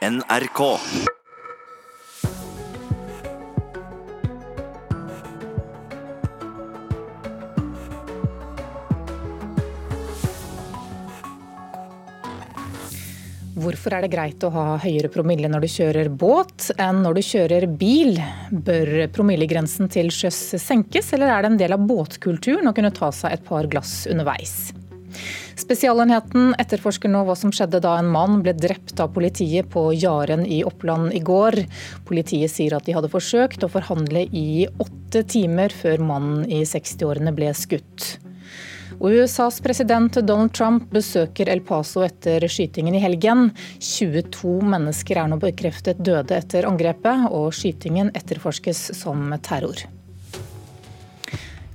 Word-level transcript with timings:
NRK. 0.00 0.60
Hvorfor 13.60 13.92
er 13.92 14.00
det 14.00 14.08
greit 14.08 14.40
å 14.40 14.48
ha 14.54 14.78
høyere 14.80 15.10
promille 15.12 15.50
når 15.52 15.60
du 15.60 15.68
kjører 15.68 16.08
båt 16.08 16.70
enn 16.80 17.02
når 17.04 17.20
du 17.20 17.24
kjører 17.26 17.68
bil? 17.68 18.16
Bør 18.48 19.04
promillegrensen 19.12 19.92
til 19.92 20.08
sjøs 20.08 20.56
senkes, 20.64 21.12
eller 21.12 21.28
er 21.28 21.44
det 21.44 21.52
en 21.52 21.60
del 21.66 21.76
av 21.76 21.84
båtkulturen 21.84 22.72
å 22.72 22.72
kunne 22.72 22.96
ta 22.96 23.12
seg 23.12 23.36
et 23.36 23.44
par 23.44 23.68
glass 23.68 24.06
underveis? 24.08 24.70
Spesialenheten 25.60 26.54
etterforsker 26.62 27.10
nå 27.12 27.20
hva 27.26 27.34
som 27.36 27.50
skjedde 27.52 27.82
da 27.84 27.96
en 28.00 28.08
mann 28.08 28.38
ble 28.44 28.54
drept 28.56 29.00
av 29.02 29.10
politiet 29.12 29.68
på 29.68 29.90
Jaren 29.92 30.46
i 30.48 30.62
Oppland 30.64 31.12
i 31.12 31.20
går. 31.20 31.58
Politiet 32.08 32.52
sier 32.52 32.76
at 32.78 32.86
de 32.86 32.94
hadde 32.96 33.10
forsøkt 33.12 33.66
å 33.66 33.68
forhandle 33.68 34.22
i 34.24 34.64
åtte 34.80 35.22
timer 35.28 35.74
før 35.74 36.00
mannen 36.06 36.46
i 36.48 36.62
60-årene 36.64 37.34
ble 37.36 37.52
skutt. 37.56 38.08
USAs 39.00 39.60
president 39.64 40.16
Donald 40.24 40.54
Trump 40.56 40.88
besøker 40.92 41.48
El 41.52 41.62
Paso 41.64 42.02
etter 42.04 42.44
skytingen 42.48 42.96
i 42.96 43.04
helgen. 43.04 43.50
22 43.84 44.56
mennesker 44.64 45.20
er 45.20 45.28
nå 45.28 45.40
bekreftet 45.44 46.00
døde 46.00 46.40
etter 46.40 46.68
angrepet, 46.68 47.28
og 47.28 47.52
skytingen 47.56 48.12
etterforskes 48.16 48.90
som 48.96 49.28
terror. 49.44 49.86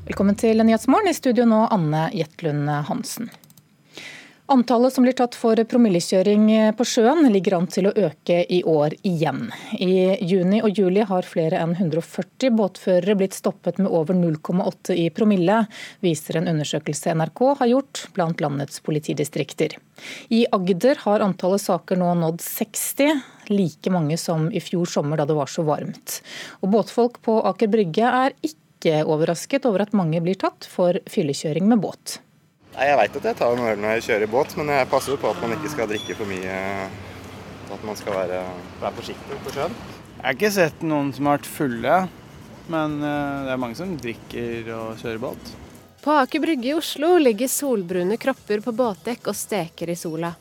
Velkommen 0.06 0.38
til 0.38 0.62
Nyhetsmorgen. 0.62 1.10
I 1.10 1.18
studio 1.18 1.50
nå 1.50 1.66
Anne 1.74 2.10
Jetlund 2.14 2.70
Hansen. 2.90 3.34
Antallet 4.48 4.94
som 4.94 5.02
blir 5.02 5.16
tatt 5.18 5.34
for 5.34 5.58
promillekjøring 5.58 6.44
på 6.78 6.86
sjøen 6.86 7.26
ligger 7.34 7.56
an 7.58 7.66
til 7.66 7.88
å 7.90 7.94
øke 7.98 8.44
i 8.54 8.60
år 8.70 8.94
igjen. 9.02 9.48
I 9.82 10.20
juni 10.22 10.60
og 10.62 10.78
juli 10.78 11.02
har 11.02 11.26
flere 11.26 11.64
enn 11.64 11.72
140 11.74 12.54
båtførere 12.54 13.16
blitt 13.18 13.34
stoppet 13.34 13.80
med 13.82 13.90
over 13.90 14.14
0,8 14.14 14.94
i 15.02 15.08
promille, 15.10 15.64
viser 16.06 16.38
en 16.38 16.52
undersøkelse 16.52 17.16
NRK 17.18 17.42
har 17.64 17.72
gjort 17.72 18.04
blant 18.14 18.44
landets 18.46 18.84
politidistrikter. 18.86 19.74
I 20.30 20.44
Agder 20.54 21.02
har 21.08 21.26
antallet 21.26 21.66
saker 21.66 21.98
nå 21.98 22.12
nådd 22.22 22.46
60, 22.46 23.24
like 23.50 23.96
mange 23.96 24.20
som 24.22 24.52
i 24.54 24.62
fjor 24.62 24.86
sommer 24.86 25.18
da 25.18 25.26
det 25.26 25.40
var 25.40 25.50
så 25.50 25.66
varmt. 25.66 26.20
Og 26.62 26.70
båtfolk 26.76 27.18
på 27.26 27.40
Aker 27.50 27.74
Brygge 27.74 28.14
er 28.14 28.38
ikke 28.46 29.02
overrasket 29.10 29.66
over 29.66 29.88
at 29.88 29.98
mange 29.98 30.22
blir 30.22 30.38
tatt 30.38 30.70
for 30.70 31.02
fyllekjøring 31.10 31.66
med 31.74 31.82
båt. 31.82 32.20
Nei, 32.76 32.90
Jeg 32.90 33.00
veit 33.00 33.18
at 33.22 33.28
jeg 33.30 33.40
tar 33.40 33.56
en 33.56 33.64
øl 33.64 33.80
når 33.80 33.94
jeg 33.96 34.06
kjører 34.10 34.32
båt, 34.32 34.56
men 34.60 34.72
jeg 34.74 34.92
passer 34.92 35.20
på 35.20 35.32
at 35.32 35.42
man 35.44 35.56
ikke 35.56 35.72
skal 35.72 35.88
drikke 35.88 36.16
for 36.18 36.28
mye. 36.28 36.56
At 37.72 37.84
man 37.88 37.98
skal 37.98 38.18
være, 38.18 38.42
være 38.82 38.98
forsiktig 38.98 39.38
på 39.46 39.54
sjøen. 39.56 39.78
Jeg 40.16 40.26
har 40.26 40.36
ikke 40.36 40.52
sett 40.54 40.84
noen 40.84 41.14
som 41.16 41.30
har 41.30 41.40
vært 41.40 41.50
fulle, 41.50 41.96
men 42.72 42.98
eh, 43.00 43.46
det 43.46 43.54
er 43.54 43.62
mange 43.62 43.80
som 43.80 43.96
drikker 44.02 44.70
og 44.76 45.00
kjører 45.00 45.24
båt. 45.24 45.54
På 46.04 46.14
Aker 46.20 46.44
Brygge 46.44 46.70
i 46.70 46.76
Oslo 46.76 47.16
ligger 47.18 47.50
solbrune 47.50 48.20
kropper 48.22 48.62
på 48.62 48.76
båtdekk 48.76 49.32
og 49.32 49.38
steker 49.40 49.90
i 49.90 49.98
sola. 49.98 50.36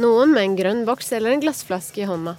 Noen 0.00 0.32
med 0.32 0.42
en 0.42 0.58
grønn 0.58 0.84
boks 0.88 1.12
eller 1.16 1.36
en 1.36 1.44
glassflaske 1.44 2.02
i 2.02 2.08
hånda. 2.08 2.34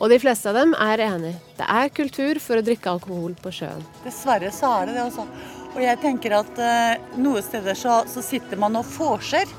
Og 0.00 0.08
de 0.10 0.18
fleste 0.22 0.48
av 0.48 0.56
dem 0.56 0.72
er 0.80 1.02
enig. 1.04 1.34
Det 1.58 1.68
er 1.68 1.92
kultur 1.92 2.40
for 2.40 2.58
å 2.58 2.64
drikke 2.64 2.94
alkohol 2.94 3.36
på 3.40 3.52
sjøen. 3.60 3.84
Dessverre 4.06 4.50
så 4.54 4.72
er 4.80 4.88
det 4.88 4.96
det, 4.96 5.06
altså. 5.10 5.26
Og 5.70 5.82
jeg 5.84 6.00
tenker 6.02 6.34
at 6.40 6.58
eh, 6.58 7.02
noen 7.20 7.44
steder 7.44 7.78
så, 7.78 8.00
så, 8.10 8.22
sitter 8.24 8.58
man 8.58 8.78
og 8.80 8.88
vorser 8.96 9.50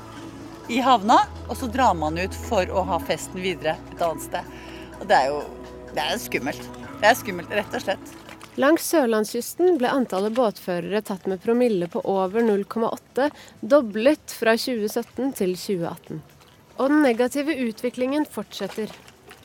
i 0.72 0.80
havna, 0.84 1.22
og 1.48 1.56
så 1.58 1.68
drar 1.72 1.96
man 1.98 2.18
ut 2.20 2.36
for 2.48 2.68
å 2.68 2.84
ha 2.88 2.98
festen 3.02 3.40
videre 3.42 3.78
et 3.94 4.04
annet 4.04 4.26
sted. 4.28 4.52
Og 5.00 5.06
det 5.08 5.18
er 5.18 5.30
jo 5.32 5.40
det 5.92 6.04
er 6.04 6.20
skummelt. 6.20 6.68
Det 7.00 7.08
er 7.08 7.16
skummelt, 7.18 7.50
rett 7.52 7.74
og 7.76 7.84
slett. 7.84 8.12
Langs 8.60 8.84
sørlandskysten 8.92 9.78
ble 9.80 9.88
antallet 9.88 10.34
båtførere 10.36 11.00
tatt 11.04 11.24
med 11.28 11.40
promille 11.40 11.88
på 11.92 12.02
over 12.08 12.44
0,8 12.44 13.30
doblet 13.64 14.34
fra 14.36 14.54
2017 14.60 15.32
til 15.40 15.54
2018. 15.56 16.22
Og 16.76 16.92
den 16.92 17.04
negative 17.04 17.56
utviklingen 17.64 18.28
fortsetter. 18.28 18.92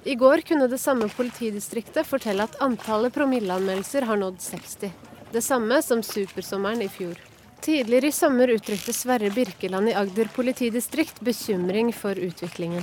I 0.08 0.16
går 0.20 0.44
kunne 0.47 0.68
det 0.72 0.80
samme 0.80 1.08
politidistriktet 1.12 2.08
fortelle 2.08 2.47
at 2.47 2.59
antallet 2.64 3.16
promilleanmeldelser 3.16 4.08
har 4.08 4.20
nådd 4.20 4.40
60. 4.44 5.06
Det 5.38 5.42
samme 5.42 5.81
som 5.81 6.03
supersommeren 6.03 6.81
i 6.81 6.90
fjor. 6.90 7.20
Tidligere 7.62 8.08
i 8.08 8.12
sommer 8.12 8.48
uttrykte 8.48 8.94
Sverre 8.94 9.30
Birkeland 9.30 9.90
i 9.90 9.94
Agder 9.94 10.31
politidistrikt 10.34 11.20
bekymring 11.22 11.92
for 11.94 12.18
utviklingen. 12.18 12.81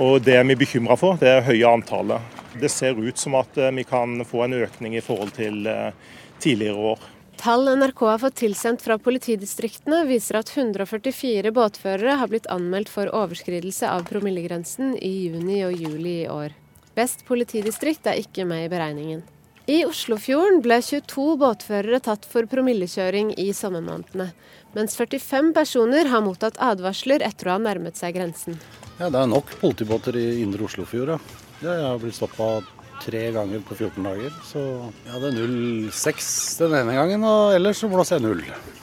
Og 0.00 0.22
Det 0.24 0.38
er 0.38 0.46
vi 0.48 0.56
bekymra 0.56 0.96
for, 0.96 1.18
det 1.20 1.28
er 1.28 1.44
høye 1.44 1.68
antallet. 1.68 2.38
Det 2.56 2.70
ser 2.72 2.96
ut 2.96 3.20
som 3.20 3.36
at 3.36 3.58
eh, 3.60 3.68
vi 3.76 3.84
kan 3.84 4.24
få 4.24 4.46
en 4.46 4.56
økning 4.62 4.96
i 4.96 5.02
forhold 5.04 5.34
til 5.36 5.68
eh, 5.68 5.92
tidligere 6.40 6.94
år. 6.94 7.04
Tall 7.36 7.68
NRK 7.76 8.00
har 8.08 8.24
fått 8.24 8.40
tilsendt 8.40 8.86
fra 8.88 8.96
politidistriktene 8.96 10.06
viser 10.08 10.40
at 10.40 10.54
144 10.56 11.52
båtførere 11.52 12.16
har 12.22 12.32
blitt 12.32 12.48
anmeldt 12.48 12.88
for 12.88 13.12
overskridelse 13.12 13.92
av 13.92 14.08
promillegrensen 14.08 14.96
i 14.96 15.12
juni 15.26 15.60
og 15.68 15.76
juli 15.76 16.22
i 16.22 16.32
år. 16.32 16.56
Best 16.96 17.28
politidistrikt 17.28 18.08
er 18.08 18.24
ikke 18.24 18.48
med 18.48 18.64
i 18.64 18.72
beregningen. 18.72 19.26
I 19.70 19.84
Oslofjorden 19.86 20.58
ble 20.64 20.80
22 20.82 21.36
båtførere 21.38 22.00
tatt 22.02 22.24
for 22.26 22.48
promillekjøring 22.50 23.28
i 23.38 23.52
sommermånedene, 23.54 24.32
mens 24.74 24.96
45 24.98 25.52
personer 25.54 26.10
har 26.10 26.24
mottatt 26.24 26.58
advarsler 26.58 27.22
etter 27.22 27.46
å 27.46 27.54
ha 27.54 27.62
nærmet 27.62 28.00
seg 28.00 28.16
grensen. 28.16 28.58
Ja, 28.98 29.08
Det 29.08 29.20
er 29.20 29.30
nok 29.30 29.54
politibåter 29.60 30.18
i 30.18 30.42
indre 30.42 30.66
Oslofjord, 30.66 31.14
ja. 31.14 31.18
Jeg 31.62 31.78
har 31.86 31.98
blitt 32.02 32.18
stoppa 32.18 32.58
tre 33.04 33.30
ganger 33.34 33.62
på 33.62 33.76
14 33.78 34.02
dager. 34.02 34.34
Så 34.50 34.58
jeg 35.06 35.12
hadde 35.14 35.30
0,6 35.38 36.58
den 36.58 36.74
ene 36.82 36.98
gangen, 36.98 37.22
og 37.22 37.54
ellers 37.54 37.78
så 37.78 37.90
blåser 37.90 38.18
jeg 38.18 38.26
null. 38.26 38.42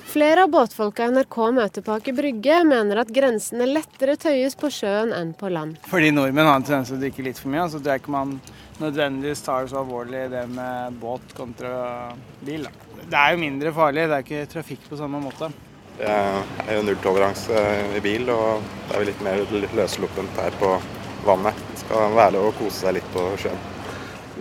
Flere 0.10 0.42
av 0.44 0.50
båtfolka 0.50 1.06
NRK 1.12 1.36
møter 1.54 1.84
på 1.86 1.94
Aker 1.94 2.16
Brygge, 2.18 2.56
mener 2.66 2.98
at 3.04 3.12
grensene 3.14 3.68
lettere 3.70 4.16
tøyes 4.18 4.56
på 4.58 4.72
sjøen 4.74 5.12
enn 5.14 5.36
på 5.38 5.52
land. 5.54 5.76
Fordi 5.86 6.10
nordmenn 6.16 6.50
har 6.50 6.58
en 6.58 6.66
tendens 6.66 6.90
til 6.90 6.98
å 6.98 7.02
drikke 7.04 7.26
litt 7.28 7.38
for 7.38 7.54
mye, 7.54 7.68
så 7.70 7.78
det 7.78 7.94
jeg 7.94 8.02
ikke 8.02 8.16
man 8.16 8.32
nødvendigvis 8.80 9.46
tar 9.46 9.68
det 9.68 9.70
så 9.70 9.84
alvorlig 9.84 10.24
det 10.34 10.48
med 10.50 10.98
båt 10.98 11.36
kontra 11.38 11.76
bil. 12.42 12.66
Da. 12.66 13.04
Det 13.04 13.22
er 13.22 13.36
jo 13.36 13.42
mindre 13.44 13.76
farlig, 13.78 14.08
det 14.10 14.18
er 14.18 14.26
ikke 14.26 14.52
trafikk 14.56 14.90
på 14.90 14.98
samme 14.98 15.22
måte. 15.22 15.52
Det 16.00 16.10
er 16.10 16.74
jo 16.74 16.84
nulltoleranse 16.88 17.66
i 18.00 18.02
bil, 18.02 18.32
og 18.34 18.66
det 18.88 18.96
er 18.96 19.04
jo 19.04 19.10
litt 19.12 19.26
mer 19.30 19.46
løssluppent 19.78 20.42
her 20.42 20.58
på 20.58 20.72
vannet. 21.28 21.66
Det 21.76 21.84
skal 21.84 22.16
være 22.18 22.40
lov 22.40 22.50
å 22.50 22.56
kose 22.64 22.80
seg 22.82 22.98
litt 22.98 23.14
på 23.14 23.30
sjøen. 23.44 23.68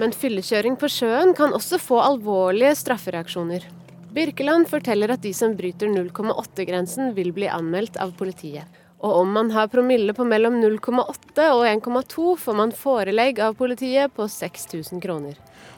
Men 0.01 0.17
fyllekjøring 0.17 0.81
på 0.81 0.89
sjøen 0.97 1.37
kan 1.37 1.53
også 1.53 1.77
få 1.83 2.01
alvorlige 2.07 2.73
straffereaksjoner. 2.87 3.75
Birkeland 4.15 4.69
forteller 4.71 5.13
at 5.13 5.23
de 5.23 5.35
som 5.37 5.53
bryter 5.57 5.91
0,8-grensen 5.93 7.13
vil 7.15 7.33
bli 7.37 7.49
anmeldt 7.53 7.99
av 8.01 8.15
politiet. 8.17 8.65
Og 8.99 9.21
om 9.21 9.31
man 9.31 9.51
har 9.55 9.69
promille 9.71 10.15
på 10.17 10.25
mellom 10.27 10.57
0,8 10.63 11.45
og 11.53 11.67
1,2, 11.69 12.33
får 12.41 12.57
man 12.57 12.73
forelegg 12.75 13.39
av 13.45 13.55
politiet 13.59 14.15
på 14.17 14.27
6000 14.27 15.03
kroner. 15.05 15.37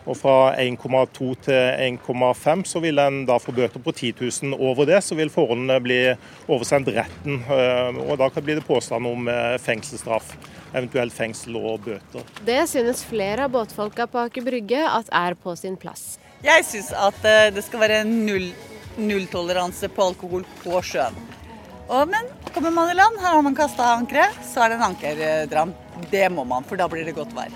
Og 0.08 0.16
fra 0.16 0.54
1,2 0.62 1.34
til 1.44 1.98
1,5 1.98 2.62
så 2.70 2.80
vil 2.80 3.02
en 3.02 3.24
da 3.28 3.36
få 3.42 3.52
bøter 3.52 3.82
på 3.82 3.92
10 3.92 4.14
000. 4.22 4.54
Over 4.56 4.88
det 4.88 5.02
så 5.04 5.18
vil 5.18 5.32
forholdene 5.32 5.76
bli 5.84 5.98
oversendt 6.48 6.88
retten, 6.94 7.42
eh, 7.44 8.00
og 8.06 8.16
da 8.22 8.30
blir 8.38 8.62
det 8.62 8.66
påstand 8.68 9.10
om 9.10 9.28
eh, 9.28 9.58
fengselsstraff. 9.60 10.32
Eventuelt 10.70 11.12
fengsel 11.12 11.58
og 11.58 11.82
bøter. 11.82 12.24
Det 12.46 12.62
synes 12.70 13.02
flere 13.04 13.48
av 13.48 13.52
båtfolka 13.52 14.06
på 14.06 14.22
Aker 14.22 14.46
Brygge 14.46 14.86
at 14.86 15.10
er 15.10 15.34
på 15.34 15.58
sin 15.58 15.74
plass. 15.76 16.19
Jeg 16.40 16.64
syns 16.64 16.92
at 16.96 17.24
eh, 17.28 17.50
det 17.52 17.62
skal 17.66 17.82
være 17.82 18.04
null, 18.08 18.46
nulltoleranse 18.96 19.90
på 19.92 20.06
alkohol 20.08 20.46
på 20.62 20.80
sjøen. 20.80 21.18
Og, 21.90 22.06
men 22.08 22.30
kommer 22.54 22.72
man 22.72 22.92
i 22.92 22.96
land, 22.96 23.18
her 23.20 23.34
har 23.34 23.44
man 23.44 23.56
kasta 23.58 23.90
ankeret, 23.98 24.38
så 24.46 24.64
er 24.64 24.72
det 24.72 24.78
en 24.78 24.86
ankerdram. 24.88 25.74
Det 26.08 26.24
må 26.32 26.46
man, 26.48 26.64
for 26.64 26.80
da 26.80 26.86
blir 26.88 27.04
det 27.04 27.16
godt 27.18 27.34
vær. 27.36 27.52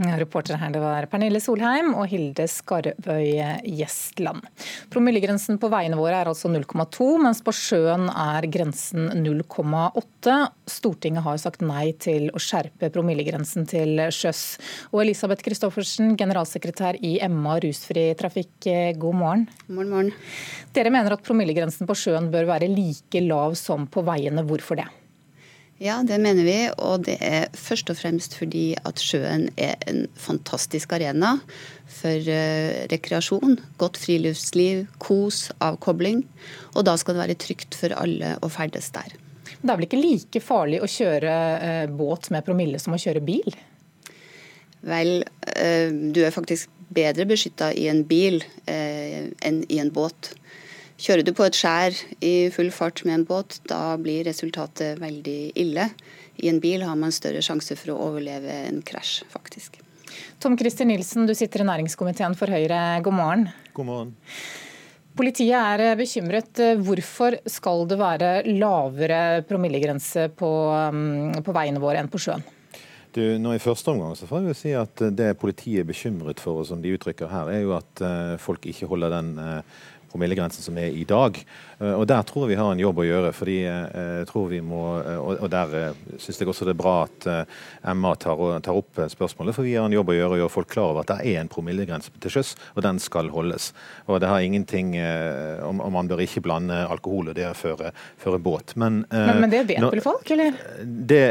Ja, 0.00 0.14
reportere 0.16 0.56
her 0.56 0.70
det 0.72 0.80
var 0.80 1.04
Pernille 1.12 1.42
Solheim 1.44 1.90
og 1.92 2.06
Hilde 2.08 2.46
Skarvøy 2.48 3.34
Gjestland. 3.68 4.46
Promillegrensen 4.88 5.58
på 5.60 5.68
veiene 5.68 5.98
våre 5.98 6.22
er 6.22 6.30
altså 6.30 6.48
0,2, 6.48 7.08
mens 7.20 7.42
på 7.44 7.52
sjøen 7.52 8.06
er 8.08 8.46
grensen 8.48 9.10
0,8. 9.20 10.36
Stortinget 10.72 11.26
har 11.26 11.36
sagt 11.42 11.60
nei 11.60 11.90
til 12.00 12.30
å 12.32 12.40
skjerpe 12.40 12.88
promillegrensen 12.94 13.68
til 13.68 14.00
sjøs. 14.08 14.44
Og 14.94 15.02
Elisabeth 15.02 15.44
Christoffersen, 15.44 16.14
generalsekretær 16.16 16.96
i 17.04 17.18
Emma 17.20 17.58
rusfri 17.60 18.06
trafikk, 18.16 18.70
god 18.96 19.20
morgen. 19.20 19.44
Morgen, 19.68 19.92
morgen. 19.92 20.14
Dere 20.72 20.94
mener 20.96 21.18
at 21.18 21.28
promillegrensen 21.28 21.84
på 21.90 21.98
sjøen 22.06 22.32
bør 22.32 22.48
være 22.54 22.72
like 22.72 23.20
lav 23.28 23.58
som 23.60 23.84
på 23.84 24.06
veiene. 24.08 24.48
Hvorfor 24.48 24.80
det? 24.80 24.88
Ja, 25.80 26.02
det 26.04 26.18
mener 26.20 26.44
vi. 26.44 26.58
Og 26.76 27.06
det 27.06 27.16
er 27.24 27.46
først 27.56 27.88
og 27.88 27.96
fremst 27.96 28.34
fordi 28.36 28.74
at 28.84 29.00
sjøen 29.00 29.46
er 29.56 29.80
en 29.88 30.04
fantastisk 30.12 30.92
arena 30.92 31.38
for 31.88 32.28
uh, 32.28 32.82
rekreasjon, 32.92 33.56
godt 33.80 33.96
friluftsliv, 34.02 34.84
kos, 35.00 35.46
avkobling. 35.64 36.26
Og 36.74 36.84
da 36.84 36.98
skal 37.00 37.16
det 37.16 37.24
være 37.24 37.38
trygt 37.40 37.78
for 37.80 37.96
alle 37.96 38.34
å 38.44 38.52
ferdes 38.52 38.92
der. 38.92 39.16
Det 39.60 39.72
er 39.72 39.80
vel 39.80 39.88
ikke 39.88 40.02
like 40.02 40.44
farlig 40.44 40.82
å 40.84 40.88
kjøre 40.88 41.32
båt 41.96 42.28
med 42.32 42.44
promille 42.44 42.80
som 42.80 42.94
å 42.96 43.00
kjøre 43.00 43.24
bil? 43.24 43.56
Vel, 44.84 45.24
du 46.14 46.20
er 46.24 46.32
faktisk 46.32 46.70
bedre 46.94 47.26
beskytta 47.28 47.68
i 47.76 47.84
en 47.90 48.00
bil 48.08 48.40
enn 48.64 49.60
i 49.68 49.80
en 49.82 49.92
båt. 49.92 50.30
Kjører 51.00 51.24
du 51.24 51.30
på 51.32 51.46
et 51.48 51.56
skjær 51.56 51.94
i 52.20 52.50
full 52.52 52.68
fart 52.76 53.00
med 53.08 53.14
en 53.14 53.22
båt, 53.24 53.62
da 53.70 53.96
blir 53.96 54.26
resultatet 54.28 54.98
veldig 55.00 55.38
ille. 55.62 55.86
I 56.44 56.50
en 56.52 56.58
bil 56.60 56.84
har 56.84 56.98
man 57.00 57.14
større 57.14 57.40
sjanse 57.44 57.72
for 57.78 57.94
å 57.94 58.00
overleve 58.10 58.58
en 58.66 58.82
krasj, 58.84 59.22
faktisk. 59.32 59.78
Tom 60.42 60.58
Christer 60.60 60.84
Nilsen, 60.84 61.24
du 61.24 61.32
sitter 61.36 61.64
i 61.64 61.68
næringskomiteen 61.70 62.36
for 62.36 62.52
Høyre. 62.52 63.00
God 63.06 63.16
morgen. 63.16 63.46
God 63.72 63.88
morgen. 63.88 64.12
Politiet 65.16 65.56
er 65.56 65.96
bekymret. 65.96 66.60
Hvorfor 66.84 67.38
skal 67.48 67.86
det 67.88 67.96
være 68.00 68.30
lavere 68.60 69.40
promillegrense 69.48 70.28
på, 70.36 70.50
mm, 70.92 71.40
på 71.46 71.54
veiene 71.56 71.80
våre 71.80 72.02
enn 72.02 72.12
på 72.12 72.20
sjøen? 72.20 72.44
Du, 73.10 73.22
nå 73.42 73.56
I 73.56 73.62
første 73.62 73.90
omgang 73.90 74.12
så 74.14 74.28
får 74.28 74.44
jeg 74.50 74.58
si 74.58 74.74
at 74.78 75.00
det 75.16 75.32
politiet 75.40 75.82
er 75.82 75.88
bekymret 75.88 76.42
for, 76.42 76.60
og 76.60 76.68
som 76.68 76.82
de 76.82 76.92
uttrykker 76.94 77.32
her, 77.32 77.48
er 77.50 77.64
jo 77.64 77.72
at 77.74 78.04
uh, 78.04 78.36
folk 78.38 78.68
ikke 78.70 78.86
holder 78.90 79.16
den 79.16 79.32
uh, 79.40 79.80
promillegrensen 80.10 80.64
som 80.64 80.78
er 80.78 80.94
i 80.94 81.04
dag. 81.08 81.38
Eh, 81.80 81.94
og 81.94 82.06
Der 82.06 82.22
tror 82.22 82.44
jeg 82.44 82.54
vi 82.54 82.60
har 82.60 82.72
en 82.72 82.82
jobb 82.82 83.00
å 83.00 83.06
gjøre. 83.06 83.32
fordi 83.32 83.58
eh, 83.64 84.18
jeg 84.20 84.28
tror 84.30 84.48
vi 84.50 84.60
må, 84.60 85.00
eh, 85.00 85.18
og 85.18 85.50
Der 85.50 85.94
syns 86.18 86.40
jeg 86.40 86.48
også 86.48 86.66
det 86.68 86.74
er 86.74 86.82
bra 86.82 86.96
at 87.04 87.26
Emma 87.84 88.14
tar, 88.14 88.36
tar, 88.60 88.76
opp 88.76 89.00
spørsmålet. 89.10 89.54
For 89.54 89.64
vi 89.64 89.74
har 89.74 89.86
en 89.86 89.96
jobb 89.96 90.12
å 90.12 90.16
gjøre 90.16 90.36
å 90.36 90.40
gjøre 90.42 90.52
folk 90.52 90.70
klar 90.70 90.92
over 90.92 91.04
at 91.04 91.12
det 91.12 91.34
er 91.34 91.40
en 91.40 91.50
promillegrense 91.50 92.12
til 92.20 92.30
sjøs, 92.30 92.54
og 92.74 92.84
den 92.84 92.98
skal 93.00 93.30
holdes. 93.32 93.72
Og 94.06 94.20
det 94.20 94.28
har 94.28 94.40
ingenting 94.40 94.96
om, 95.66 95.80
Man 95.90 96.08
bør 96.08 96.22
ikke 96.22 96.42
blande 96.44 96.76
alkohol 96.86 97.30
og 97.30 97.34
det 97.34 97.48
å 97.48 97.54
føre, 97.56 97.90
føre 98.20 98.38
båt. 98.38 98.74
Men, 98.76 99.04
men, 99.10 99.40
men, 99.40 99.50
det 99.50 99.64
vet 99.68 99.82
vel 99.82 100.02
folk, 100.04 100.28
eller? 100.30 100.56
Det 100.84 101.22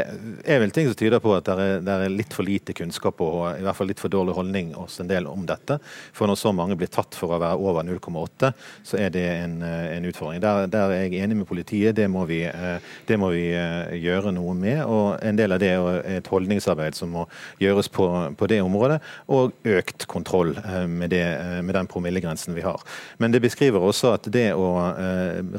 er 0.44 0.60
vel 0.62 0.74
ting 0.74 0.88
som 0.90 0.98
tyder 0.98 1.22
på 1.22 1.32
at 1.36 1.48
det 1.48 1.56
er, 1.56 1.84
det 1.84 1.96
er 1.96 2.12
litt 2.12 2.34
for 2.36 2.46
lite 2.46 2.74
kunnskap 2.76 3.20
og 3.24 3.38
i 3.56 3.64
hvert 3.64 3.78
fall 3.78 3.90
litt 3.90 4.02
for 4.02 4.12
dårlig 4.12 4.36
holdning 4.36 4.74
hos 4.76 5.00
en 5.02 5.10
del 5.10 5.28
om 5.30 5.46
dette. 5.48 5.78
For 6.16 6.30
når 6.30 6.40
så 6.40 6.52
mange 6.56 6.76
blir 6.78 6.90
tatt 6.92 7.16
for 7.18 7.34
å 7.34 7.40
være 7.40 7.60
over 7.60 7.86
0,8, 7.86 8.52
så 8.82 8.98
er 9.00 9.12
det 9.14 9.24
en, 9.24 9.60
en 9.62 10.06
utfordring. 10.08 10.40
Der, 10.42 10.66
der, 10.70 10.90
er 10.90 11.06
jeg 11.06 11.24
enig 11.24 11.36
med 11.36 11.46
politiet. 11.46 11.96
Det 11.96 12.06
må, 12.10 12.24
vi, 12.28 12.42
eh, 12.48 12.78
det 13.08 13.18
må 13.20 13.30
vi 13.34 13.46
eh, 13.54 13.94
gjøre 14.00 14.32
noe 14.34 14.54
med. 14.58 14.82
og 14.84 15.18
En 15.26 15.38
del 15.38 15.54
av 15.54 15.60
det 15.62 15.70
er 15.74 16.00
et 16.18 16.30
holdningsarbeid 16.30 16.96
som 16.98 17.12
må 17.14 17.26
gjøres 17.60 17.90
på, 17.92 18.06
på 18.36 18.50
det 18.50 18.60
området. 18.64 19.00
Og 19.32 19.54
økt 19.64 20.06
kontroll 20.10 20.54
eh, 20.58 20.86
med, 20.88 21.10
det, 21.14 21.24
med, 21.62 21.74
den 21.76 21.90
promillegrensen 21.90 22.56
vi 22.56 22.64
har. 22.66 22.82
Men 23.18 23.34
det 23.34 23.42
beskriver 23.44 23.82
også 23.84 24.14
at 24.16 24.28
det 24.32 24.48
å 24.54 24.70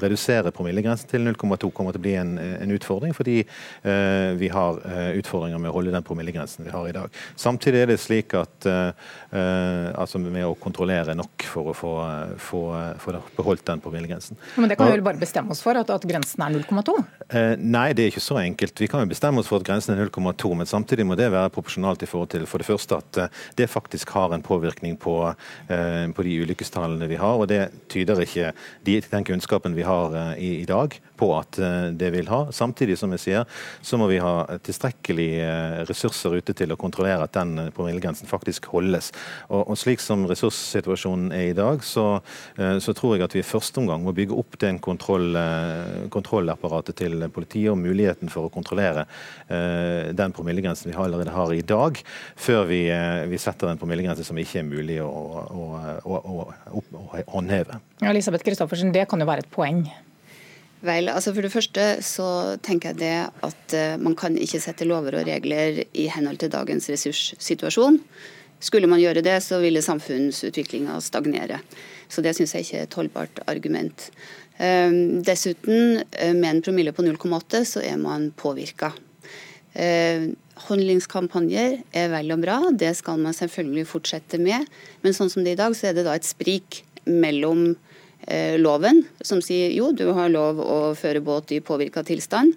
redusere 0.02 0.52
promillegrensen 0.56 1.10
til 1.10 1.26
0,2 1.26 1.72
kommer 1.76 1.96
til 1.96 2.02
å 2.02 2.06
bli 2.06 2.16
en, 2.20 2.36
en 2.38 2.74
utfordring, 2.76 3.14
fordi 3.16 3.42
vi 4.38 4.50
har 4.52 4.80
utfordringer 5.18 5.60
med 5.62 5.72
å 5.72 5.76
holde 5.76 5.94
den 5.94 6.06
promillegrensen 6.06 6.66
vi 6.66 6.74
har 6.74 6.88
i 6.90 6.94
dag. 6.96 7.14
Samtidig 7.40 7.82
er 7.82 7.92
det 7.92 8.00
slik 8.02 8.36
at 8.38 8.68
altså 9.32 10.22
med 10.22 10.46
å 10.46 10.56
kontrollere 10.60 11.16
nok 11.18 11.46
for 11.48 11.72
å 11.72 11.76
få, 11.78 11.94
få, 12.42 12.62
få 13.02 13.16
beholdt 13.38 13.66
den 13.68 13.82
promillegrensen. 13.84 14.40
Men 14.56 14.72
det 14.72 14.78
kan 14.80 14.90
vi 14.90 14.98
vel 14.98 15.06
bare 15.06 15.22
bestemme 15.22 15.56
oss 15.56 15.64
for, 15.64 15.78
at, 15.78 15.90
at 15.94 16.08
grensen 16.08 16.46
er 16.46 16.56
0,2? 16.56 16.98
Eh, 17.30 17.54
nei, 17.60 17.90
det 17.98 18.06
er 18.06 18.14
ikke 18.14 18.24
så 18.24 18.40
enkelt. 18.42 18.80
Vi 18.82 18.90
kan 18.92 19.04
jo 19.04 19.12
bestemme 19.12 19.42
oss 19.42 19.50
for 19.52 19.62
at 19.62 19.68
grensen 19.68 19.96
er 19.96 20.06
0,2, 20.08 20.54
men 20.58 20.70
samtidig 20.70 21.06
må 21.08 21.18
det 21.20 21.32
være 21.34 21.52
proporsjonalt 21.54 22.06
i 22.06 22.10
forhold 22.10 22.32
til 22.34 22.48
for 22.50 22.62
det 22.62 22.68
første 22.70 23.00
at 23.02 23.22
eh, 23.24 23.42
det 23.60 23.70
faktisk 23.72 24.10
har 24.16 24.34
en 24.34 24.44
påvirkning 24.44 24.98
på, 24.98 25.16
eh, 25.68 26.08
på 26.16 26.24
de 26.24 26.38
ulykkestallene 26.44 27.08
vi 27.08 27.20
har. 27.20 27.40
og 27.40 27.48
Det 27.48 27.70
tyder 27.90 28.22
ikke 28.22 28.52
de, 28.84 29.00
den 29.02 29.28
kunnskapen 29.28 29.76
vi 29.76 29.86
har 29.88 30.16
eh, 30.16 30.44
i, 30.44 30.52
i, 30.62 30.66
dag 30.66 30.98
på 31.18 31.32
at 31.38 31.60
eh, 31.60 31.90
det 31.96 32.12
vil 32.16 32.30
ha. 32.32 32.44
Samtidig 32.52 32.98
som 33.00 33.12
jeg 33.16 33.24
sier, 33.26 33.46
så 33.82 34.00
må 34.02 34.10
vi 34.12 34.22
ha 34.22 34.60
tilstrekkelig 34.64 35.30
ressurser 35.90 36.38
ute 36.40 36.56
til 36.58 36.74
å 36.74 36.80
kontrollere 36.80 37.26
at 37.26 37.36
den 37.36 37.72
promillegrensen 37.76 38.30
faktisk 38.30 38.70
holdes. 38.74 39.12
Og, 39.50 39.64
og, 39.68 39.78
Slik 39.82 40.04
som 40.04 40.28
ressurssituasjonen 40.30 41.32
er 41.34 41.52
i 41.52 41.58
dag, 41.58 41.82
så, 41.84 42.22
så 42.56 42.91
tror 42.98 43.16
jeg 43.16 43.26
at 43.26 43.36
vi 43.36 43.42
i 43.42 43.46
første 43.46 43.80
omgang 43.82 44.04
må 44.06 44.14
bygge 44.16 44.36
opp 44.38 44.58
den 44.62 44.80
kontroll, 44.84 45.36
eh, 45.38 46.08
kontrollapparatet 46.14 46.98
til 47.02 47.26
politiet 47.34 47.72
og 47.74 47.80
muligheten 47.82 48.32
for 48.32 48.48
å 48.48 48.52
kontrollere 48.54 49.06
uh, 49.06 50.12
den 50.16 50.34
promillegrensen 50.36 50.92
vi 50.92 50.98
allerede 50.98 51.34
har 51.36 51.54
i 51.54 51.64
dag, 51.66 52.00
før 52.40 52.66
vi, 52.70 52.84
uh, 52.92 53.28
vi 53.32 53.40
setter 53.42 53.72
en 53.72 53.80
promillegrense 53.82 54.26
som 54.28 54.38
ikke 54.40 54.62
er 54.62 54.68
mulig 54.68 55.00
å, 55.04 55.10
å, 55.10 55.66
å, 56.06 56.46
å 56.72 57.24
håndheve. 57.34 57.80
Elisabeth 58.02 58.46
Kristoffersen, 58.48 58.94
det 58.96 59.08
kan 59.10 59.22
jo 59.22 59.30
være 59.30 59.46
et 59.46 59.54
poeng? 59.54 59.86
Vel, 60.82 61.12
altså 61.14 61.34
For 61.36 61.46
det 61.46 61.54
første 61.54 61.88
så 62.06 62.28
tenker 62.66 62.92
jeg 62.92 63.02
det 63.04 63.16
at 63.46 63.76
man 64.02 64.16
kan 64.18 64.34
ikke 64.34 64.64
sette 64.64 64.88
lover 64.90 65.20
og 65.20 65.28
regler 65.28 65.84
i 65.94 66.08
henhold 66.10 66.42
til 66.42 66.50
dagens 66.54 66.90
ressurssituasjon. 66.90 68.00
Skulle 68.62 68.90
man 68.90 69.02
gjøre 69.02 69.24
det, 69.26 69.40
så 69.42 69.58
ville 69.62 69.82
samfunnsutviklinga 69.82 71.00
stagnere. 71.02 71.62
Så 72.12 72.24
det 72.26 72.36
syns 72.36 72.54
jeg 72.56 72.68
ikke 72.68 72.80
er 72.82 72.88
et 72.88 72.98
holdbart 73.00 73.42
argument. 73.48 74.10
Ehm, 74.62 75.22
dessuten, 75.24 76.04
eh, 76.12 76.34
med 76.34 76.50
en 76.50 76.62
promille 76.62 76.92
på 76.92 77.04
0,8 77.06 77.64
så 77.66 77.82
er 77.82 77.98
man 77.98 78.32
påvirka. 78.32 78.92
Ehm, 79.74 80.36
er 80.70 82.10
vel 82.12 82.32
og 82.32 82.42
bra, 82.42 82.72
det 82.72 82.96
skal 82.96 83.18
man 83.18 83.34
selvfølgelig 83.34 83.88
fortsette 83.88 84.38
med. 84.38 84.68
Men 85.02 85.14
sånn 85.14 85.30
som 85.32 85.44
det 85.44 85.52
er 85.52 85.58
i 85.58 85.64
dag, 85.64 85.74
så 85.74 85.88
er 85.90 85.94
det 85.94 86.06
da 86.06 86.14
et 86.14 86.24
sprik 86.24 86.84
mellom 87.06 87.76
eh, 88.28 88.58
loven, 88.58 89.04
som 89.24 89.42
sier 89.42 89.74
jo, 89.74 89.92
du 89.92 90.14
har 90.14 90.30
lov 90.30 90.60
å 90.60 90.94
føre 90.94 91.24
båt 91.24 91.52
i 91.52 91.60
påvirka 91.60 92.04
tilstand. 92.06 92.54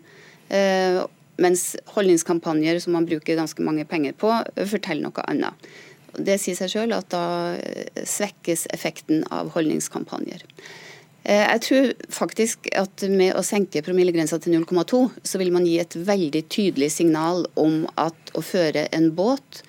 Eh, 0.51 1.01
mens 1.39 1.77
holdningskampanjer 1.95 2.79
som 2.83 2.93
man 2.93 3.07
bruker 3.07 3.37
ganske 3.37 3.63
mange 3.65 3.87
penger 3.89 4.13
på, 4.13 4.31
forteller 4.69 5.09
noe 5.09 5.25
annet. 5.27 5.55
Det 6.19 6.39
sier 6.43 6.59
seg 6.59 6.73
sjøl 6.73 6.95
at 6.97 7.11
da 7.15 7.27
svekkes 8.07 8.69
effekten 8.75 9.25
av 9.35 9.53
holdningskampanjer. 9.55 10.45
Eh, 11.25 11.41
jeg 11.41 11.63
tror 11.65 11.93
faktisk 12.13 12.69
at 12.77 13.07
med 13.09 13.33
å 13.33 13.45
senke 13.45 13.83
promillegrensa 13.85 14.39
til 14.45 14.59
0,2, 14.59 15.07
så 15.25 15.41
vil 15.41 15.53
man 15.55 15.65
gi 15.65 15.79
et 15.81 15.97
veldig 15.97 16.45
tydelig 16.53 16.91
signal 16.99 17.47
om 17.61 17.85
at 18.01 18.35
å 18.37 18.45
føre 18.45 18.87
en 18.93 19.09
båt 19.17 19.63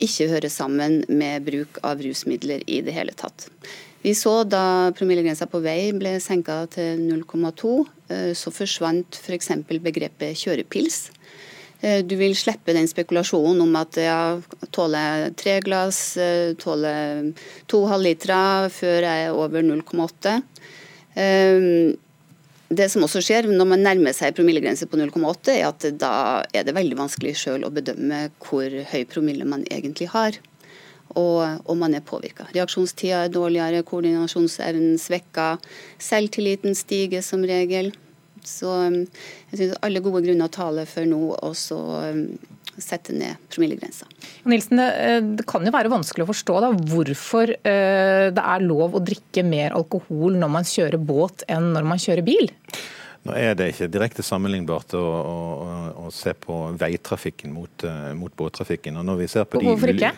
ikke 0.00 0.30
hører 0.30 0.52
sammen 0.52 1.02
med 1.10 1.44
bruk 1.48 1.80
av 1.84 2.00
rusmidler 2.00 2.62
i 2.70 2.80
det 2.86 2.94
hele 2.96 3.12
tatt. 3.18 3.48
Vi 4.00 4.14
så 4.16 4.44
da 4.48 4.92
promillegrensa 4.96 5.44
på 5.50 5.60
vei 5.60 5.90
ble 5.92 6.14
senka 6.24 6.62
til 6.72 7.02
0,2, 7.10 7.74
eh, 8.14 8.30
så 8.38 8.54
forsvant 8.54 9.18
f.eks. 9.18 9.50
For 9.66 9.82
begrepet 9.82 10.38
kjørepils. 10.40 11.10
Eh, 11.80 12.02
du 12.04 12.14
vil 12.20 12.36
slippe 12.36 12.74
den 12.76 12.88
spekulasjonen 12.90 13.62
om 13.64 13.80
at 13.80 13.96
ja, 14.00 14.20
tåler 14.74 15.30
tre 15.38 15.58
glass, 15.64 16.18
tåler 16.60 17.32
to 17.70 17.84
halvlitere 17.88 18.68
før 18.74 19.08
jeg 19.08 19.26
er 19.26 19.34
over 19.36 19.64
0,8. 19.64 20.38
Ehm, 21.18 21.96
det 22.70 22.86
som 22.92 23.02
også 23.02 23.22
skjer 23.24 23.48
når 23.50 23.66
man 23.66 23.82
nærmer 23.82 24.14
seg 24.14 24.36
promillegrense 24.36 24.86
på 24.86 24.98
0,8, 25.00 25.56
er 25.56 25.66
at 25.72 25.86
da 25.98 26.12
er 26.54 26.66
det 26.66 26.76
veldig 26.76 26.98
vanskelig 27.00 27.34
sjøl 27.40 27.66
å 27.66 27.72
bedømme 27.74 28.28
hvor 28.44 28.70
høy 28.92 29.02
promille 29.10 29.48
man 29.48 29.64
egentlig 29.70 30.10
har. 30.12 30.38
Og, 31.18 31.42
og 31.66 31.74
man 31.74 31.96
er 31.98 32.04
påvirka. 32.06 32.46
Reaksjonstida 32.54 33.24
er 33.24 33.32
dårligere, 33.34 33.82
koordinasjonsevnen 33.82 34.94
svekka, 35.02 35.56
selvtilliten 35.98 36.78
stiger 36.78 37.24
som 37.26 37.42
regel. 37.42 37.90
Så 38.46 38.70
ehm, 38.84 39.02
jeg 39.50 39.60
syns 39.60 39.76
alle 39.84 40.02
gode 40.04 40.22
grunner 40.24 40.52
taler 40.52 40.88
for 40.88 41.08
nå 41.08 41.20
å 41.36 41.52
ehm, 41.52 42.24
sette 42.80 43.14
ned 43.16 43.40
promillegrensa. 43.52 44.08
Nilsen, 44.48 44.80
det, 44.80 45.18
det 45.40 45.46
kan 45.48 45.66
jo 45.66 45.74
være 45.74 45.92
vanskelig 45.92 46.24
å 46.24 46.30
forstå 46.30 46.60
da, 46.64 46.70
hvorfor 46.92 47.52
eh, 47.58 48.30
det 48.32 48.46
er 48.54 48.64
lov 48.64 48.96
å 48.96 49.04
drikke 49.04 49.44
mer 49.46 49.76
alkohol 49.76 50.38
når 50.40 50.54
man 50.56 50.68
kjører 50.68 51.02
båt 51.02 51.44
enn 51.50 51.72
når 51.74 51.92
man 51.92 52.00
kjører 52.00 52.26
bil? 52.26 52.50
Nå 53.20 53.34
er 53.36 53.52
det 53.52 53.66
ikke 53.74 53.90
direkte 53.92 54.24
sammenlignbart 54.24 54.94
å, 54.96 55.00
å, 55.04 55.72
å 56.06 56.10
se 56.14 56.32
på 56.40 56.54
veitrafikken 56.80 57.52
mot, 57.52 57.82
uh, 57.84 58.14
mot, 58.16 58.32
båttrafikken. 58.32 58.96
Og 58.96 59.04
når 59.04 59.18
vi 59.18 59.26
ser 59.28 59.44
på 59.44 59.60
Hvorfor 59.60 59.92
ikke? 59.92 60.14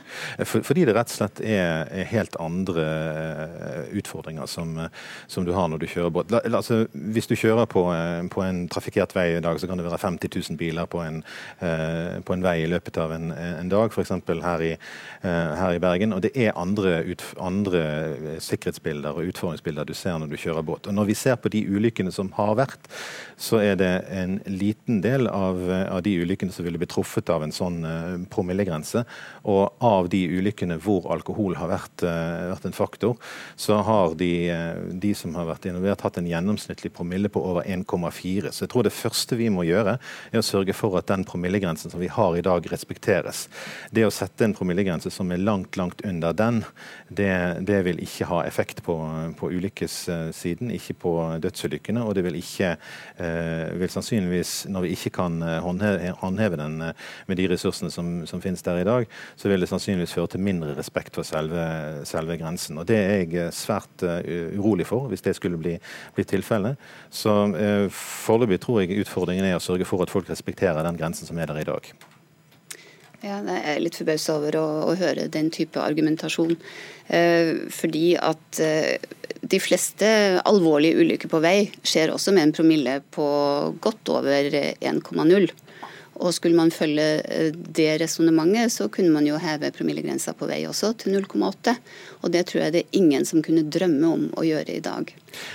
For, 0.46 0.62
fordi 0.62 0.84
det 0.86 0.94
rett 0.94 1.10
og 1.10 1.16
slett 1.16 1.40
er, 1.42 1.90
er 1.90 2.06
helt 2.12 2.38
andre 2.38 2.84
uh, 2.86 3.88
utfordringer 3.98 4.46
som, 4.46 4.76
som, 5.26 5.42
du 5.42 5.50
har 5.56 5.66
når 5.72 5.82
du 5.82 5.88
kjører 5.90 6.14
båt. 6.14 6.30
La, 6.30 6.44
altså, 6.60 6.84
hvis 6.92 7.26
du 7.26 7.34
kjører 7.34 7.66
på, 7.72 7.82
på, 8.30 8.44
en 8.46 8.62
trafikkert 8.70 9.16
vei 9.18 9.32
i 9.34 9.42
dag, 9.42 9.58
så 9.58 9.66
kan 9.66 9.82
det 9.82 9.88
være 9.88 9.98
50 10.04 10.30
000 10.38 10.60
biler 10.60 10.86
på 10.86 11.02
en, 11.02 11.18
på 11.58 12.36
en 12.36 12.44
vei 12.44 12.54
i 12.62 12.70
løpet 12.70 13.02
av 13.02 13.16
en, 13.16 13.32
en 13.34 13.72
dag, 13.72 13.90
f.eks. 13.90 14.14
Her, 14.42 14.62
i, 14.62 14.70
her 15.22 15.74
i 15.74 15.82
Bergen. 15.82 16.14
Og 16.14 16.22
det 16.22 16.32
er 16.38 16.54
andre, 16.58 17.00
ut, 17.08 17.24
andre 17.42 17.82
sikkerhetsbilder 18.42 19.18
og 19.18 19.32
utfordringsbilder 19.32 19.90
du 19.90 19.94
ser 19.98 20.22
når 20.22 20.30
du 20.30 20.38
kjører 20.38 20.66
båt. 20.66 20.86
Og 20.86 20.94
når 20.94 21.10
vi 21.10 21.18
ser 21.18 21.40
på 21.42 21.50
de 21.52 21.64
ulykkene 21.66 22.14
som 22.14 22.30
har 22.38 22.54
vært, 22.62 22.91
så 23.42 23.58
er 23.58 23.78
det 23.80 23.90
en 24.14 24.36
liten 24.46 25.00
del 25.02 25.26
av, 25.26 25.58
av 25.90 26.02
de 26.06 26.14
ulykkene 26.22 26.54
som 26.54 26.66
ville 26.66 26.78
blitt 26.78 26.92
truffet 26.94 27.30
av 27.32 27.42
en 27.42 27.54
sånn 27.54 27.80
uh, 27.82 28.18
promillegrense. 28.30 29.02
Og 29.50 29.82
av 29.82 30.10
de 30.12 30.20
ulykkene 30.38 30.78
hvor 30.82 31.08
alkohol 31.14 31.56
har 31.58 31.72
vært, 31.72 32.04
uh, 32.06 32.52
vært 32.52 32.68
en 32.68 32.76
faktor, 32.76 33.16
så 33.58 33.80
har 33.82 34.14
de, 34.20 34.30
de, 35.02 35.12
som 35.18 35.34
har 35.38 35.48
vært 35.48 35.66
involvert, 35.70 36.04
hatt 36.06 36.20
en 36.20 36.28
gjennomsnittlig 36.30 36.92
promille 36.94 37.32
på 37.32 37.42
over 37.42 37.66
1,4. 37.66 38.52
Så 38.52 38.66
jeg 38.66 38.72
tror 38.74 38.86
det 38.86 38.94
første 38.94 39.38
vi 39.40 39.50
må 39.52 39.66
gjøre, 39.66 39.96
er 40.30 40.42
å 40.42 40.46
sørge 40.46 40.76
for 40.76 40.94
at 41.00 41.10
den 41.10 41.26
promillegrensen 41.28 41.90
som 41.92 42.02
vi 42.02 42.12
har 42.12 42.38
i 42.38 42.44
dag, 42.46 42.66
respekteres. 42.72 43.48
Det 43.90 44.06
å 44.06 44.14
sette 44.14 44.46
en 44.46 44.54
promillegrense 44.56 45.10
som 45.10 45.32
er 45.32 45.42
langt, 45.42 45.76
langt 45.80 46.04
under 46.06 46.36
den, 46.36 46.62
det, 47.10 47.32
det 47.66 47.82
vil 47.88 48.00
ikke 48.02 48.28
ha 48.30 48.42
effekt 48.46 48.84
på, 48.86 48.96
på 49.38 49.50
ulykkessiden, 49.50 50.70
ikke 50.78 50.98
på 51.02 51.16
dødsulykkene. 51.42 52.06
Og 52.06 52.16
det 52.16 52.26
vil 52.26 52.38
ikke 52.38 52.74
eh, 52.76 52.81
vil 53.78 53.90
sannsynligvis, 53.92 54.52
når 54.72 54.86
vi 54.86 54.92
ikke 54.96 55.12
kan 55.18 55.38
eh, 55.42 55.58
håndheve, 55.62 56.58
den 56.60 56.80
eh, 56.88 57.08
med 57.28 57.38
de 57.38 57.48
ressursene 57.52 57.90
som, 57.92 58.10
som, 58.26 58.42
finnes 58.42 58.62
der 58.62 58.80
i 58.82 58.86
dag, 58.88 59.06
så 59.36 59.50
vil 59.50 59.62
det 59.62 59.68
sannsynligvis 59.70 60.14
føre 60.16 60.32
til 60.34 60.44
mindre 60.44 60.76
respekt 60.78 61.18
for 61.18 61.26
selve, 61.26 61.64
selve 62.08 62.38
grensen. 62.40 62.78
Og 62.78 62.88
Det 62.88 62.98
er 62.98 63.22
jeg 63.22 63.52
svært 63.56 64.02
urolig 64.58 64.86
for, 64.88 65.08
hvis 65.10 65.24
det 65.24 65.36
skulle 65.36 65.60
bli, 65.60 65.76
bli 66.14 66.24
tilfellet. 66.24 66.80
Så 67.10 67.34
foreløpig 67.92 68.60
tror 68.62 68.82
jeg 68.82 69.02
utfordringen 69.04 69.46
er 69.46 69.58
å 69.58 69.62
sørge 69.62 69.86
for 69.88 70.02
at 70.02 70.12
folk 70.12 70.30
respekterer 70.30 70.82
den 70.86 70.98
grensen 70.98 71.28
som 71.28 71.38
er 71.38 71.52
der 71.52 71.62
i 71.62 71.68
dag. 71.68 71.92
Ja, 73.22 73.38
jeg 73.46 73.62
er 73.70 73.82
litt 73.82 73.94
forbausa 73.94 74.34
over 74.34 74.56
å, 74.58 74.66
å, 74.90 74.94
høre 74.98 75.28
den 75.30 75.52
type 75.54 75.78
argumentasjon. 75.78 76.56
Eh, 77.06 77.68
fordi 77.70 78.16
at 78.18 78.58
eh, 78.62 78.96
de 79.42 79.60
fleste 79.62 80.08
alvorlige 80.42 80.98
ulykker 80.98 81.30
på 81.30 81.42
vei 81.44 81.68
skjer 81.86 82.10
også 82.14 82.34
med 82.34 82.48
en 82.48 82.54
promille 82.56 82.96
på 83.14 83.26
godt 83.84 84.10
over 84.10 84.50
1,0. 84.50 85.46
Og 86.22 86.34
skulle 86.34 86.58
man 86.58 86.70
følge 86.74 87.06
eh, 87.26 87.50
det 87.52 87.90
resonnementet, 88.02 88.72
så 88.72 88.88
kunne 88.92 89.12
man 89.14 89.26
jo 89.26 89.40
heve 89.42 89.72
promillegrensa 89.74 90.34
på 90.38 90.46
vei 90.50 90.62
også 90.68 90.92
til 91.02 91.16
0,8. 91.18 91.74
Og 92.22 92.30
det 92.30 92.46
tror 92.48 92.64
jeg 92.64 92.74
det 92.74 92.84
er 92.84 92.98
ingen 93.00 93.26
som 93.26 93.42
kunne 93.42 93.64
drømme 93.66 94.12
om 94.14 94.28
å 94.38 94.46
gjøre 94.46 94.76
i 94.76 94.82
dag. 94.84 95.10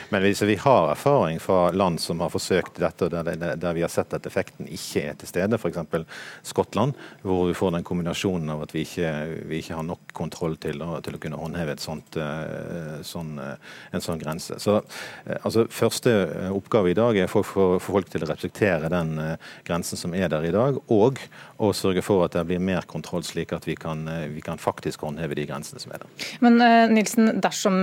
Men 0.09 0.23
hvis 0.25 0.41
vi 0.47 0.57
har 0.59 0.91
erfaring 0.91 1.39
fra 1.39 1.69
land 1.71 2.01
som 2.01 2.19
har 2.23 2.31
forsøkt 2.33 2.79
dette, 2.81 3.09
der, 3.13 3.55
der 3.55 3.77
vi 3.77 3.83
har 3.85 3.91
sett 3.93 4.15
at 4.17 4.25
effekten 4.27 4.67
ikke 4.67 5.05
er 5.11 5.19
til 5.19 5.29
stede, 5.29 5.59
f.eks. 5.59 6.03
Skottland, 6.47 6.97
hvor 7.21 7.45
vi 7.47 7.55
får 7.57 7.75
den 7.77 7.87
kombinasjonen 7.87 8.51
av 8.55 8.65
at 8.65 8.75
vi 8.75 8.83
ikke, 8.87 9.11
vi 9.47 9.61
ikke 9.61 9.77
har 9.77 9.87
nok 9.87 10.11
kontroll 10.17 10.57
til 10.61 10.81
å, 10.83 10.97
til 11.05 11.15
å 11.15 11.21
kunne 11.21 11.39
håndheve 11.39 11.77
sånt, 11.81 12.17
eh, 12.19 12.99
sånn, 13.07 13.37
eh, 13.43 13.55
en 13.93 14.03
sånn 14.03 14.21
grense. 14.21 14.59
Så 14.59 14.79
altså, 15.39 15.67
Første 15.77 16.11
oppgave 16.51 16.91
i 16.91 16.97
dag 16.97 17.17
er 17.19 17.29
å 17.29 17.43
for 17.45 17.79
folk 17.83 18.09
til 18.11 18.23
å 18.25 18.29
respektere 18.29 18.89
den 18.91 19.13
grensen 19.67 19.99
som 19.99 20.15
er 20.17 20.29
der 20.31 20.45
i 20.47 20.51
dag, 20.51 20.56
og 20.57 21.21
å 21.57 21.71
sørge 21.73 22.03
for 22.05 22.25
at 22.25 22.35
det 22.37 22.45
blir 22.49 22.61
mer 22.61 22.85
kontroll, 22.89 23.25
slik 23.25 23.53
at 23.55 23.65
vi 23.67 23.75
kan, 23.79 24.05
vi 24.33 24.43
kan 24.45 24.61
faktisk 24.61 25.05
håndheve 25.07 25.37
de 25.37 25.47
grensene 25.49 25.81
som 25.81 25.93
er 25.95 26.03
der. 26.03 26.27
Men 26.45 26.59
Nilsen, 26.93 27.39
dersom 27.41 27.81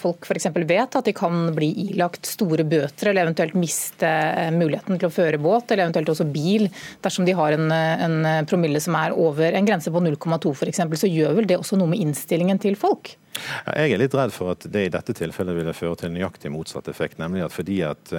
folk 0.00 0.28
f.eks. 0.28 0.50
vet 0.68 0.98
at 0.98 1.08
de 1.08 1.14
kan 1.16 1.48
bli 1.56 1.70
ilagt 1.88 2.28
store 2.28 2.64
bøter 2.68 3.10
eller 3.10 3.28
eventuelt 3.28 3.56
miste 3.58 4.08
eh, 4.08 4.52
muligheten 4.54 4.98
til 4.98 5.08
å 5.08 5.14
føre 5.14 5.40
båt 5.42 5.72
eller 5.72 5.86
eventuelt 5.86 6.12
også 6.14 6.28
bil 6.30 6.68
dersom 7.04 7.26
de 7.26 7.36
har 7.36 7.56
en, 7.56 7.68
eh, 7.72 8.06
en 8.06 8.46
promille 8.48 8.80
som 8.82 8.96
er 8.98 9.16
over 9.16 9.54
en 9.54 9.68
grense 9.68 9.92
på 9.92 10.02
0,2 10.04 10.54
f.eks., 10.54 10.82
så 11.04 11.10
gjør 11.10 11.38
vel 11.40 11.50
det 11.50 11.60
også 11.60 11.78
noe 11.80 11.92
med 11.92 12.02
innstillingen 12.04 12.60
til 12.62 12.78
folk? 12.78 13.16
Jeg 13.34 13.90
er 13.90 13.98
litt 13.98 14.14
redd 14.14 14.30
for 14.30 14.52
at 14.52 14.62
det 14.70 14.84
i 14.86 14.90
dette 14.94 15.10
tilfellet 15.18 15.56
ville 15.56 15.72
føre 15.74 15.96
til 15.98 16.12
nøyaktig 16.14 16.52
motsatt 16.54 16.86
effekt. 16.92 17.18
nemlig 17.18 17.42
at 17.42 17.54
fordi 17.54 17.80
at 17.82 18.12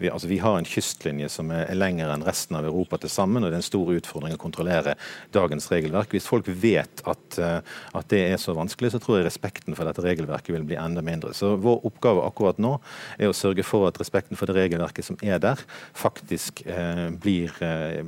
vi, 0.00 0.10
altså 0.10 0.26
vi, 0.26 0.40
har 0.42 0.58
en 0.58 0.66
kystlinje 0.66 1.28
som 1.30 1.52
er 1.54 1.70
lengre 1.78 2.10
enn 2.10 2.26
resten 2.26 2.58
av 2.58 2.66
Europa 2.66 2.98
til 2.98 3.12
sammen, 3.12 3.45
og 3.46 3.52
det 3.52 3.58
er 3.58 3.62
en 3.62 3.68
stor 3.68 3.92
utfordring 3.96 4.36
å 4.36 4.40
kontrollere 4.40 4.96
dagens 5.34 5.68
regelverk. 5.72 6.12
Hvis 6.14 6.28
folk 6.28 6.48
vet 6.50 7.02
at, 7.06 7.38
uh, 7.40 7.58
at, 7.96 8.08
det 8.12 8.22
er 8.32 8.40
så 8.42 8.54
vanskelig, 8.56 8.92
så 8.94 9.00
tror 9.02 9.20
jeg 9.20 9.28
respekten 9.28 9.76
for 9.78 9.88
dette 9.88 10.04
regelverket 10.04 10.54
vil 10.54 10.66
bli 10.68 10.78
enda 10.80 11.04
mindre. 11.04 11.34
Så 11.36 11.54
Vår 11.62 11.86
oppgave 11.88 12.24
akkurat 12.26 12.60
nå 12.62 12.76
er 13.18 13.30
å 13.30 13.36
sørge 13.36 13.64
for 13.66 13.88
at 13.88 13.98
respekten 14.00 14.38
for 14.38 14.50
det 14.50 14.58
regelverket 14.58 15.06
som 15.06 15.18
er 15.24 15.40
der, 15.42 15.60
faktisk 15.96 16.62
eh, 16.68 17.08
blir, 17.22 17.52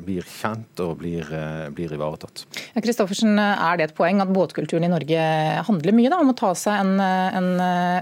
blir, 0.04 0.26
kjent 0.28 0.80
og 0.84 0.98
blir, 1.00 1.26
blir 1.74 1.92
ivaretatt. 1.94 2.44
Kristoffersen, 2.78 3.38
Er 3.38 3.78
det 3.78 3.88
et 3.88 3.96
poeng 3.96 4.20
at 4.22 4.30
båtkulturen 4.32 4.86
i 4.86 4.92
Norge 4.92 5.24
handler 5.66 5.96
mye 5.96 6.12
da, 6.12 6.20
om 6.22 6.32
å 6.32 6.36
ta 6.38 6.52
seg 6.58 6.82
en, 6.82 7.00
en, 7.00 7.50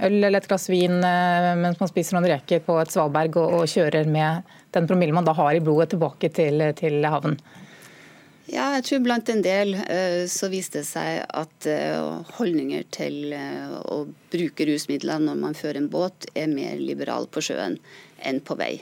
øl 0.07 0.19
eller 0.19 0.41
et 0.41 0.49
glass 0.49 0.69
vin 0.73 0.99
eh, 1.05 1.53
mens 1.59 1.81
man 1.81 1.91
spiser 1.91 2.17
noen 2.17 2.29
reker 2.31 2.63
på 2.67 2.79
et 2.81 2.93
svalberg 2.93 3.39
og, 3.41 3.61
og 3.61 3.71
kjører 3.71 4.09
med 4.11 4.55
den 4.77 4.89
promillen 4.89 5.17
man 5.17 5.27
da 5.27 5.35
har 5.37 5.55
i 5.57 5.63
blodet 5.65 5.95
tilbake 5.95 6.31
til, 6.37 6.63
til 6.79 7.05
havn? 7.09 7.39
Ja, 8.47 8.69
jeg 8.77 8.85
tror 8.87 9.01
blant 9.03 9.31
en 9.33 9.43
del 9.43 9.75
uh, 9.75 10.23
så 10.31 10.47
viste 10.53 10.79
det 10.85 10.87
seg 10.87 11.25
at 11.25 11.67
uh, 11.67 12.23
holdninger 12.37 12.85
til 12.95 13.33
uh, 13.35 13.81
å 13.91 14.05
bruke 14.31 14.69
rusmidler 14.69 15.25
når 15.25 15.41
man 15.41 15.57
fører 15.59 15.81
en 15.81 15.91
båt, 15.91 16.29
er 16.39 16.53
mer 16.53 16.79
liberal 16.79 17.27
på 17.27 17.43
sjøen 17.43 17.81
enn 18.23 18.39
på 18.47 18.55
vei. 18.61 18.77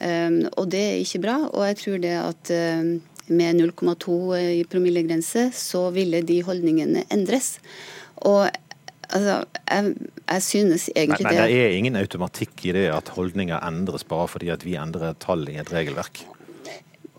Um, 0.00 0.46
og 0.56 0.70
det 0.72 0.80
er 0.80 1.02
ikke 1.02 1.20
bra. 1.26 1.36
Og 1.50 1.66
jeg 1.68 1.78
tror 1.82 2.00
det 2.00 2.16
at 2.22 2.54
med 3.26 3.58
0,2 3.58 4.16
i 4.38 4.64
promillegrense, 4.70 5.48
så 5.52 5.88
ville 5.92 6.22
de 6.24 6.40
holdningene 6.46 7.04
endres. 7.12 7.56
Og 8.24 8.46
Altså, 9.14 9.34
jeg, 9.70 9.92
jeg, 10.26 10.42
synes 10.42 10.88
egentlig 10.90 11.26
men, 11.26 11.36
men 11.36 11.42
det 11.46 11.58
er 11.62 11.76
ingen 11.76 11.98
automatikk 12.00 12.64
i 12.66 12.72
det 12.74 12.86
at 12.90 13.12
holdninger 13.14 13.60
endres 13.62 14.06
bare 14.08 14.26
fordi 14.30 14.50
at 14.50 14.66
vi 14.66 14.74
endrer 14.80 15.14
tall 15.22 15.46
i 15.50 15.60
et 15.62 15.70
regelverk? 15.72 16.24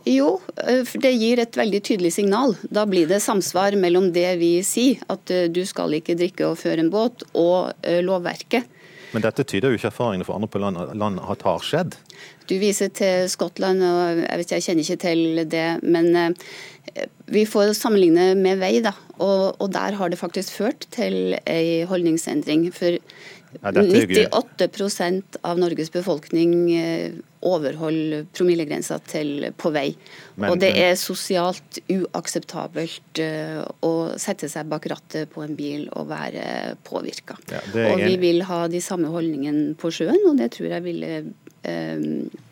Jo, 0.08 0.38
eh, 0.64 0.84
for 0.88 1.04
det 1.04 1.12
gir 1.20 1.42
et 1.42 1.58
veldig 1.58 1.82
tydelig 1.84 2.14
signal. 2.16 2.56
Da 2.72 2.86
blir 2.88 3.10
det 3.10 3.20
samsvar 3.24 3.76
mellom 3.80 4.12
det 4.16 4.30
vi 4.40 4.54
sier, 4.64 5.02
at 5.12 5.32
eh, 5.34 5.50
du 5.52 5.64
skal 5.68 5.98
ikke 5.98 6.16
drikke 6.20 6.48
og 6.48 6.60
føre 6.62 6.84
en 6.84 6.92
båt, 6.94 7.26
og 7.36 7.74
eh, 7.84 8.00
lovverket. 8.06 8.68
Men 9.14 9.24
dette 9.24 9.44
tyder 9.48 9.72
jo 9.72 9.80
ikke 9.80 9.92
erfaringene 9.92 10.28
for 10.28 10.36
andre 10.36 10.52
på 10.52 10.62
land, 10.64 10.80
land 11.00 11.20
at 11.24 11.44
har 11.48 11.64
skjedd? 11.64 11.96
Du 12.48 12.56
viser 12.60 12.92
til 12.96 13.28
Skottland, 13.32 13.84
og 13.84 14.24
jeg, 14.24 14.40
vet, 14.42 14.56
jeg 14.56 14.66
kjenner 14.68 14.88
ikke 14.88 15.04
til 15.04 15.44
det. 15.52 15.68
Men 15.84 16.36
vi 17.28 17.46
får 17.46 17.74
sammenligne 17.76 18.32
med 18.40 18.62
vei, 18.62 18.78
da. 18.84 18.94
Og, 19.18 19.58
og, 19.58 19.72
der 19.74 19.98
har 20.00 20.12
det 20.12 20.20
faktisk 20.20 20.60
ført 20.62 20.88
til 20.96 21.36
ei 21.44 21.84
holdningsendring. 21.90 22.70
For 22.76 22.96
ja, 22.98 23.72
98 23.72 25.40
av 25.48 25.60
Norges 25.60 25.92
befolkning 25.92 26.54
eh, 26.76 27.18
overholder 27.48 28.26
promillegrensa 28.36 29.00
til 29.08 29.50
på 29.60 29.72
vei. 29.76 29.90
Men, 30.36 30.52
og 30.52 30.62
det 30.62 30.72
er 30.80 30.96
sosialt 31.00 31.80
uakseptabelt 31.92 33.22
uh, 33.22 33.62
å 33.86 33.94
sette 34.20 34.50
seg 34.52 34.68
bak 34.72 34.88
rattet 34.90 35.32
på 35.34 35.44
en 35.46 35.56
bil 35.58 35.86
og 35.94 36.10
være 36.10 36.76
påvirka. 36.88 37.38
Ja, 37.52 37.62
og 37.92 38.02
vi 38.02 38.18
vil 38.22 38.44
ha 38.50 38.66
de 38.72 38.82
samme 38.84 39.12
holdningene 39.14 39.78
på 39.80 39.94
sjøen, 39.94 40.20
og 40.28 40.42
det 40.42 40.52
tror 40.58 40.74
jeg 40.74 40.86
ville 40.88 41.14
uh, 41.28 42.44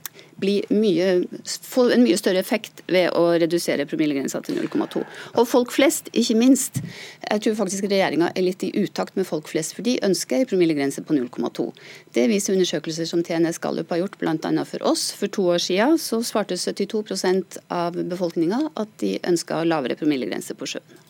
bli 0.41 0.55
mye, 0.73 1.23
få 1.45 1.87
en 1.95 2.03
mye 2.03 2.17
større 2.19 2.41
effekt 2.43 2.81
ved 2.91 3.13
å 3.15 3.27
redusere 3.39 3.85
promillegrensa 3.87 4.41
til 4.45 4.59
0,2. 4.59 5.03
Og 5.39 5.47
folk 5.47 5.73
flest, 5.75 6.09
ikke 6.13 6.37
minst. 6.39 6.81
Jeg 7.23 7.43
tror 7.45 7.57
faktisk 7.61 7.87
regjeringa 7.87 8.31
er 8.33 8.47
litt 8.47 8.65
i 8.67 8.71
utakt 8.75 9.15
med 9.19 9.27
folk 9.29 9.47
flest, 9.51 9.75
for 9.77 9.85
de 9.87 9.97
ønsker 10.05 10.41
en 10.41 10.49
promillegrense 10.49 11.03
på 11.05 11.17
0,2. 11.17 11.69
Det 12.17 12.27
viser 12.31 12.57
undersøkelser 12.57 13.09
som 13.09 13.23
TNS 13.23 13.61
Gallup 13.63 13.93
har 13.93 14.03
gjort, 14.03 14.19
bl.a. 14.21 14.65
for 14.67 14.87
oss. 14.87 15.07
For 15.15 15.31
to 15.31 15.47
år 15.55 15.63
siden 15.63 15.99
så 16.01 16.21
svarte 16.25 16.59
72% 16.59 17.59
av 17.73 17.95
befolkninga 17.95 18.65
at 18.75 18.91
de 19.03 19.15
ønska 19.23 19.63
lavere 19.67 19.97
promillegrense 19.99 20.57
på 20.59 20.75
sjøen. 20.75 21.01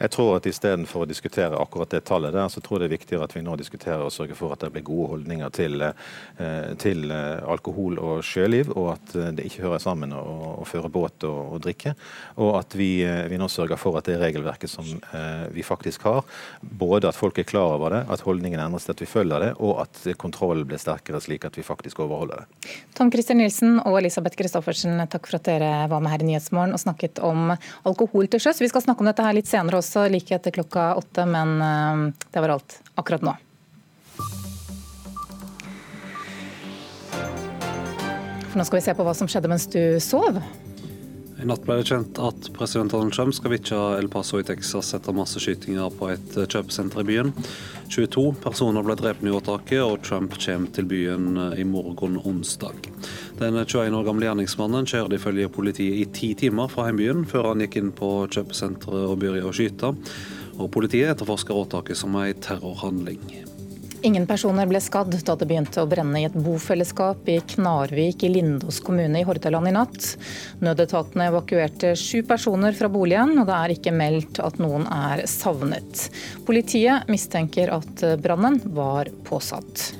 Jeg 0.00 0.10
tror 0.14 0.36
at 0.38 0.46
Istedenfor 0.48 1.04
å 1.04 1.08
diskutere 1.08 1.58
akkurat 1.60 1.92
det 1.94 2.02
tallet 2.08 2.34
der, 2.34 2.48
så 2.52 2.62
tror 2.64 2.78
jeg 2.78 2.84
det 2.84 2.90
er 2.90 2.96
viktigere 2.98 3.28
at 3.28 3.34
vi 3.36 3.42
nå 3.44 3.56
diskuterer 3.60 4.04
og 4.04 4.12
sørger 4.14 4.38
for 4.38 4.54
at 4.54 4.64
det 4.64 4.72
blir 4.74 4.86
gode 4.86 5.10
holdninger 5.14 5.52
til, 5.54 5.84
eh, 5.84 6.72
til 6.80 7.10
eh, 7.14 7.42
alkohol 7.54 7.98
og 8.02 8.24
sjøliv, 8.26 8.72
og 8.74 8.94
at 8.96 9.14
eh, 9.18 9.30
det 9.38 9.48
ikke 9.48 9.66
hører 9.66 9.82
sammen 9.82 10.14
å, 10.16 10.24
å 10.62 10.66
føre 10.68 10.90
båt 10.92 11.26
og, 11.28 11.40
og, 11.54 11.62
drikke. 11.64 11.94
Og 12.42 12.58
at 12.58 12.76
vi, 12.78 12.90
vi, 13.30 13.38
nå 13.40 13.48
sørger 13.50 13.80
for 13.80 13.98
at 13.98 14.08
det 14.08 14.18
regelverket 14.20 14.70
som 14.70 14.86
vi 15.54 15.62
faktisk 15.64 16.04
har, 16.08 16.24
både 16.60 17.08
at 17.08 17.16
folk 17.16 17.38
er 17.40 17.46
klar 17.48 17.76
over 17.76 17.94
det, 17.94 18.02
at 18.10 18.24
holdningen 18.26 18.60
endres 18.60 18.86
til 18.86 18.94
at 18.94 19.02
vi 19.02 19.08
følger 19.08 19.46
det, 19.46 19.50
og 19.62 19.84
at 19.84 20.02
kontrollen 20.20 20.66
blir 20.68 20.80
sterkere, 20.80 21.20
slik 21.22 21.46
at 21.48 21.56
vi 21.58 21.64
faktisk 21.66 22.02
overholder 22.04 22.42
det. 22.42 22.74
Tom 22.98 23.10
Christer 23.12 23.38
Nilsen 23.38 23.78
og 23.82 23.98
Elisabeth 24.00 24.38
Christoffersen, 24.38 24.98
takk 25.10 25.28
for 25.28 25.38
at 25.38 25.48
dere 25.48 25.72
var 25.90 26.02
med 26.04 26.12
her 26.14 26.24
i 26.24 26.28
Nyhetsmorgen 26.28 26.74
og 26.76 26.82
snakket 26.82 27.20
om 27.24 27.54
alkohol 27.86 28.28
til 28.30 28.42
sjøs. 28.42 28.62
Vi 28.62 28.70
skal 28.72 28.84
snakke 28.86 29.04
om 29.04 29.10
dette 29.10 29.24
her 29.24 29.36
litt 29.36 29.50
senere 29.50 29.80
også 29.80 29.83
også 29.84 30.08
like 30.12 30.34
etter 30.34 30.54
klokka 30.54 30.94
åtte, 30.98 31.28
men 31.28 31.56
eh, 31.62 32.26
det 32.32 32.42
var 32.42 32.56
alt 32.56 32.80
akkurat 32.96 33.24
nå. 33.24 33.36
For 38.48 38.60
nå 38.60 38.66
skal 38.68 38.78
vi 38.78 38.84
se 38.86 38.94
på 38.94 39.04
hva 39.06 39.16
som 39.18 39.28
skjedde 39.30 39.50
mens 39.50 39.66
du 39.66 39.98
sov. 40.02 40.38
I 41.44 41.48
natt 41.50 41.66
ble 41.66 41.74
det 41.76 41.90
kjent 41.90 42.16
at 42.24 42.46
president 42.56 42.94
Donald 42.94 43.12
Trump 43.12 43.34
skal 43.36 43.52
vitje 43.52 43.76
El 43.98 44.06
Paso 44.08 44.38
i 44.40 44.46
Texas 44.48 44.94
etter 44.96 45.12
masseskytinger 45.12 45.92
på 45.92 46.08
et 46.14 46.38
kjøpesenter 46.40 47.02
i 47.02 47.04
byen. 47.10 47.32
22 47.92 48.22
personer 48.40 48.86
ble 48.86 48.96
drept 48.96 49.26
i 49.28 49.34
åtaket, 49.36 49.82
og 49.84 50.00
Trump 50.06 50.38
kommer 50.40 50.72
til 50.72 50.88
byen 50.88 51.36
i 51.60 51.66
morgen 51.68 52.16
onsdag. 52.16 52.88
Den 53.42 53.60
21 53.60 53.92
år 53.92 54.08
gamle 54.08 54.30
gjerningsmannen 54.30 54.88
kjørte 54.88 55.20
ifølge 55.20 55.52
politiet 55.52 56.00
i 56.00 56.08
ti 56.16 56.32
timer 56.46 56.72
fra 56.72 56.88
hjembyen, 56.88 57.26
før 57.28 57.50
han 57.50 57.66
gikk 57.66 57.76
inn 57.82 57.92
på 57.92 58.14
kjøpesenteret 58.24 59.04
og 59.04 59.18
begynte 59.20 59.44
å 59.44 59.52
skyte. 59.52 59.92
Og 60.56 60.72
politiet 60.72 61.12
etterforsker 61.12 61.60
åtaket 61.60 62.00
som 62.00 62.16
en 62.22 62.40
terrorhandling. 62.40 63.20
Ingen 64.04 64.26
personer 64.28 64.66
ble 64.68 64.82
skadd 64.84 65.14
da 65.24 65.32
det 65.40 65.46
begynte 65.48 65.80
å 65.80 65.88
brenne 65.88 66.20
i 66.20 66.26
et 66.28 66.34
bofellesskap 66.36 67.24
i 67.32 67.38
Knarvik 67.54 68.26
i 68.26 68.28
Lindås 68.34 68.82
kommune 68.84 69.22
i 69.22 69.24
Hordaland 69.24 69.70
i 69.70 69.72
natt. 69.72 70.08
Nødetatene 70.60 71.30
evakuerte 71.30 71.94
sju 71.96 72.20
personer 72.28 72.76
fra 72.76 72.90
boligen, 72.92 73.32
og 73.40 73.48
det 73.48 73.56
er 73.56 73.72
ikke 73.78 73.94
meldt 73.96 74.42
at 74.44 74.60
noen 74.60 74.84
er 74.92 75.24
savnet. 75.30 76.10
Politiet 76.44 77.08
mistenker 77.08 77.72
at 77.78 78.04
brannen 78.20 78.60
var 78.76 79.08
påsatt. 79.24 79.94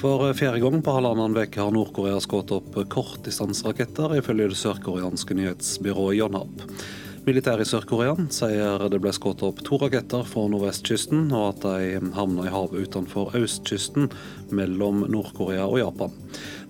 For 0.00 0.32
fjerde 0.36 0.64
gang 0.64 0.80
på 0.80 0.96
halvannen 0.96 1.36
uke 1.36 1.60
har 1.60 1.76
Nord-Korea 1.76 2.16
skutt 2.24 2.56
opp 2.56 2.80
kortdistanseraketter, 2.88 4.16
ifølge 4.16 4.54
det 4.54 4.62
sørkoreanske 4.64 5.36
nyhetsbyrået 5.36 6.22
Yonhap. 6.22 6.64
Militæret 7.26 7.66
i 7.66 7.70
Sør-Korea 7.72 8.12
sier 8.30 8.84
det 8.86 9.00
ble 9.02 9.10
skutt 9.10 9.40
opp 9.42 9.58
to 9.66 9.80
raketter 9.82 10.22
fra 10.30 10.44
nordvestkysten, 10.46 11.24
og 11.34 11.56
at 11.56 11.64
de 11.64 12.12
havna 12.14 12.44
i 12.46 12.52
havet 12.54 12.86
utenfor 12.86 13.34
østkysten 13.34 14.06
mellom 14.54 15.02
Nord-Korea 15.10 15.64
og 15.66 15.80
Japan. 15.80 16.14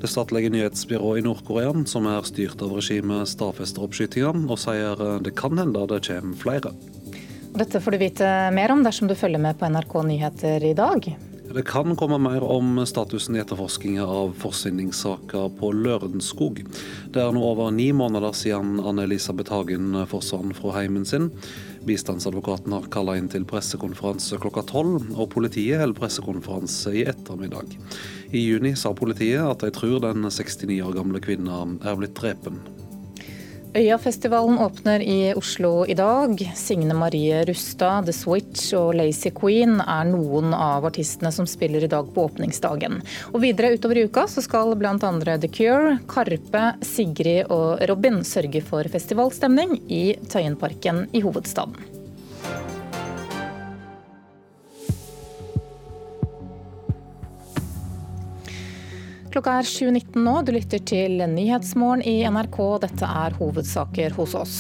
Det 0.01 0.09
statlige 0.09 0.55
nyhetsbyrået 0.55 1.21
i 1.21 1.27
Nord-Korea, 1.29 1.75
som 1.85 2.09
er 2.09 2.25
styrt 2.25 2.65
av 2.65 2.73
regimet, 2.73 3.29
stadfester 3.29 3.85
oppskytingene 3.85 4.49
og 4.49 4.63
sier 4.65 5.05
det 5.21 5.37
kan 5.37 5.61
hende 5.61 5.85
det 5.93 6.01
kommer 6.09 6.41
flere. 6.41 6.73
Dette 7.57 7.85
får 7.85 7.93
du 7.93 8.01
vite 8.01 8.35
mer 8.57 8.73
om 8.73 8.81
dersom 8.85 9.13
du 9.13 9.17
følger 9.17 9.45
med 9.45 9.61
på 9.61 9.69
NRK 9.69 9.99
Nyheter 10.09 10.65
i 10.65 10.73
dag. 10.77 11.13
Det 11.55 11.63
kan 11.63 11.97
komme 11.97 12.19
mer 12.19 12.43
om 12.43 12.87
statusen 12.87 13.37
i 13.37 13.39
etterforskningen 13.39 14.03
av 14.05 14.33
forsvinningssaker 14.39 15.49
på 15.59 15.71
Lørenskog. 15.73 16.59
Det 17.15 17.23
er 17.23 17.33
nå 17.33 17.43
over 17.47 17.71
ni 17.71 17.93
måneder 17.97 18.35
siden 18.37 18.81
Anne-Elisabeth 18.83 19.55
Hagen 19.55 19.95
forsvant 20.11 20.59
fra 20.59 20.75
heimen 20.81 21.07
sin. 21.07 21.31
Bistandsadvokaten 21.87 22.75
har 22.75 22.89
kalla 22.93 23.15
inn 23.17 23.31
til 23.31 23.47
pressekonferanse 23.49 24.41
klokka 24.43 24.67
tolv, 24.67 25.07
og 25.15 25.31
politiet 25.37 25.81
holder 25.81 26.01
pressekonferanse 26.01 26.97
i 26.99 27.07
ettermiddag. 27.07 27.79
I 28.35 28.43
juni 28.43 28.75
sa 28.77 28.91
politiet 28.97 29.47
at 29.47 29.63
de 29.63 29.71
tror 29.75 30.03
den 30.03 30.27
69 30.27 30.83
år 30.83 30.99
gamle 30.99 31.23
kvinna 31.23 31.63
er 31.87 32.01
blitt 32.01 32.19
drepen. 32.19 32.59
Øyafestivalen 33.77 34.59
åpner 34.59 35.03
i 35.03 35.35
Oslo 35.37 35.85
i 35.85 35.95
dag. 35.95 36.53
Signe 36.57 36.95
Marie 36.97 37.43
Rustad, 37.45 38.07
The 38.07 38.13
Switch 38.13 38.71
og 38.79 38.95
Lazy 38.97 39.29
Queen 39.37 39.83
er 39.85 40.07
noen 40.09 40.55
av 40.57 40.87
artistene 40.89 41.29
som 41.35 41.49
spiller 41.51 41.85
i 41.85 41.91
dag 41.93 42.09
på 42.15 42.25
åpningsdagen. 42.31 43.03
Og 43.35 43.43
videre 43.45 43.75
utover 43.77 44.01
i 44.01 44.07
uka 44.09 44.25
så 44.33 44.45
skal 44.45 44.73
bl.a. 44.81 44.97
The 44.97 45.51
Cure, 45.53 45.99
Karpe, 46.09 46.65
Sigrid 46.81 47.53
og 47.53 47.85
Robin 47.91 48.23
sørge 48.25 48.65
for 48.65 48.89
festivalstemning 48.97 49.77
i 49.93 50.17
Tøyenparken 50.33 51.05
i 51.13 51.21
hovedstaden. 51.27 51.96
Klokka 59.37 59.59
er 59.61 59.67
7.19 59.69 60.23
nå. 60.25 60.33
Du 60.49 60.51
lytter 60.55 60.81
til 60.89 61.19
Nyhetsmorgen 61.29 62.01
i 62.09 62.23
NRK. 62.25 62.55
Dette 62.87 63.11
er 63.21 63.35
hovedsaker 63.37 64.15
hos 64.17 64.33
oss. 64.39 64.55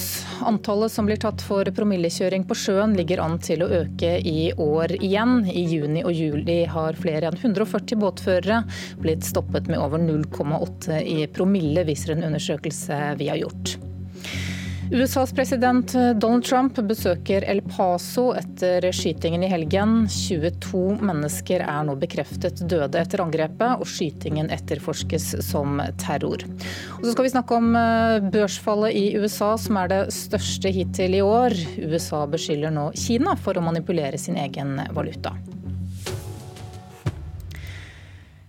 Antallet 0.44 0.92
som 0.92 1.08
blir 1.08 1.16
tatt 1.22 1.40
for 1.40 1.64
promillekjøring 1.78 2.44
på 2.44 2.58
sjøen 2.60 2.92
ligger 2.98 3.24
an 3.24 3.38
til 3.40 3.64
å 3.64 3.70
øke 3.78 4.18
i 4.20 4.50
år 4.52 4.98
igjen. 4.98 5.46
I 5.48 5.64
juni 5.64 6.04
og 6.04 6.12
juli 6.12 6.58
har 6.68 7.00
flere 7.00 7.32
enn 7.32 7.40
140 7.40 8.04
båtførere 8.04 8.60
blitt 9.00 9.24
stoppet 9.24 9.72
med 9.72 9.80
over 9.80 10.04
0,8 10.04 11.00
i 11.08 11.22
promille, 11.32 11.88
viser 11.88 12.12
en 12.12 12.28
undersøkelse 12.28 13.00
vi 13.16 13.32
har 13.32 13.46
gjort. 13.46 13.78
USAs 14.90 15.32
president 15.32 15.92
Donald 15.92 16.44
Trump 16.44 16.76
besøker 16.86 17.42
El 17.50 17.58
Paso 17.66 18.28
etter 18.38 18.84
skytingen 18.94 19.42
i 19.42 19.48
helgen. 19.50 20.04
22 20.12 21.00
mennesker 21.02 21.64
er 21.64 21.88
nå 21.88 21.96
bekreftet 21.98 22.62
døde 22.70 23.00
etter 23.00 23.24
angrepet, 23.24 23.82
og 23.82 23.90
skytingen 23.90 24.52
etterforskes 24.54 25.32
som 25.42 25.82
terror. 25.98 26.46
Og 27.00 27.02
så 27.02 27.16
skal 27.16 27.26
vi 27.26 27.34
snakke 27.34 27.58
om 27.58 27.74
eh, 27.80 28.30
børsfallet 28.30 28.94
i 28.94 29.04
USA, 29.18 29.56
som 29.58 29.82
er 29.82 29.90
det 29.90 30.00
største 30.14 30.70
hittil 30.70 31.18
i 31.18 31.24
år. 31.24 31.58
USA 31.82 32.22
beskylder 32.30 32.74
nå 32.78 32.92
Kina 32.94 33.34
for 33.40 33.58
å 33.58 33.66
manipulere 33.66 34.22
sin 34.22 34.38
egen 34.38 34.78
valuta. 34.94 35.34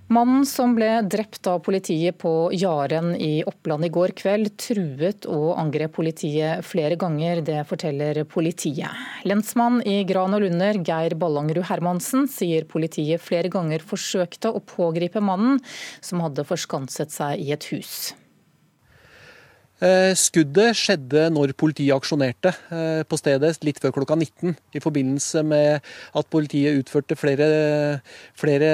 Mannen 0.08 0.46
som 0.48 0.72
ble 0.72 1.02
drept 1.04 1.50
av 1.52 1.58
politiet 1.66 2.16
på 2.22 2.30
Jaren 2.56 3.10
i 3.20 3.42
Oppland 3.44 3.84
i 3.84 3.90
går 3.92 4.14
kveld, 4.16 4.54
truet 4.56 5.26
og 5.28 5.58
angrep 5.60 5.98
politiet 5.98 6.64
flere 6.64 6.96
ganger. 6.96 7.42
Det 7.44 7.58
forteller 7.68 8.22
politiet. 8.32 8.88
Lensmann 9.28 9.82
i 9.84 9.98
Gran 10.08 10.38
og 10.38 10.46
Lunder, 10.46 10.80
Geir 10.80 11.18
Ballangrud 11.20 11.68
Hermansen, 11.68 12.24
sier 12.32 12.64
politiet 12.72 13.20
flere 13.20 13.52
ganger 13.52 13.84
forsøkte 13.84 14.54
å 14.56 14.64
pågripe 14.64 15.20
mannen, 15.20 15.60
som 16.00 16.24
hadde 16.24 16.48
forskanset 16.48 17.12
seg 17.12 17.44
i 17.44 17.52
et 17.58 17.68
hus. 17.74 18.14
Eh, 19.78 20.16
skuddet 20.18 20.74
skjedde 20.74 21.28
når 21.30 21.52
politiet 21.54 21.94
aksjonerte 21.94 22.50
eh, 22.74 23.04
på 23.06 23.18
stedet 23.20 23.60
litt 23.62 23.78
før 23.82 23.94
klokka 24.00 24.16
19. 24.18 24.56
I 24.74 24.82
forbindelse 24.82 25.44
med 25.46 25.86
at 26.18 26.30
politiet 26.34 26.80
utførte 26.80 27.18
flere, 27.20 27.50
flere 28.38 28.72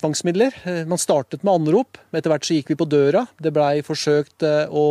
tvangsmidler. 0.00 0.56
Eh, 0.66 0.80
man 0.90 0.98
startet 0.98 1.46
med 1.46 1.54
anrop, 1.54 2.00
men 2.10 2.18
etter 2.18 2.34
hvert 2.34 2.48
så 2.48 2.58
gikk 2.58 2.72
vi 2.72 2.78
på 2.80 2.88
døra. 2.90 3.28
Det 3.38 3.54
blei 3.54 3.76
forsøkt 3.86 4.42
å, 4.42 4.86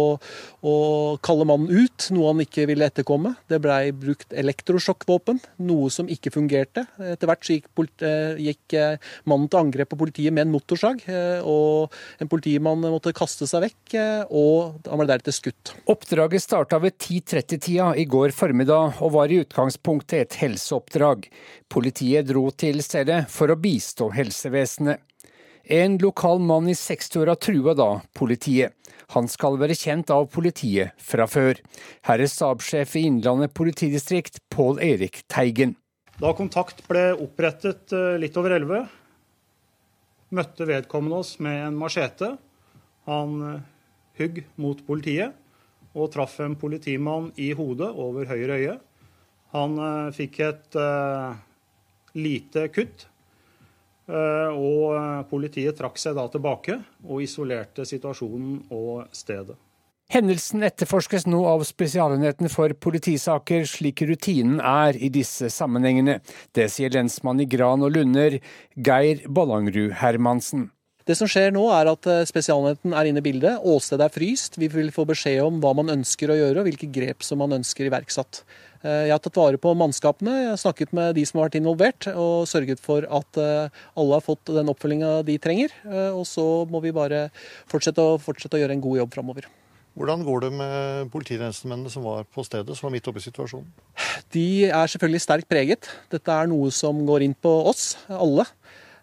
å, 0.66 1.18
kalle 1.24 1.46
mannen 1.48 1.72
ut, 1.72 2.10
noe 2.16 2.34
han 2.34 2.44
ikke 2.44 2.66
ville 2.70 2.88
etterkomme. 2.90 3.34
Det 3.50 3.62
blei 3.64 3.92
brukt 3.96 4.34
elektrosjokkvåpen, 4.36 5.40
noe 5.68 5.90
som 5.94 6.10
ikke 6.12 6.34
fungerte. 6.36 6.86
Etter 7.00 7.30
hvert 7.30 7.50
gikk, 7.50 7.70
gikk 8.40 8.76
mannen 9.30 9.48
til 9.50 9.62
angrep 9.62 9.92
på 9.94 10.00
politiet 10.04 10.36
med 10.36 10.48
en 10.48 10.54
motorsag, 10.54 11.04
og 11.48 11.96
en 12.20 12.32
politimann 12.32 12.84
måtte 12.90 13.16
kaste 13.16 13.48
seg 13.50 13.68
vekk, 13.68 13.98
og 14.30 14.90
han 14.90 15.02
ble 15.02 15.10
deretter 15.10 15.36
skutt. 15.36 15.74
Oppdraget 15.90 16.44
starta 16.44 16.82
ved 16.84 16.98
10.30-tida 17.00 17.94
i 18.00 18.08
går 18.10 18.36
formiddag 18.36 19.00
og 19.04 19.16
var 19.16 19.32
i 19.32 19.42
utgangspunktet 19.44 20.20
et 20.20 20.40
helseoppdrag. 20.44 21.30
Politiet 21.70 22.28
dro 22.30 22.50
til 22.52 22.84
stedet 22.86 23.24
for 23.32 23.52
å 23.52 23.60
bistå 23.60 24.12
helsevesenet. 24.16 25.09
En 25.70 26.00
lokal 26.02 26.40
mann 26.42 26.66
i 26.66 26.74
60-åra 26.74 27.36
trua 27.38 27.76
da 27.78 28.00
politiet. 28.18 28.74
Han 29.14 29.28
skal 29.30 29.54
være 29.62 29.76
kjent 29.78 30.10
av 30.10 30.24
politiet 30.34 30.96
fra 30.98 31.28
før. 31.30 31.60
Her 32.10 32.24
er 32.24 32.30
stabssjef 32.32 32.96
i 32.98 33.04
Innlandet 33.06 33.54
politidistrikt, 33.54 34.40
Pål 34.50 34.82
Erik 34.82 35.20
Teigen. 35.30 35.76
Da 36.18 36.32
kontakt 36.34 36.82
ble 36.90 37.12
opprettet 37.22 37.94
eh, 37.94 38.18
litt 38.18 38.40
over 38.42 38.56
11, 38.58 38.88
møtte 40.34 40.68
vedkommende 40.72 41.22
oss 41.22 41.36
med 41.38 41.68
en 41.68 41.78
machete. 41.78 42.32
Han 43.06 43.38
eh, 43.52 43.62
hugg 44.24 44.42
mot 44.58 44.82
politiet 44.90 45.38
og 45.94 46.10
traff 46.18 46.40
en 46.42 46.58
politimann 46.58 47.30
i 47.38 47.52
hodet 47.54 47.92
over 47.94 48.26
høyre 48.30 48.58
øye. 48.58 48.76
Han 49.54 49.78
uh, 49.82 50.10
fikk 50.14 50.36
et 50.46 50.76
lite 52.14 52.68
kutt, 52.70 53.08
og 54.10 55.26
politiet 55.30 55.78
trakk 55.78 56.00
seg 56.02 56.16
da 56.18 56.26
tilbake 56.34 56.80
og 57.06 57.22
isolerte 57.22 57.86
situasjonen 57.86 58.64
og 58.74 59.06
stedet. 59.14 59.58
Hendelsen 60.10 60.66
etterforskes 60.66 61.28
nå 61.30 61.44
av 61.46 61.62
Spesialenheten 61.68 62.50
for 62.50 62.74
politisaker, 62.82 63.68
slik 63.70 64.02
rutinen 64.10 64.58
er 64.58 64.98
i 64.98 65.12
disse 65.14 65.52
sammenhengene. 65.54 66.16
Det 66.58 66.66
sier 66.74 66.90
lensmann 66.96 67.44
i 67.44 67.46
Gran 67.46 67.86
og 67.86 67.94
Lunder, 67.94 68.40
Geir 68.74 69.22
Ballangrud 69.30 69.94
Hermansen. 70.02 70.72
Det 71.06 71.14
som 71.18 71.30
skjer 71.30 71.54
nå, 71.54 71.62
er 71.74 71.92
at 71.92 72.10
eh, 72.10 72.26
Spesialenheten 72.26 72.96
er 72.98 73.10
inne 73.10 73.22
i 73.22 73.26
bildet. 73.26 73.62
Åstedet 73.66 74.08
er 74.08 74.14
fryst. 74.14 74.58
Vi 74.62 74.68
vil 74.74 74.90
få 74.94 75.06
beskjed 75.10 75.44
om 75.46 75.62
hva 75.62 75.76
man 75.78 75.94
ønsker 75.94 76.34
å 76.34 76.38
gjøre, 76.38 76.62
og 76.62 76.68
hvilke 76.72 76.90
grep 76.94 77.26
som 77.26 77.42
man 77.42 77.54
ønsker 77.58 77.86
iverksatt. 77.86 78.42
Eh, 78.84 79.06
jeg 79.10 79.14
har 79.14 79.22
tatt 79.24 79.40
vare 79.40 79.60
på 79.62 79.74
mannskapene, 79.78 80.36
jeg 80.44 80.52
har 80.54 80.62
snakket 80.62 80.94
med 80.96 81.16
de 81.18 81.26
som 81.28 81.40
har 81.40 81.50
vært 81.50 81.60
involvert, 81.60 82.10
og 82.14 82.48
sørget 82.50 82.82
for 82.84 83.04
at 83.04 83.40
eh, 83.42 83.80
alle 84.00 84.20
har 84.20 84.26
fått 84.26 84.54
den 84.56 84.72
oppfølginga 84.72 85.20
de 85.28 85.40
trenger. 85.42 85.74
Og 86.16 86.26
så 86.28 86.46
må 86.70 86.84
vi 86.84 86.96
bare 86.96 87.28
fortsette 87.70 88.06
fortsette 88.24 88.58
å 88.58 88.64
gjøre 88.64 88.78
en 88.78 88.86
god 88.86 89.02
jobb 89.04 89.18
framover. 89.18 89.50
Hvordan 90.00 90.22
går 90.24 90.46
det 90.46 90.50
med 90.56 91.10
polititjenestemennene 91.12 91.92
som 91.92 92.06
var 92.08 92.28
på 92.32 92.44
stedet, 92.48 92.76
som 92.78 92.88
var 92.88 92.94
midt 92.94 93.08
oppe 93.10 93.20
i 93.20 93.26
situasjonen? 93.26 93.68
De 94.32 94.46
er 94.70 94.92
selvfølgelig 94.92 95.24
sterkt 95.26 95.50
preget. 95.50 95.90
Dette 96.14 96.32
er 96.32 96.48
noe 96.48 96.70
som 96.72 97.02
går 97.08 97.26
inn 97.26 97.36
på 97.36 97.52
oss, 97.68 97.98
alle. 98.08 98.46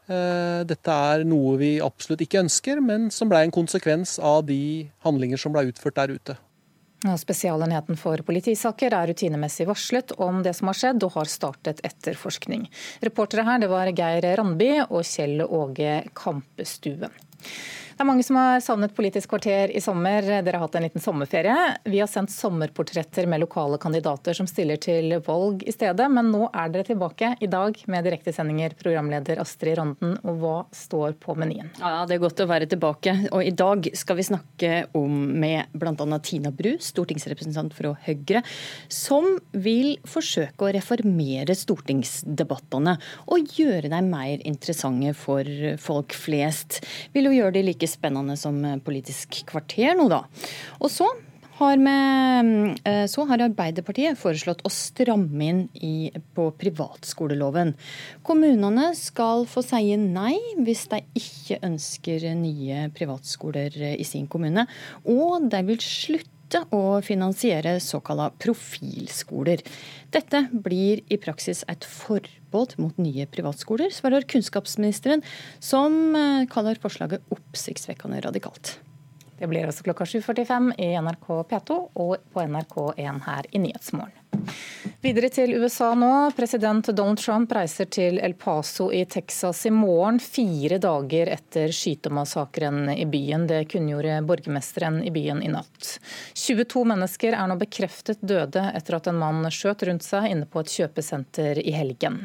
Eh, 0.07 0.63
dette 0.65 0.97
er 1.11 1.25
noe 1.27 1.57
vi 1.59 1.73
absolutt 1.83 2.23
ikke 2.23 2.45
ønsker, 2.45 2.81
men 2.81 3.11
som 3.11 3.29
ble 3.29 3.43
en 3.43 3.55
konsekvens 3.55 4.17
av 4.23 4.45
de 4.47 4.87
handlinger 5.05 5.41
som 5.43 5.55
ble 5.55 5.67
utført 5.73 5.99
der 5.99 6.15
ute. 6.15 6.39
Spesialenheten 7.21 7.99
for 8.01 8.21
politisaker 8.27 8.95
er 8.97 9.13
rutinemessig 9.13 9.69
varslet 9.69 10.15
om 10.23 10.43
det 10.43 10.57
som 10.59 10.71
har 10.71 10.79
skjedd, 10.81 11.07
og 11.07 11.15
har 11.21 11.31
startet 11.31 11.83
etterforskning. 11.87 12.67
Reportere 13.07 13.47
her 13.47 13.63
det 13.63 13.71
var 13.71 13.93
Geir 13.95 14.27
Randby 14.41 14.73
og 14.89 15.07
Kjell 15.07 15.45
Åge 15.47 16.01
Kampestuen. 16.17 17.15
Det 17.97 18.05
er 18.05 18.09
mange 18.11 18.25
som 18.27 18.37
har 18.37 18.59
savnet 18.61 18.93
Politisk 18.93 19.31
kvarter 19.33 19.71
i 19.73 19.81
sommer. 19.81 20.21
Dere 20.21 20.59
har 20.59 20.67
hatt 20.67 20.75
en 20.77 20.85
liten 20.85 21.01
sommerferie. 21.01 21.55
Vi 21.89 21.97
har 22.03 22.09
sendt 22.13 22.29
sommerportretter 22.29 23.25
med 23.25 23.41
lokale 23.41 23.79
kandidater 23.81 24.37
som 24.37 24.45
stiller 24.51 24.77
til 24.77 25.15
valg 25.25 25.63
i 25.65 25.73
stedet, 25.73 26.05
men 26.13 26.29
nå 26.29 26.51
er 26.51 26.75
dere 26.75 26.85
tilbake 26.91 27.31
i 27.41 27.49
dag 27.49 27.81
med 27.89 28.05
direktesendinger, 28.05 28.75
programleder 28.77 29.41
Astrid 29.41 29.79
Randen. 29.81 30.13
Og 30.29 30.43
hva 30.43 30.59
står 30.77 31.17
på 31.23 31.39
menyen? 31.41 31.71
Ja, 31.81 32.05
Det 32.05 32.19
er 32.19 32.21
godt 32.27 32.43
å 32.45 32.49
være 32.51 32.69
tilbake. 32.69 33.15
Og 33.31 33.41
I 33.41 33.55
dag 33.57 33.89
skal 33.97 34.21
vi 34.21 34.29
snakke 34.29 34.75
om 35.01 35.17
med 35.41 35.73
bl.a. 35.73 36.21
Tina 36.21 36.53
Bru, 36.53 36.75
stortingsrepresentant 36.77 37.73
fra 37.81 37.95
Høyre, 38.05 38.45
som 38.93 39.39
vil 39.57 39.97
forsøke 40.05 40.69
å 40.69 40.75
reformere 40.77 41.57
stortingsdebattene 41.57 42.99
og 43.33 43.57
gjøre 43.57 43.89
dem 43.97 44.13
mer 44.13 44.45
interessante 44.45 45.17
for 45.17 45.49
folk 45.81 46.13
flest. 46.13 46.83
Vil 47.27 47.35
hun 47.35 47.41
gjøre 47.41 47.57
det 47.59 47.65
like 47.67 47.91
spennende 47.91 48.37
som 48.39 48.61
Politisk 48.87 49.41
kvarter 49.51 49.97
nå, 49.99 50.07
da. 50.13 50.23
Og 50.79 50.93
så 50.95 51.09
har, 51.57 51.81
med, 51.81 52.79
eh, 52.85 53.07
så 53.09 53.25
har 53.27 53.43
Arbeiderpartiet 53.47 54.19
foreslått 54.21 54.63
å 54.67 54.73
stramme 54.73 55.49
inn 55.49 55.63
i, 55.75 56.11
på 56.37 56.51
privatskoleloven. 56.61 57.73
Kommunene 58.27 58.91
skal 58.99 59.47
få 59.49 59.65
si 59.65 59.97
nei 59.99 60.37
hvis 60.61 60.87
de 60.93 61.03
ikke 61.19 61.59
ønsker 61.67 62.29
nye 62.39 62.87
privatskoler 62.95 63.75
i 63.97 64.07
sin 64.07 64.29
kommune. 64.31 64.69
Og 65.09 65.51
de 65.51 65.63
vil 65.73 65.83
slutte 65.83 66.36
å 66.55 67.01
finansiere 67.03 67.79
såkalla 67.83 68.31
profilskoler. 68.39 69.63
Dette 70.15 70.47
blir 70.53 71.03
i 71.11 71.19
praksis 71.19 71.65
et 71.69 71.85
forbud 71.85 72.77
mot 72.79 72.99
nye 73.03 73.27
privatskoler, 73.27 73.91
svarer 73.91 74.27
kunnskapsministeren, 74.29 75.25
som 75.59 76.15
eh, 76.15 76.47
kaller 76.53 76.79
forslaget 76.83 77.25
oppsiktsvekkende 77.35 78.23
radikalt. 78.29 78.79
Det 79.37 79.49
blir 79.51 79.67
altså 79.69 79.85
klokka 79.85 80.07
7.45 80.09 80.71
i 80.81 80.93
NRK 80.97 81.27
P2 81.51 81.81
og 81.93 82.15
på 82.33 82.47
NRK1 82.47 83.25
her 83.27 83.51
i 83.53 83.61
Nyhetsmorgen. 83.67 84.26
Videre 85.07 85.29
til 85.31 85.53
USA 85.61 85.93
nå. 85.95 86.11
President 86.35 86.89
Donald 86.97 87.21
Trump 87.21 87.53
reiser 87.55 87.87
til 87.93 88.17
El 88.19 88.33
Paso 88.39 88.89
i 88.91 89.05
Texas 89.07 89.61
i 89.69 89.71
morgen, 89.71 90.19
fire 90.19 90.81
dager 90.83 91.31
etter 91.31 91.71
skytemassakren 91.75 92.91
i 92.91 93.05
byen. 93.07 93.45
Det 93.47 93.61
kunngjorde 93.71 94.17
borgermesteren 94.27 94.99
i 95.07 95.13
byen 95.15 95.45
i 95.47 95.51
natt. 95.53 95.93
22 96.35 96.85
mennesker 96.91 97.37
er 97.39 97.51
nå 97.51 97.59
bekreftet 97.61 98.25
døde 98.25 98.65
etter 98.75 98.99
at 98.99 99.11
en 99.11 99.21
mann 99.21 99.47
skjøt 99.53 99.87
rundt 99.87 100.07
seg 100.07 100.31
inne 100.33 100.49
på 100.51 100.65
et 100.65 100.75
kjøpesenter 100.75 101.61
i 101.63 101.77
helgen. 101.77 102.25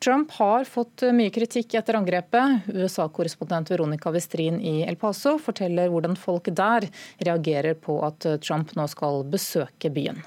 Trump 0.00 0.32
har 0.38 0.64
fått 0.68 1.04
mye 1.12 1.34
kritikk 1.34 1.76
etter 1.80 1.98
angrepet. 2.00 2.70
USA-korrespondent 2.72 3.74
Veronica 3.74 4.12
Westrin 4.14 4.62
i 4.62 4.78
El 4.86 4.96
Paso 5.00 5.36
forteller 5.42 5.92
hvordan 5.92 6.16
folk 6.16 6.48
der 6.56 6.88
reagerer 7.20 7.76
på 7.76 8.00
at 8.06 8.30
Trump 8.40 8.72
nå 8.78 8.88
skal 8.88 9.26
besøke 9.28 9.92
byen. 9.92 10.24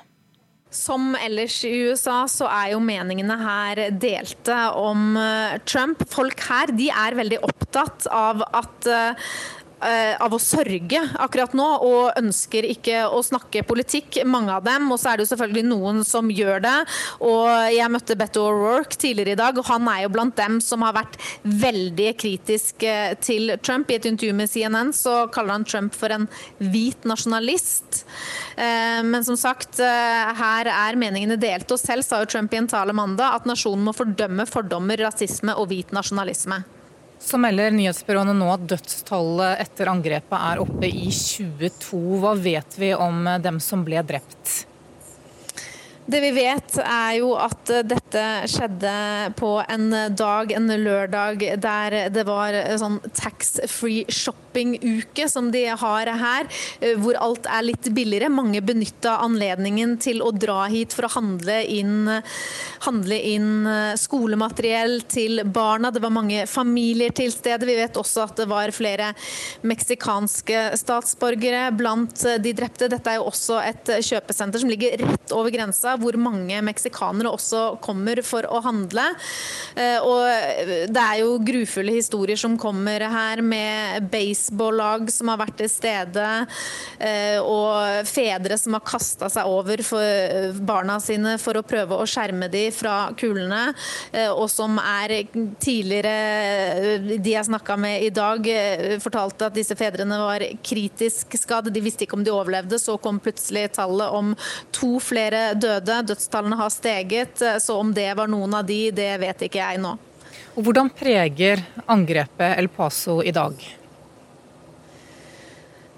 Som 0.73 1.13
ellers 1.15 1.61
i 1.63 1.71
USA 1.87 2.25
så 2.27 2.47
er 2.51 2.73
jo 2.73 2.81
meningene 2.83 3.37
her 3.39 3.81
delte 3.95 4.57
om 4.75 5.15
eh, 5.19 5.55
Trump. 5.63 6.03
Folk 6.11 6.43
her 6.49 6.73
de 6.75 6.89
er 6.91 7.15
veldig 7.15 7.39
opptatt 7.47 8.09
av 8.11 8.43
at 8.45 8.89
eh, 8.91 9.29
av 9.77 10.33
å 10.33 10.39
sørge 10.41 10.99
akkurat 11.21 11.53
nå, 11.57 11.65
og 11.85 12.17
ønsker 12.17 12.65
ikke 12.65 13.03
å 13.13 13.21
snakke 13.25 13.65
politikk, 13.67 14.21
mange 14.25 14.53
av 14.53 14.65
dem. 14.65 14.87
Og 14.91 14.99
så 14.99 15.11
er 15.11 15.17
det 15.17 15.27
jo 15.27 15.31
selvfølgelig 15.33 15.65
noen 15.69 16.03
som 16.07 16.31
gjør 16.33 16.63
det. 16.65 16.75
Og 17.25 17.49
jeg 17.73 17.93
møtte 17.93 18.17
Beto 18.17 18.45
O'Rourke 18.47 18.97
tidligere 18.97 19.35
i 19.35 19.39
dag, 19.39 19.57
og 19.57 19.69
han 19.69 19.87
er 19.91 20.03
jo 20.05 20.13
blant 20.13 20.37
dem 20.39 20.59
som 20.63 20.85
har 20.85 20.95
vært 20.97 21.19
veldig 21.43 22.11
kritisk 22.19 22.85
eh, 22.87 23.13
til 23.21 23.53
Trump. 23.61 23.91
I 23.91 23.99
et 23.99 24.07
intervju 24.09 24.37
med 24.37 24.51
CNN 24.51 24.93
så 24.95 25.19
kaller 25.33 25.57
han 25.57 25.67
Trump 25.67 25.95
for 25.97 26.13
en 26.13 26.27
hvit 26.57 27.07
nasjonalist. 27.07 28.03
Eh, 28.55 29.01
men 29.05 29.25
som 29.27 29.37
sagt, 29.39 29.77
her 29.77 30.71
er 30.71 30.99
meningene 30.99 31.37
delte, 31.39 31.75
og 31.75 31.81
selv 31.81 32.05
sa 32.05 32.23
jo 32.23 32.31
Trump 32.31 32.53
i 32.53 32.61
en 32.61 32.71
tale 32.71 32.95
mandag 32.97 33.41
at 33.41 33.49
nasjonen 33.49 33.85
må 33.87 33.95
fordømme 33.95 34.47
fordommer, 34.49 35.05
rasisme 35.07 35.55
og 35.57 35.69
hvit 35.71 35.93
nasjonalisme. 35.95 36.63
Så 37.19 37.39
melder 37.41 37.73
nyhetsbyråene 37.73 38.35
nå 38.37 38.47
at 38.53 38.65
dødstallet 38.69 39.61
etter 39.65 39.89
angrepet 39.91 40.37
er 40.37 40.61
oppe 40.63 40.87
i 40.87 41.09
22. 41.11 41.99
Hva 42.21 42.33
vet 42.37 42.77
vi 42.79 42.93
om 42.95 43.25
dem 43.43 43.61
som 43.63 43.83
ble 43.87 44.03
drept? 44.05 44.65
Det 46.07 46.21
vi 46.23 46.29
vet 46.31 46.77
er 46.79 47.17
jo 47.17 47.33
at 47.35 47.67
dette 47.83 48.21
skjedde 48.47 48.93
på 49.35 49.49
en 49.59 49.89
dag, 50.15 50.53
en 50.55 50.71
lørdag, 50.71 51.43
der 51.59 51.97
det 52.15 52.23
var 52.29 52.55
sånn 52.79 53.01
tax-free 53.11 54.05
shopping-uke 54.57 55.29
som 55.29 55.51
de 55.51 55.65
har 55.67 56.07
her, 56.07 56.47
hvor 56.97 57.17
alt 57.19 57.45
er 57.45 57.65
litt 57.65 57.89
billigere. 57.93 58.29
Mange 58.29 58.61
benytta 58.61 59.19
anledningen 59.21 59.97
til 60.01 60.21
å 60.21 60.31
dra 60.31 60.65
hit 60.67 60.93
for 60.93 61.05
å 61.05 61.11
handle 61.13 61.59
inn, 61.65 62.09
handle 62.85 63.17
inn 63.17 63.67
skolemateriell 63.97 65.01
til 65.09 65.43
barna. 65.45 65.91
Det 65.91 66.01
var 66.01 66.13
mange 66.13 66.45
familier 66.47 67.13
til 67.13 67.31
stede. 67.31 67.67
Vi 67.67 67.77
vet 67.77 67.97
også 67.97 68.25
at 68.25 68.37
det 68.37 68.47
var 68.49 68.73
flere 68.75 69.13
meksikanske 69.67 70.77
statsborgere 70.77 71.69
blant 71.77 72.25
de 72.41 72.53
drepte. 72.53 72.89
Dette 72.89 73.13
er 73.13 73.19
jo 73.19 73.29
også 73.29 73.61
et 73.61 73.93
kjøpesenter 74.07 74.63
som 74.63 74.71
ligger 74.71 74.97
rett 75.03 75.35
over 75.35 75.53
grensa 75.53 75.97
hvor 75.99 76.17
mange 76.17 76.61
meksikanere 76.65 77.31
også 77.33 77.77
kommer 77.83 78.21
for 78.25 78.47
å 78.49 78.61
handle. 78.65 79.05
Eh, 79.77 79.99
og 80.01 80.89
det 80.89 81.03
er 81.03 81.21
jo 81.21 81.37
grufulle 81.45 81.97
historier 81.97 82.39
som 82.39 82.57
kommer 82.59 83.03
her, 83.07 83.41
med 83.47 84.07
baseball-lag 84.47 85.11
som 85.11 85.27
har 85.31 85.39
vært 85.41 85.57
til 85.59 85.69
stede, 85.69 86.25
eh, 86.99 87.39
og 87.41 88.07
fedre 88.07 88.57
som 88.57 88.73
har 88.73 88.81
kasta 88.85 89.29
seg 89.29 89.47
over 89.47 89.81
for 89.83 90.53
barna 90.59 90.99
sine 90.99 91.37
for 91.37 91.57
å 91.57 91.65
prøve 91.65 91.97
å 91.97 92.07
skjerme 92.07 92.49
dem 92.49 92.71
fra 92.71 93.11
kulene, 93.17 93.73
eh, 94.13 94.29
og 94.29 94.49
som 94.49 94.77
er 94.79 95.27
tidligere 95.59 96.07
De 97.07 97.31
jeg 97.31 97.45
snakka 97.45 97.77
med 97.77 98.03
i 98.03 98.09
dag, 98.09 98.43
fortalte 99.01 99.47
at 99.47 99.55
disse 99.55 99.75
fedrene 99.75 100.17
var 100.19 100.43
kritisk 100.63 101.35
skadd. 101.37 101.71
De 101.73 101.81
visste 101.81 102.05
ikke 102.05 102.17
om 102.17 102.23
de 102.23 102.31
overlevde. 102.31 102.79
Så 102.79 102.97
kom 103.01 103.19
plutselig 103.19 103.71
tallet 103.73 104.11
om 104.13 104.35
to 104.71 104.99
flere 104.99 105.53
døde. 105.55 106.01
Dødstallene 106.07 106.57
har 106.57 106.69
steget, 106.69 107.41
så 107.61 107.79
om 107.79 107.93
det 107.93 108.13
var 108.17 108.27
noen 108.27 108.53
av 108.53 108.65
de, 108.67 108.91
det 108.91 109.11
vet 109.19 109.47
ikke 109.47 109.61
jeg 109.61 109.81
nå. 109.83 109.97
Og 110.57 110.63
Hvordan 110.65 110.89
preger 110.89 111.61
angrepet 111.85 112.57
El 112.57 112.69
Paso 112.73 113.19
i 113.21 113.31
dag? 113.31 113.53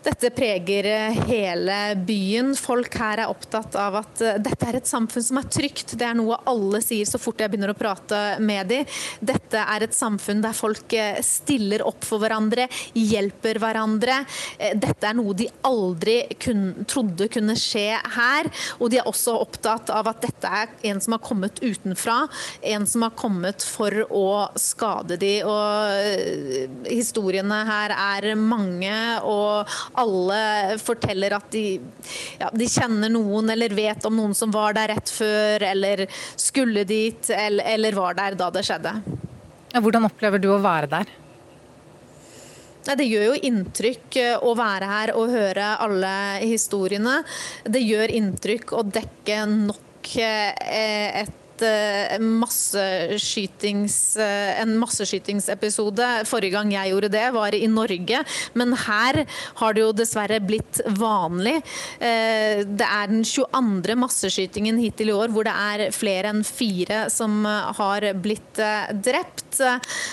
Dette 0.04 0.30
preger 0.30 0.86
eh, 0.86 1.18
hele 1.28 1.78
byen. 2.08 2.54
Folk 2.56 2.94
her 3.02 3.20
er 3.20 3.32
opptatt 3.32 3.76
av 3.76 3.98
at 4.00 4.22
eh, 4.24 4.38
dette 4.40 4.68
er 4.70 4.78
et 4.80 4.88
samfunn 4.88 5.26
som 5.26 5.40
er 5.42 5.50
trygt. 5.52 5.96
Det 6.00 6.06
er 6.08 6.16
noe 6.16 6.38
alle 6.48 6.80
sier 6.84 7.08
så 7.10 7.20
fort 7.20 7.42
jeg 7.44 7.52
begynner 7.52 7.74
å 7.74 7.78
prate 7.78 8.22
med 8.40 8.70
dem. 8.72 8.88
Dette 9.20 9.60
er 9.60 9.84
et 9.84 9.96
samfunn 9.96 10.44
der 10.44 10.56
folk 10.56 10.96
eh, 10.96 11.20
stiller 11.26 11.84
opp 11.88 12.08
for 12.08 12.24
hverandre, 12.24 12.70
hjelper 12.96 13.60
hverandre. 13.60 14.22
Dette 14.80 15.10
er 15.10 15.18
noe 15.18 15.36
de 15.36 15.50
aldri 15.68 16.22
kun, 16.40 16.86
trodde 16.88 17.28
kunne 17.32 17.58
skje 17.60 18.00
her. 18.16 18.48
Og 18.80 18.94
de 18.94 19.02
er 19.02 19.10
også 19.10 19.36
opptatt 19.42 19.92
av 19.92 20.08
at 20.14 20.24
dette 20.24 20.54
er 20.62 20.72
en 20.94 21.04
som 21.04 21.18
har 21.18 21.24
kommet 21.26 21.60
utenfra, 21.60 22.22
en 22.72 22.88
som 22.88 23.04
har 23.04 23.16
kommet 23.20 23.66
for 23.68 24.06
å 24.08 24.30
skade 24.60 25.20
dem. 25.20 25.50
Og 25.50 26.88
historiene 26.88 27.64
her 27.68 27.96
er 27.98 28.32
mange. 28.40 28.96
og 29.28 29.68
alle 29.94 30.78
forteller 30.82 31.36
at 31.38 31.48
de, 31.54 31.64
ja, 32.40 32.50
de, 32.54 32.68
kjenner 32.70 33.12
noen 33.14 33.50
eller 33.54 33.74
vet 33.76 34.06
om 34.10 34.16
noen 34.20 34.36
som 34.38 34.52
var 34.54 34.76
der 34.78 34.94
rett 34.94 35.14
før, 35.14 35.66
eller 35.72 36.06
skulle 36.36 36.86
dit, 36.90 37.32
eller, 37.34 37.66
eller 37.76 37.98
var 37.98 38.20
der 38.20 38.38
da 38.40 38.52
det 38.54 38.66
skjedde. 38.68 38.94
Hvordan 39.76 40.08
opplever 40.10 40.42
du 40.42 40.50
å 40.54 40.62
være 40.62 40.90
der? 40.92 41.18
Det 42.90 43.06
gjør 43.06 43.26
jo 43.28 43.42
inntrykk 43.46 44.16
eh, 44.18 44.36
å 44.42 44.56
være 44.58 44.88
her 44.90 45.12
og 45.20 45.34
høre 45.34 45.74
alle 45.84 46.14
historiene. 46.42 47.20
Det 47.68 47.82
gjør 47.84 48.16
inntrykk 48.18 48.74
å 48.74 48.86
dekke 48.88 49.44
nok 49.52 50.16
eh, 50.24 51.28
Eh, 51.62 52.16
eh, 54.20 54.62
en 54.62 54.78
masseskytingsepisode. 54.80 56.08
Forrige 56.30 56.56
gang 56.56 56.74
jeg 56.74 56.92
gjorde 56.94 57.12
det, 57.14 57.26
var 57.36 57.56
i 57.56 57.68
Norge. 57.68 58.24
Men 58.54 58.74
her 58.86 59.26
har 59.62 59.74
det 59.74 59.82
jo 59.84 59.92
dessverre 59.96 60.40
blitt 60.44 60.82
vanlig. 61.00 61.58
Eh, 62.00 62.64
det 62.66 62.88
er 62.88 63.08
den 63.12 63.24
22. 63.24 63.96
masseskytingen 64.00 64.80
hittil 64.82 65.10
i 65.12 65.18
år 65.18 65.30
hvor 65.34 65.44
det 65.48 65.54
er 65.56 65.92
flere 65.96 66.34
enn 66.34 66.44
fire 66.48 67.10
som 67.14 67.46
har 67.46 68.14
blitt 68.20 68.60
drept. 69.04 69.60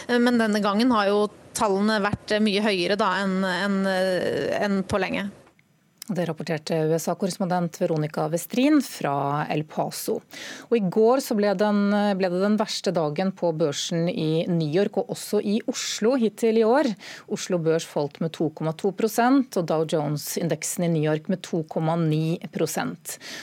Men 0.09 0.39
denne 0.41 0.61
gangen 0.65 0.91
har 0.95 1.11
jo 1.11 1.27
tallene 1.57 2.03
vært 2.05 2.37
mye 2.45 2.63
høyere 2.65 2.97
da 3.01 3.15
enn 3.23 3.41
en, 3.47 3.77
en 3.87 4.83
på 4.87 5.01
lenge. 5.01 5.31
Det 6.09 6.23
rapporterte 6.25 6.77
USA-korrespondent 6.87 7.81
Veronica 7.81 8.29
Westrin 8.31 8.79
fra 8.83 9.42
El 9.51 9.64
Paso. 9.66 10.21
Og 10.69 10.77
I 10.79 10.85
går 10.87 11.19
ble, 11.35 11.51
den, 11.59 11.81
ble, 12.14 12.29
det 12.31 12.42
den 12.45 12.59
verste 12.61 12.92
dagen 12.95 13.33
på 13.35 13.51
børsen 13.51 14.07
i 14.07 14.45
New 14.47 14.71
York 14.71 15.01
og 15.01 15.11
også 15.16 15.40
i 15.42 15.57
Oslo 15.66 16.12
hittil 16.14 16.61
i 16.61 16.62
år. 16.62 16.87
Oslo 17.35 17.59
Børs 17.59 17.88
falt 17.90 18.21
med 18.23 18.31
2,2% 18.38 19.59
og 19.59 19.66
Dow 19.66 19.83
Jones-indeksen 19.83 20.87
i 20.87 20.92
New 20.92 21.09
York 21.09 21.27
med 21.27 21.42
2,9 21.42 22.38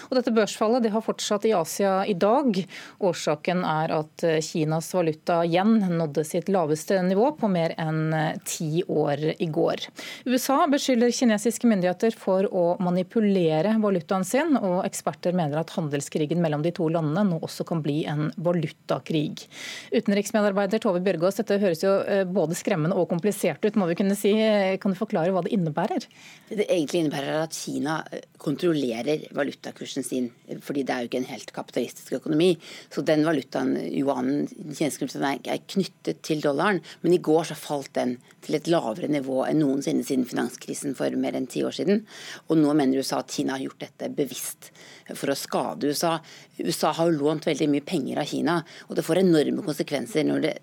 Og 0.08 0.16
Dette 0.16 0.32
børsfallet 0.32 0.88
det 0.88 0.94
har 0.96 1.04
fortsatt 1.04 1.50
i 1.50 1.54
Asia 1.60 2.06
i 2.08 2.16
dag. 2.16 2.64
Årsaken 3.04 3.68
er 3.68 3.96
at 3.98 4.26
Kinas 4.40 4.94
valuta 4.96 5.42
igjen 5.44 5.82
nådde 5.98 6.24
sitt 6.24 6.48
laveste 6.48 7.02
nivå 7.04 7.34
på 7.36 7.52
mer 7.52 7.76
enn 7.76 8.40
ti 8.48 8.86
år 8.88 9.34
i 9.36 9.52
går. 9.52 9.84
USA 10.32 10.64
beskylder 10.72 11.12
kinesiske 11.12 11.68
myndigheter 11.68 12.16
for 12.16 12.53
å 12.54 12.64
manipulere 12.84 13.74
valutaen 13.82 14.26
sin, 14.28 14.58
og 14.60 14.84
eksperter 14.86 15.36
mener 15.36 15.62
at 15.62 15.74
handelskrigen 15.76 16.42
mellom 16.44 16.64
de 16.66 16.74
to 16.76 16.88
landene 16.94 17.26
nå 17.32 17.40
også 17.44 17.66
kan 17.68 17.82
bli 17.84 18.04
en 18.10 18.30
valutakrig. 18.46 19.48
Utenriksmedarbeider 19.94 20.82
Tove 20.84 21.02
Bjørgaas, 21.04 21.40
dette 21.42 21.60
høres 21.64 21.84
jo 21.84 21.96
eh, 22.06 22.24
både 22.30 22.58
skremmende 22.58 22.98
og 23.00 23.10
komplisert 23.12 23.66
ut, 23.66 23.80
må 23.80 23.90
vi 23.90 23.98
kunne 24.00 24.18
si. 24.20 24.34
Kan 24.82 24.94
du 24.94 25.00
forklare 25.00 25.34
hva 25.34 25.44
det 25.46 25.54
innebærer? 25.56 26.08
Det 26.50 26.68
egentlig 26.68 27.04
innebærer 27.04 27.42
at 27.42 27.58
Kina 27.58 28.00
eh, 28.14 28.26
kontrollerer 28.44 29.28
valutakursen 29.34 30.06
sin, 30.06 30.30
fordi 30.62 30.86
det 30.86 30.94
er 30.94 31.04
jo 31.04 31.12
ikke 31.12 31.22
en 31.24 31.32
helt 31.32 31.54
kapitalistisk 31.56 32.18
økonomi. 32.20 32.52
Så 32.94 33.04
den 33.08 33.26
valutaen, 33.26 33.76
yuanen, 33.90 34.48
er 34.74 35.64
knyttet 35.74 36.22
til 36.26 36.42
dollaren. 36.44 36.82
Men 37.02 37.16
i 37.16 37.22
går 37.24 37.50
så 37.50 37.58
falt 37.58 37.94
den 37.98 38.18
til 38.44 38.58
et 38.58 38.68
lavere 38.72 39.08
nivå 39.12 39.44
enn 39.48 39.62
noensinne 39.64 40.04
siden 40.06 40.28
finanskrisen 40.28 40.96
for 40.98 41.14
mer 41.20 41.38
enn 41.38 41.48
ti 41.50 41.64
år 41.66 41.76
siden. 41.78 42.04
Og 42.52 42.60
nå 42.60 42.74
mener 42.76 43.00
USA 43.00 43.22
at 43.24 43.32
Kina 43.32 43.56
har 43.56 43.64
gjort 43.64 43.86
dette 43.86 44.10
bevisst 44.14 44.72
for 45.12 45.32
å 45.32 45.38
skade 45.38 45.90
USA. 45.92 46.18
USA 46.60 46.92
har 46.96 47.10
jo 47.10 47.18
lånt 47.18 47.48
veldig 47.48 47.68
mye 47.72 47.86
penger 47.86 48.20
av 48.22 48.30
Kina, 48.30 48.60
og 48.88 48.98
det 48.98 49.06
får 49.06 49.24
enorme 49.24 49.64
konsekvenser 49.66 50.26
når 50.28 50.44
det, 50.46 50.54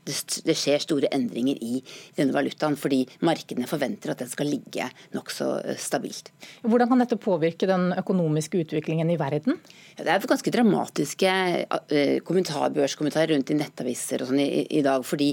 det 0.47 0.57
skjer 0.57 0.83
store 0.85 1.11
endringer 1.15 1.59
i 1.61 1.81
denne 2.17 2.35
valutaen, 2.35 2.79
fordi 2.79 3.03
markedene 3.27 3.69
forventer 3.71 4.13
at 4.13 4.23
den 4.23 4.31
skal 4.31 4.51
ligge 4.51 4.87
nokså 5.17 5.51
eh, 5.65 5.81
stabilt. 5.81 6.31
Hvordan 6.63 6.93
kan 6.93 7.03
dette 7.03 7.19
påvirke 7.21 7.69
den 7.71 7.91
økonomiske 7.99 8.63
utviklingen 8.65 9.11
i 9.11 9.19
verden? 9.21 9.59
Ja, 9.97 10.07
det 10.07 10.15
er 10.15 10.29
ganske 10.31 10.53
dramatiske 10.55 11.33
uh, 11.71 12.17
kommentarbørskommentarer 12.27 13.35
rundt 13.35 13.51
i 13.53 13.59
nettaviser 13.59 14.23
og 14.23 14.31
sånn 14.31 14.43
i, 14.43 14.65
i, 14.79 14.83
dag, 14.87 15.05
fordi 15.07 15.33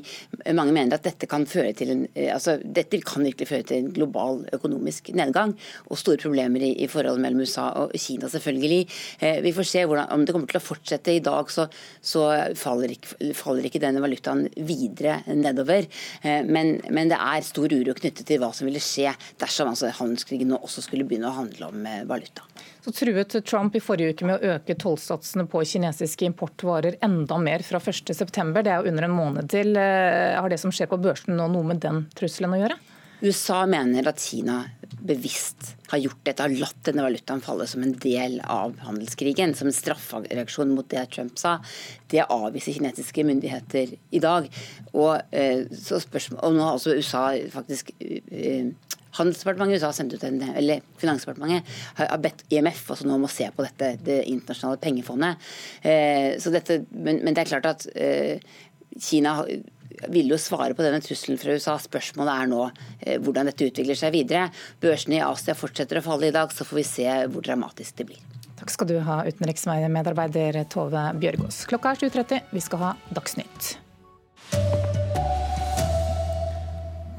mange 0.57 0.73
mener 0.75 0.97
at 0.97 1.05
dette 1.05 1.29
kan 1.29 1.45
føre 1.47 1.75
til 1.77 1.93
en, 1.93 2.03
uh, 2.17 2.31
altså, 2.33 2.57
dette 2.63 2.99
kan 3.05 3.25
virkelig 3.27 3.49
føre 3.51 3.67
til 3.69 3.83
en 3.83 3.93
global 3.93 4.41
økonomisk 4.57 5.13
nedgang 5.17 5.53
og 5.87 6.01
store 6.01 6.19
problemer 6.23 6.65
i, 6.65 6.73
i 6.83 6.89
forholdet 6.91 7.23
mellom 7.23 7.45
USA 7.45 7.69
og 7.83 7.93
Kina, 7.97 8.29
selvfølgelig. 8.31 8.87
Uh, 9.21 9.39
vi 9.45 9.53
får 9.55 9.69
se 9.71 9.83
hvordan, 9.85 10.11
om 10.15 10.25
det 10.25 10.35
kommer 10.35 10.51
til 10.51 10.61
å 10.61 10.65
fortsette. 10.65 11.15
I 11.17 11.23
dag 11.25 11.51
så, 11.53 11.67
så 12.01 12.27
faller, 12.59 12.95
ikke, 12.97 13.33
faller, 13.37 13.67
ikke, 13.69 13.81
denne 13.83 14.03
valutaen 14.03 14.45
videre 14.67 15.19
nedover. 15.31 15.87
Men, 16.23 16.77
men, 16.91 17.11
det 17.11 17.17
er 17.21 17.45
stor 17.45 17.71
uro 17.71 17.93
knyttet 17.97 18.25
til 18.27 18.41
hva 18.41 18.49
som 18.55 18.67
ville 18.67 18.81
skje 18.83 19.13
dersom 19.39 19.71
altså, 19.71 19.91
handelskrigen 19.99 20.51
nå 20.51 20.59
også 20.59 20.83
skulle 20.85 21.07
begynne 21.07 21.29
å 21.29 21.37
handle 21.37 21.69
om 21.71 21.87
valuta. 22.09 22.45
Så 22.87 22.93
truet 22.95 23.35
Trump 23.45 23.75
i 23.75 23.81
forrige 23.83 24.15
uke 24.15 24.27
med 24.29 24.37
å 24.37 24.53
øke 24.55 24.77
tollsatsene 24.79 25.43
på 25.51 25.59
kinesiske 25.67 26.23
importvarer 26.29 26.95
enda 27.03 27.35
mer 27.41 27.65
fra 27.67 27.81
1.9. 27.83 28.61
Det 28.63 28.71
er 28.71 28.77
jo 28.79 28.93
under 28.93 29.07
en 29.07 29.17
måned 29.17 29.49
til. 29.51 29.73
Eh, 29.75 30.37
har 30.39 30.47
det 30.47 30.61
som 30.61 30.71
skjer 30.71 30.87
på 30.87 31.01
børsen 31.03 31.35
nå 31.35 31.49
noe 31.51 31.67
med 31.67 31.81
den 31.83 32.05
trusselen 32.15 32.55
å 32.55 32.61
gjøre? 32.61 32.77
USA 33.21 33.63
mener 33.65 34.07
at 34.09 34.21
Kina 34.21 34.61
bevisst 35.07 35.75
har 35.89 36.01
gjort 36.01 36.19
dette, 36.25 36.43
har 36.43 36.53
latt 36.59 36.81
denne 36.85 37.05
valutaen 37.05 37.41
falle 37.41 37.65
som 37.69 37.83
en 37.85 37.95
del 38.03 38.39
av 38.43 38.75
handelskrigen, 38.83 39.55
som 39.55 39.69
en 39.69 39.75
straffereaksjon 39.75 40.73
mot 40.75 40.87
det 40.91 41.05
Trump 41.13 41.39
sa. 41.39 41.57
Det 42.11 42.25
avviser 42.25 42.75
kinesiske 42.75 43.25
myndigheter 43.27 43.95
i 43.95 44.21
dag. 44.23 44.49
Og, 44.93 45.37
spørsmål, 45.87 46.41
og 46.43 46.57
nå 46.57 46.67
har 46.67 46.77
også 46.77 46.97
USA 46.97 47.23
faktisk 47.53 47.93
eh, 48.01 48.69
Handelsdepartementet 49.17 49.81
USA 49.81 49.89
sendt 49.95 50.13
ut 50.13 50.23
en, 50.27 50.35
eller 50.59 50.83
Finansdepartementet 51.01 51.69
har 51.97 52.19
bedt 52.21 52.43
IMF 52.53 52.83
også 52.93 53.07
nå 53.07 53.15
om 53.17 53.25
å 53.25 53.31
se 53.31 53.47
på 53.55 53.63
dette, 53.65 53.95
det 54.05 54.19
internasjonale 54.29 54.77
pengefondet. 54.83 55.47
Så 56.37 56.51
dette, 56.53 56.83
men, 56.91 57.23
men, 57.23 57.33
det 57.33 57.41
er 57.41 57.49
klart 57.49 57.69
at 57.71 57.87
eh, 57.97 58.43
Kina 59.01 59.39
vil 60.13 60.31
jo 60.31 60.39
svare 60.41 60.75
på 60.77 60.85
denne 60.85 61.01
trusselen 61.03 61.39
fra 61.41 61.55
USA. 61.57 61.77
Spørsmålet 61.81 62.33
er 62.33 62.51
nå 62.51 62.63
eh, 62.67 63.17
hvordan 63.21 63.49
dette 63.49 63.69
utvikler 63.69 63.97
seg 63.97 64.13
videre. 64.15 64.47
Børsene 64.83 65.19
i 65.19 65.23
Asia 65.25 65.57
fortsetter 65.57 65.99
å 65.99 66.05
falle 66.05 66.29
i 66.29 66.35
dag, 66.35 66.53
så 66.53 66.67
får 66.67 66.81
vi 66.81 66.85
se 66.87 67.07
hvor 67.31 67.45
dramatisk 67.45 68.01
det 68.01 68.09
blir. 68.11 68.23
Takk 68.57 68.73
skal 68.73 68.89
du 68.89 68.95
ha, 69.05 69.19
utenriksmedarbeider 69.27 70.63
Tove 70.73 71.03
Bjørgaas. 71.21 71.65
Klokka 71.69 71.93
er 71.93 72.07
7.30, 72.07 72.47
vi 72.53 72.63
skal 72.63 72.81
ha 72.81 72.95
Dagsnytt. 73.13 73.75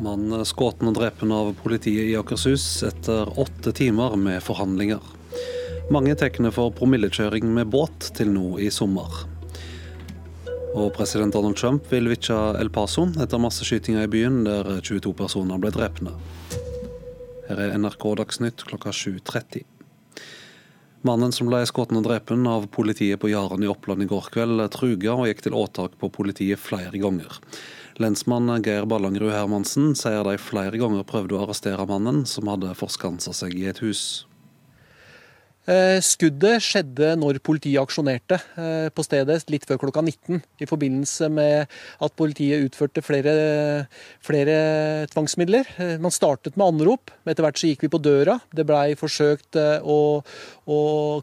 Mann 0.02 0.30
skutt 0.46 0.82
og 0.86 0.94
drept 0.94 1.24
av 1.26 1.52
politiet 1.62 2.10
i 2.10 2.18
Akershus 2.18 2.84
etter 2.86 3.30
åtte 3.38 3.72
timer 3.74 4.14
med 4.18 4.42
forhandlinger. 4.46 5.02
Mange 5.90 6.14
tegner 6.20 6.54
for 6.54 6.70
promillekjøring 6.74 7.48
med 7.54 7.70
båt 7.72 8.12
til 8.14 8.30
nå 8.34 8.58
i 8.62 8.70
sommer. 8.70 9.24
Og 10.76 10.92
president 10.92 11.33
Donald 11.33 11.57
Trump 11.57 11.87
vil 11.92 12.11
vitje 12.11 12.37
El 12.61 12.68
Paso 12.72 13.07
etter 13.20 13.40
masseskytinga 13.40 14.04
i 14.04 14.11
byen, 14.12 14.42
der 14.44 14.78
22 14.85 15.14
personer 15.16 15.61
ble 15.61 15.72
drepne. 15.74 16.12
Her 17.48 17.62
er 17.64 17.74
NRK 17.81 18.04
Dagsnytt 18.20 18.64
klokka 18.68 18.92
7.30. 18.92 19.64
Mannen 21.07 21.33
som 21.33 21.48
ble 21.48 21.62
skutt 21.66 21.94
og 21.94 22.04
drept 22.04 22.33
av 22.35 22.66
politiet 22.74 23.20
på 23.22 23.31
Jaren 23.31 23.62
i 23.62 23.70
Oppland 23.70 24.02
i 24.02 24.09
går 24.11 24.28
kveld, 24.35 24.61
truga 24.74 25.14
og 25.14 25.28
gikk 25.31 25.44
til 25.46 25.57
åtak 25.57 25.94
på 26.00 26.11
politiet 26.12 26.61
flere 26.61 26.98
ganger. 26.98 27.38
Lensmann 27.98 28.50
Geir 28.62 28.85
Ballangrud 28.87 29.33
Hermansen 29.33 29.94
sier 29.98 30.26
de 30.26 30.37
flere 30.38 30.76
ganger 30.78 31.07
prøvde 31.09 31.38
å 31.38 31.46
arrestere 31.46 31.87
mannen, 31.88 32.26
som 32.26 32.50
hadde 32.50 32.76
forskansa 32.78 33.33
seg 33.35 33.57
i 33.57 33.70
et 33.70 33.81
hus. 33.83 34.27
Eh, 35.68 35.98
skuddet 36.00 36.62
skjedde 36.64 37.11
når 37.20 37.42
politiet 37.44 37.76
aksjonerte 37.83 38.38
eh, 38.57 38.87
på 38.88 39.04
stedet 39.04 39.42
litt 39.52 39.66
før 39.68 39.83
klokka 39.83 40.00
19. 40.00 40.40
I 40.64 40.68
forbindelse 40.68 41.28
med 41.28 41.68
at 42.04 42.14
politiet 42.16 42.64
utførte 42.64 43.02
flere, 43.04 43.35
flere 44.24 44.54
tvangsmidler. 45.12 45.68
Eh, 45.76 45.92
man 46.00 46.14
startet 46.14 46.57
med 46.57 46.70
anrop. 46.70 47.12
Etter 47.28 47.44
hvert 47.44 47.61
så 47.61 47.68
gikk 47.68 47.85
vi 47.85 47.90
på 47.92 48.00
døra. 48.00 48.38
Det 48.48 48.64
blei 48.68 48.96
forsøkt 48.96 49.59
å, 49.59 49.98
å, 50.24 50.78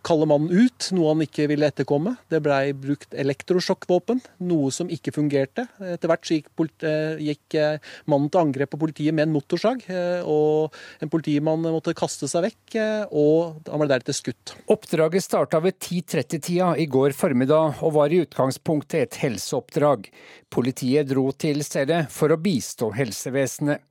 kalle 0.05 0.29
mannen 0.29 0.53
ut, 0.53 0.91
noe 0.93 1.15
han 1.15 1.25
ikke 1.25 1.49
ville 1.49 1.71
etterkomme. 1.71 2.13
Det 2.29 2.43
blei 2.45 2.75
brukt 2.77 3.17
elektrosjokkvåpen, 3.17 4.21
noe 4.45 4.69
som 4.69 4.93
ikke 4.93 5.15
fungerte. 5.15 5.65
Etter 5.81 6.12
hvert 6.12 6.29
så 6.29 6.38
gikk, 6.38 6.53
gikk 7.31 7.58
mannen 8.05 8.29
til 8.29 8.43
angrep 8.43 8.75
på 8.75 8.81
politiet 8.86 9.17
med 9.17 9.25
en 9.25 9.36
motorsag. 9.39 9.81
Og 10.29 10.77
en 11.01 11.13
politimann 11.13 11.65
måtte 11.65 11.97
kaste 11.97 12.29
seg 12.29 12.45
vekk, 12.51 12.77
og 13.10 13.65
han 13.71 13.81
ble 13.81 13.89
deretter 13.89 14.13
skutt 14.13 14.35
ut. 14.45 14.56
Oppdraget 14.65 15.24
starta 15.24 15.60
ved 15.60 15.74
10.30-tida 15.74 16.78
i 16.78 16.86
går 16.86 17.12
formiddag 17.12 17.82
og 17.82 17.93
var 17.93 18.13
i 18.13 18.21
utgangspunktet 18.24 19.02
et 19.02 19.15
helseoppdrag. 19.15 20.10
Politiet 20.50 21.08
dro 21.10 21.32
til 21.32 21.63
stedet 21.63 22.08
for 22.12 22.32
å 22.32 22.38
bistå 22.38 22.91
helsevesenet. 22.95 23.82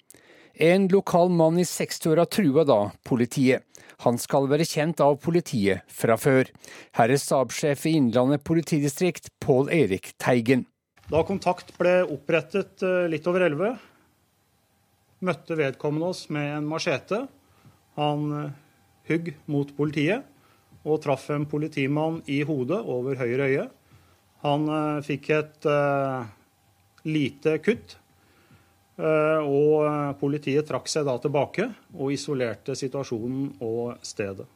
En 0.55 0.87
lokal 0.89 1.31
mann 1.31 1.59
i 1.59 1.65
60-åra 1.67 2.27
trua 2.27 2.65
da 2.65 2.91
politiet. 3.05 3.65
Han 4.05 4.19
skal 4.19 4.47
være 4.51 4.67
kjent 4.67 5.01
av 5.01 5.17
politiet 5.23 5.83
fra 5.91 6.17
før. 6.19 6.47
Her 6.95 7.11
er 7.11 7.19
stabssjef 7.19 7.87
i 7.87 7.97
Innlandet 7.99 8.45
politidistrikt, 8.45 9.31
Pål 9.41 9.71
Erik 9.75 10.13
Teigen. 10.19 10.67
Da 11.11 11.23
kontakt 11.27 11.75
ble 11.79 12.03
opprettet 12.07 12.83
eh, 12.83 13.07
litt 13.11 13.27
over 13.29 13.45
elleve, 13.45 13.75
møtte 15.25 15.57
vedkommende 15.59 16.13
oss 16.15 16.29
med 16.33 16.49
en 16.57 16.69
machete. 16.69 17.25
Han 17.99 18.31
eh, 18.39 18.55
hugg 19.11 19.35
mot 19.51 19.75
politiet 19.77 20.25
og 20.85 21.01
traff 21.05 21.31
en 21.33 21.47
politimann 21.49 22.21
i 22.31 22.43
hodet 22.47 22.81
over 22.81 23.19
høyre 23.21 23.51
øye. 23.51 23.69
Han 24.45 24.67
uh, 24.69 25.05
fikk 25.05 25.31
et 25.33 25.69
uh, 25.71 26.25
lite 27.09 27.57
kutt, 27.65 27.97
uh, 29.01 29.41
og 29.41 30.19
politiet 30.21 30.69
trakk 30.69 30.91
seg 30.93 31.09
da 31.09 31.17
tilbake 31.23 31.71
og 31.97 32.13
isolerte 32.13 32.77
situasjonen 32.77 33.55
og 33.65 33.97
stedet. 34.05 34.47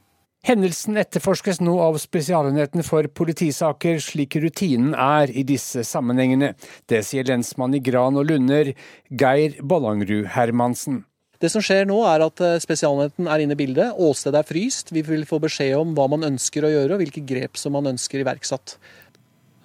Hendelsen 0.46 0.96
etterforskes 1.00 1.58
nå 1.60 1.72
av 1.82 1.96
Spesialenheten 1.98 2.84
for 2.86 3.08
politisaker, 3.10 3.98
slik 3.98 4.36
rutinen 4.38 4.94
er 4.94 5.32
i 5.34 5.42
disse 5.42 5.82
sammenhengene. 5.84 6.52
Det 6.86 7.02
sier 7.04 7.26
lensmann 7.26 7.74
i 7.74 7.82
Gran 7.82 8.16
og 8.20 8.30
Lunder, 8.30 8.70
Geir 9.10 9.58
Ballangrud 9.58 10.30
Hermansen. 10.36 11.02
Det 11.38 11.50
som 11.52 11.62
skjer 11.62 11.86
nå, 11.86 12.00
er 12.10 12.24
at 12.24 12.40
eh, 12.42 12.56
Spesialenheten 12.62 13.28
er 13.30 13.44
inne 13.44 13.54
i 13.54 13.60
bildet. 13.60 13.94
Åstedet 13.94 14.40
er 14.40 14.48
fryst. 14.48 14.90
Vi 14.94 15.04
vil 15.06 15.22
få 15.28 15.38
beskjed 15.42 15.76
om 15.78 15.92
hva 15.94 16.08
man 16.10 16.26
ønsker 16.26 16.66
å 16.66 16.72
gjøre, 16.72 16.96
og 16.96 17.04
hvilke 17.04 17.22
grep 17.26 17.60
som 17.60 17.76
man 17.78 17.86
ønsker 17.92 18.24
iverksatt. 18.24 18.78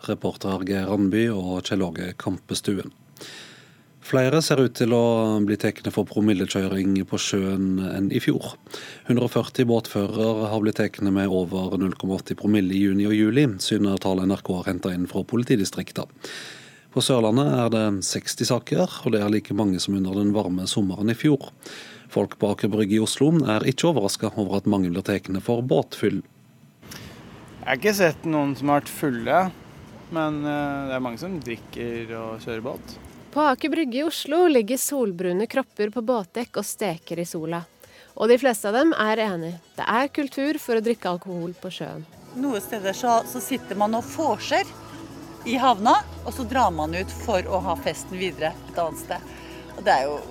Reporter 0.05 0.65
Geir 0.67 0.85
Randby 0.91 1.29
og 1.33 1.63
Kjell 1.65 1.85
Åge 1.85 2.11
Kampestuen. 2.19 2.93
Flere 4.03 4.41
ser 4.43 4.59
ut 4.59 4.73
til 4.75 4.91
å 4.93 5.39
bli 5.47 5.55
tatt 5.57 5.85
for 5.95 6.03
promillekjøring 6.05 6.97
på 7.07 7.19
sjøen 7.23 7.77
enn 7.87 8.09
i 8.11 8.19
fjor. 8.21 8.57
140 9.07 9.65
båtførere 9.69 10.49
har 10.51 10.59
blitt 10.61 10.81
tatt 10.81 10.99
med 11.07 11.31
over 11.31 11.77
0,80 11.79 12.35
promille 12.37 12.75
i 12.75 12.81
juni 12.83 13.07
og 13.07 13.15
juli, 13.15 13.47
syner 13.63 14.01
tallet 14.03 14.27
NRK 14.27 14.51
har 14.59 14.69
henta 14.73 14.91
inn 14.91 15.07
fra 15.07 15.23
politidistriktene. 15.23 16.11
På 16.93 17.01
Sørlandet 17.01 17.47
er 17.49 17.71
det 17.73 17.85
60 18.05 18.45
saker, 18.51 18.99
og 19.01 19.13
det 19.15 19.23
er 19.25 19.31
like 19.33 19.55
mange 19.57 19.79
som 19.81 19.95
under 19.97 20.13
den 20.13 20.29
varme 20.35 20.67
sommeren 20.69 21.09
i 21.09 21.15
fjor. 21.17 21.47
Folk 22.13 22.35
på 22.37 22.51
Aker 22.53 22.69
Brygge 22.69 22.99
i 22.99 23.01
Oslo 23.01 23.31
er 23.49 23.65
ikke 23.65 23.87
overraska 23.89 24.29
over 24.37 24.59
at 24.59 24.69
mange 24.69 24.91
blir 24.93 25.01
tatt 25.01 25.31
for 25.41 25.65
båtfyll. 25.65 26.19
Jeg 26.93 27.65
har 27.65 27.79
ikke 27.79 27.95
sett 27.97 28.27
noen 28.29 28.53
som 28.59 28.69
har 28.69 28.83
vært 28.83 28.93
fulle, 28.93 29.39
men 30.13 30.37
eh, 30.45 30.85
det 30.91 30.93
er 30.93 31.01
mange 31.01 31.21
som 31.23 31.39
drikker 31.41 32.13
og 32.19 32.45
kjører 32.45 32.63
båt. 32.67 32.95
På 33.33 33.41
Aker 33.49 33.73
Brygge 33.73 34.03
i 34.03 34.05
Oslo 34.05 34.43
ligger 34.51 34.77
solbrune 34.77 35.49
kropper 35.49 35.89
på 35.95 36.05
båtdekk 36.05 36.61
og 36.61 36.69
steker 36.69 37.23
i 37.23 37.25
sola. 37.25 37.63
Og 38.13 38.29
de 38.29 38.37
fleste 38.37 38.69
av 38.69 38.77
dem 38.77 38.93
er 38.93 39.23
enig. 39.25 39.55
Det 39.73 39.89
er 39.89 40.13
kultur 40.13 40.61
for 40.61 40.77
å 40.77 40.85
drikke 40.85 41.15
alkohol 41.15 41.57
på 41.57 41.73
sjøen. 41.73 42.05
Noen 42.37 42.61
steder 42.61 42.93
så, 42.93 43.23
så 43.25 43.41
sitter 43.41 43.81
man 43.81 43.97
og 43.97 44.05
vorser 44.13 44.69
i 45.45 45.57
havna, 45.59 45.97
og 46.23 46.33
så 46.33 46.45
drar 46.47 46.71
man 46.71 46.95
ut 46.95 47.11
for 47.23 47.45
å 47.47 47.59
ha 47.65 47.75
festen 47.83 48.19
videre 48.19 48.53
et 48.69 48.79
annet 48.79 49.01
sted. 49.01 49.33
Og 49.77 49.83
det 49.83 49.97
er 49.97 50.07
jo 50.07 50.21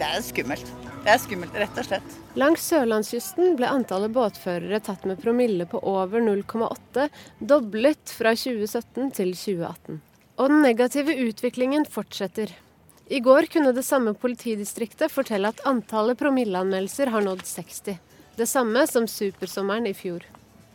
det 0.00 0.06
er 0.06 0.22
skummelt. 0.24 0.70
Det 1.00 1.10
er 1.12 1.20
skummelt, 1.20 1.56
rett 1.56 1.78
og 1.80 1.86
slett. 1.86 2.16
Langs 2.40 2.62
sørlandskysten 2.70 3.54
ble 3.58 3.68
antallet 3.68 4.12
båtførere 4.14 4.80
tatt 4.84 5.06
med 5.08 5.20
promille 5.20 5.66
på 5.68 5.80
over 5.84 6.22
0,8 6.24 7.08
doblet 7.40 8.12
fra 8.16 8.32
2017 8.36 9.10
til 9.16 9.32
2018. 9.36 10.00
Og 10.40 10.52
den 10.52 10.62
negative 10.64 11.16
utviklingen 11.26 11.84
fortsetter. 11.88 12.52
I 13.10 13.20
går 13.20 13.48
kunne 13.52 13.74
det 13.76 13.84
samme 13.84 14.14
politidistriktet 14.16 15.12
fortelle 15.12 15.50
at 15.52 15.64
antallet 15.68 16.20
promilleanmeldelser 16.20 17.10
har 17.12 17.24
nådd 17.26 17.42
60. 17.48 17.98
Det 18.38 18.48
samme 18.48 18.86
som 18.88 19.08
supersommeren 19.10 19.88
i 19.90 19.96
fjor. 19.96 20.24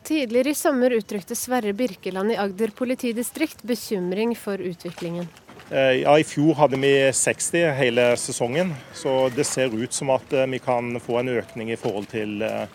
Tidligere 0.05 0.53
i 0.53 0.57
sommer 0.57 0.93
uttrykte 0.93 1.35
Sverre 1.35 1.73
Birkeland 1.73 2.31
i 2.31 2.37
Agder 2.37 2.73
politidistrikt 2.77 3.63
bekymring 3.65 4.35
for 4.37 4.61
utviklingen. 4.61 5.27
Eh, 5.71 6.01
ja, 6.03 6.13
I 6.19 6.23
fjor 6.23 6.53
hadde 6.59 6.77
vi 6.77 6.93
60 7.13 7.71
hele 7.79 8.11
sesongen, 8.21 8.75
så 8.93 9.29
det 9.35 9.47
ser 9.49 9.73
ut 9.73 9.93
som 9.93 10.13
at 10.13 10.33
eh, 10.33 10.45
vi 10.45 10.61
kan 10.61 10.99
få 11.01 11.19
en 11.23 11.33
økning 11.39 11.73
i 11.73 11.79
forhold 11.81 12.11
til 12.13 12.41
eh, 12.45 12.67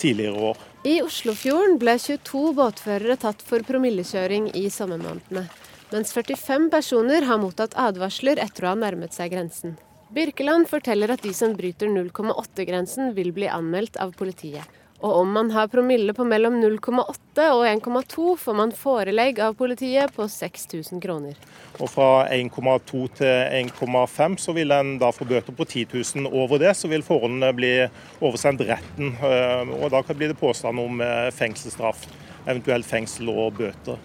tidligere 0.00 0.52
år. 0.52 0.66
I 0.88 1.00
Oslofjorden 1.04 1.76
ble 1.82 1.98
22 2.00 2.54
båtførere 2.56 3.18
tatt 3.20 3.44
for 3.44 3.60
promillekjøring 3.68 4.54
i 4.56 4.70
sommermånedene 4.72 5.44
mens 5.90 6.12
45 6.12 6.70
personer 6.70 7.24
har 7.24 7.40
mottatt 7.40 7.76
advarsler 7.78 8.40
etter 8.42 8.66
å 8.66 8.72
ha 8.72 8.78
nærmet 8.78 9.14
seg 9.16 9.32
grensen. 9.32 9.76
Birkeland 10.12 10.68
forteller 10.68 11.12
at 11.12 11.24
de 11.24 11.32
som 11.36 11.54
bryter 11.56 11.90
0,8-grensen 11.92 13.12
vil 13.16 13.32
bli 13.36 13.48
anmeldt 13.52 13.98
av 14.00 14.14
politiet. 14.16 14.64
Og 14.98 15.20
om 15.20 15.30
man 15.30 15.50
har 15.54 15.68
promille 15.70 16.10
på 16.14 16.24
mellom 16.26 16.56
0,8 16.58 17.44
og 17.54 17.62
1,2, 17.70 18.32
får 18.42 18.56
man 18.58 18.72
forelegg 18.74 19.38
av 19.38 19.54
politiet 19.54 20.10
på 20.16 20.26
6000 20.26 20.98
kroner. 21.04 21.36
Og 21.78 21.86
Fra 21.92 22.26
1,2 22.34 23.04
til 23.20 23.70
1,5 23.70 24.36
så 24.42 24.54
vil 24.56 24.74
en 24.74 24.96
da 24.98 25.12
få 25.14 25.28
bøter 25.30 25.54
på 25.54 25.66
10 25.68 25.86
000. 25.94 26.26
Over 26.34 26.58
det 26.64 26.74
så 26.74 26.90
vil 26.90 27.06
forholdene 27.06 27.52
bli 27.54 27.72
oversendt 28.18 28.66
retten. 28.66 29.14
Eh, 29.22 29.74
og 29.78 29.94
Da 29.94 30.02
blir 30.10 30.32
det 30.32 30.40
påstand 30.40 30.82
om 30.82 31.00
eh, 31.00 31.30
fengselsstraff, 31.30 32.08
eventuelt 32.48 32.86
fengsel 32.86 33.30
og 33.30 33.54
bøter. 33.60 34.02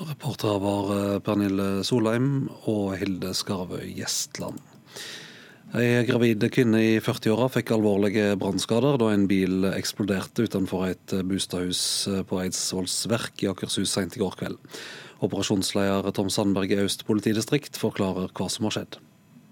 Reportere 0.00 0.58
var 0.58 0.90
eh, 0.96 1.20
Pernille 1.22 1.70
Solheim 1.86 2.48
og 2.64 2.96
Hilde 2.98 3.30
Skarvøy 3.36 3.92
Gjestland. 3.94 4.58
Ei 5.70 6.00
gravid 6.02 6.42
kvinne 6.50 6.80
i 6.82 6.94
40-åra 6.98 7.46
fikk 7.54 7.68
alvorlige 7.76 8.32
brannskader 8.40 8.96
da 8.98 9.12
en 9.14 9.28
bil 9.30 9.68
eksploderte 9.68 10.48
utenfor 10.48 10.88
et 10.88 11.14
bostadhus 11.28 11.82
eh, 12.10 12.24
på 12.26 12.40
Eidsvollsverk 12.42 13.44
i 13.44 13.50
Akershus 13.52 13.92
seint 13.94 14.16
i 14.18 14.22
går 14.22 14.34
kveld. 14.40 14.58
Operasjonsleder 15.22 16.10
Tom 16.16 16.32
Sandberg 16.32 16.74
i 16.74 16.80
Øst 16.82 17.06
politidistrikt 17.06 17.78
forklarer 17.78 18.34
hva 18.34 18.48
som 18.50 18.66
har 18.66 18.74
skjedd. 18.80 18.98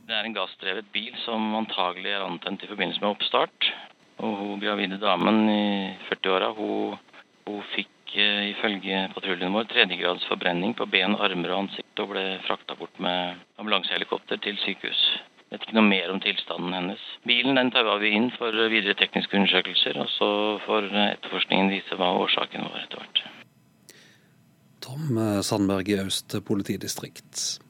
Det 0.08 0.16
er 0.16 0.26
en 0.26 0.34
gassdrevet 0.34 0.90
bil 0.90 1.14
som 1.22 1.54
antagelig 1.60 2.16
er 2.16 2.26
antent 2.26 2.66
i 2.66 2.70
forbindelse 2.72 3.04
med 3.04 3.12
oppstart. 3.12 3.70
Og 4.18 4.34
hun 4.40 4.64
gravide 4.64 4.98
damen 4.98 5.44
i 5.52 5.64
40-åra 6.08 6.50
hun, 6.58 6.98
hun 7.46 7.62
fikk 7.76 7.94
fikk 8.08 8.56
ifølge 8.56 9.08
patruljen 9.14 9.52
vår 9.52 9.66
tredjegrads 9.68 10.24
forbrenning 10.28 10.74
på 10.74 10.86
ben, 10.86 11.14
armer 11.16 11.52
og 11.52 11.58
ansikt 11.64 12.00
og 12.00 12.12
ble 12.12 12.38
frakta 12.46 12.74
bort 12.74 12.98
med 12.98 13.36
ambulansehelikopter 13.58 14.40
til 14.40 14.56
sykehus. 14.64 15.20
Vet 15.48 15.64
ikke 15.64 15.78
noe 15.78 15.88
mer 15.88 16.10
om 16.12 16.20
tilstanden 16.20 16.74
hennes. 16.76 17.04
Bilen 17.28 17.56
den 17.56 17.70
tar 17.72 17.88
vi 18.02 18.12
inn 18.12 18.28
for 18.36 18.52
videre 18.68 18.96
tekniske 18.98 19.38
undersøkelser, 19.38 19.96
og 20.02 20.10
så 20.12 20.30
får 20.66 20.90
etterforskningen 21.06 21.72
vise 21.72 21.96
hva 21.96 22.10
årsaken 22.20 22.68
var 22.68 22.82
etter 22.82 23.00
hvert. 23.00 23.22
Tom 24.84 25.16
Sandberg 25.44 25.88
i 25.88 25.98
Aust 26.02 26.36
politidistrikt. 26.44 27.60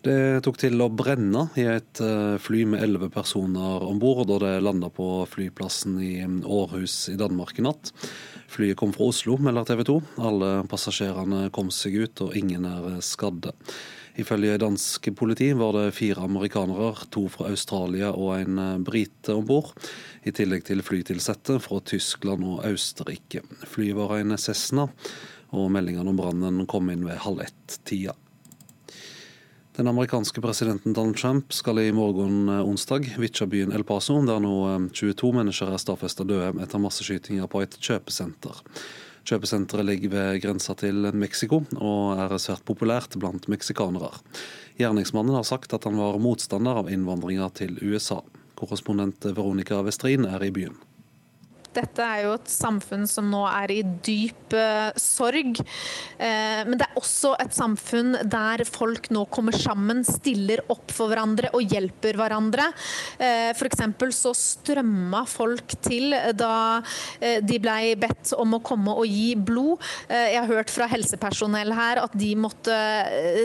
Det 0.00 0.40
tok 0.46 0.56
til 0.56 0.80
å 0.80 0.88
brenne 0.88 1.42
i 1.60 1.66
et 1.68 2.00
eh, 2.00 2.38
fly 2.40 2.62
med 2.72 2.80
elleve 2.86 3.10
personer 3.12 3.82
om 3.84 3.98
bord 4.00 4.22
da 4.30 4.38
det 4.40 4.52
landa 4.64 4.88
på 4.88 5.26
flyplassen 5.28 5.98
i 6.00 6.14
Århus 6.24 7.10
i 7.12 7.18
Danmark 7.20 7.58
i 7.60 7.66
natt. 7.66 7.92
Flyet 8.50 8.78
kom 8.80 8.94
fra 8.96 9.10
Oslo, 9.12 9.36
melder 9.36 9.68
TV 9.68 9.84
2. 9.90 9.98
Alle 10.24 10.50
passasjerene 10.70 11.50
kom 11.52 11.68
seg 11.74 11.98
ut, 12.00 12.24
og 12.24 12.38
ingen 12.38 12.64
er 12.64 12.96
skadde. 13.04 13.52
Ifølge 14.18 14.58
dansk 14.58 15.10
politi 15.16 15.52
var 15.54 15.76
det 15.76 15.94
fire 15.94 16.24
amerikanere, 16.26 17.06
to 17.14 17.26
fra 17.30 17.50
Australia 17.52 18.10
og 18.10 18.40
en 18.40 18.84
brite 18.84 19.36
om 19.36 19.46
bord. 19.46 19.70
I 20.26 20.34
tillegg 20.34 20.66
til 20.66 20.82
flytilsatte 20.82 21.60
fra 21.62 21.78
Tyskland 21.86 22.42
og 22.46 22.64
Østerrike. 22.66 23.44
Flyet 23.70 23.98
var 23.98 24.16
en 24.18 24.34
Cessna, 24.38 24.88
og 25.54 25.70
meldingene 25.74 26.10
om 26.10 26.18
brannen 26.18 26.66
kom 26.70 26.90
inn 26.92 27.06
ved 27.06 27.22
halv 27.24 27.46
ett-tida. 27.46 28.16
Den 29.80 29.88
amerikanske 29.88 30.42
presidenten 30.44 30.92
Donald 30.92 31.16
Trump 31.16 31.52
skal 31.56 31.78
i 31.78 31.92
morgen 31.94 32.48
eh, 32.48 32.66
onsdag 32.68 33.06
vitje 33.16 33.46
byen 33.48 33.72
El 33.72 33.84
Paso, 33.88 34.18
der 34.26 34.42
nå 34.42 34.54
22 34.90 35.30
eh, 35.30 35.36
mennesker 35.38 35.70
er 35.70 35.80
stadfesta 35.80 36.26
døde 36.28 36.50
etter 36.60 36.82
masseskytinger 36.82 37.48
på 37.48 37.62
et 37.64 37.78
kjøpesenter. 37.78 38.58
Kjøpesenteret 39.28 39.86
ligger 39.86 40.12
ved 40.14 40.40
grensa 40.42 40.74
til 40.80 41.10
Mexico 41.12 41.62
og 41.76 42.20
er 42.24 42.36
svært 42.40 42.64
populært 42.68 43.18
blant 43.20 43.48
meksikanere. 43.52 44.12
Gjerningsmannen 44.80 45.36
har 45.36 45.46
sagt 45.46 45.74
at 45.76 45.84
han 45.88 45.98
var 46.00 46.20
motstander 46.22 46.80
av 46.80 46.88
innvandringa 46.92 47.50
til 47.54 47.76
USA. 47.84 48.22
Korrespondent 48.60 49.28
Veronica 49.36 49.80
Westrin 49.84 50.26
er 50.28 50.44
i 50.44 50.52
byen. 50.54 50.78
Dette 51.70 52.02
er 52.02 52.24
jo 52.24 52.34
et 52.34 52.50
samfunn 52.50 53.06
som 53.06 53.28
nå 53.30 53.44
er 53.46 53.70
i 53.70 53.80
dyp 54.02 54.54
uh, 54.56 54.90
sorg. 54.98 55.60
Eh, 56.20 56.62
men 56.66 56.74
det 56.78 56.86
er 56.88 56.98
også 56.98 57.36
et 57.40 57.54
samfunn 57.54 58.16
der 58.26 58.64
folk 58.66 59.06
nå 59.14 59.22
kommer 59.30 59.54
sammen, 59.54 60.02
stiller 60.06 60.64
opp 60.72 60.90
for 60.94 61.12
hverandre 61.12 61.52
og 61.54 61.70
hjelper 61.70 62.18
hverandre. 62.18 62.66
Eh, 63.22 63.52
F.eks. 63.54 63.84
så 64.16 64.32
strømma 64.36 65.22
folk 65.30 65.76
til 65.84 66.14
da 66.34 66.80
de 67.20 67.58
ble 67.62 67.94
bedt 68.00 68.32
om 68.38 68.56
å 68.56 68.60
komme 68.64 68.92
og 68.98 69.06
gi 69.08 69.34
blod. 69.36 69.80
Jeg 70.08 70.38
har 70.38 70.48
hørt 70.48 70.72
fra 70.72 70.88
helsepersonell 70.90 71.72
her 71.76 72.00
at 72.02 72.14
de 72.18 72.30
måtte 72.38 72.74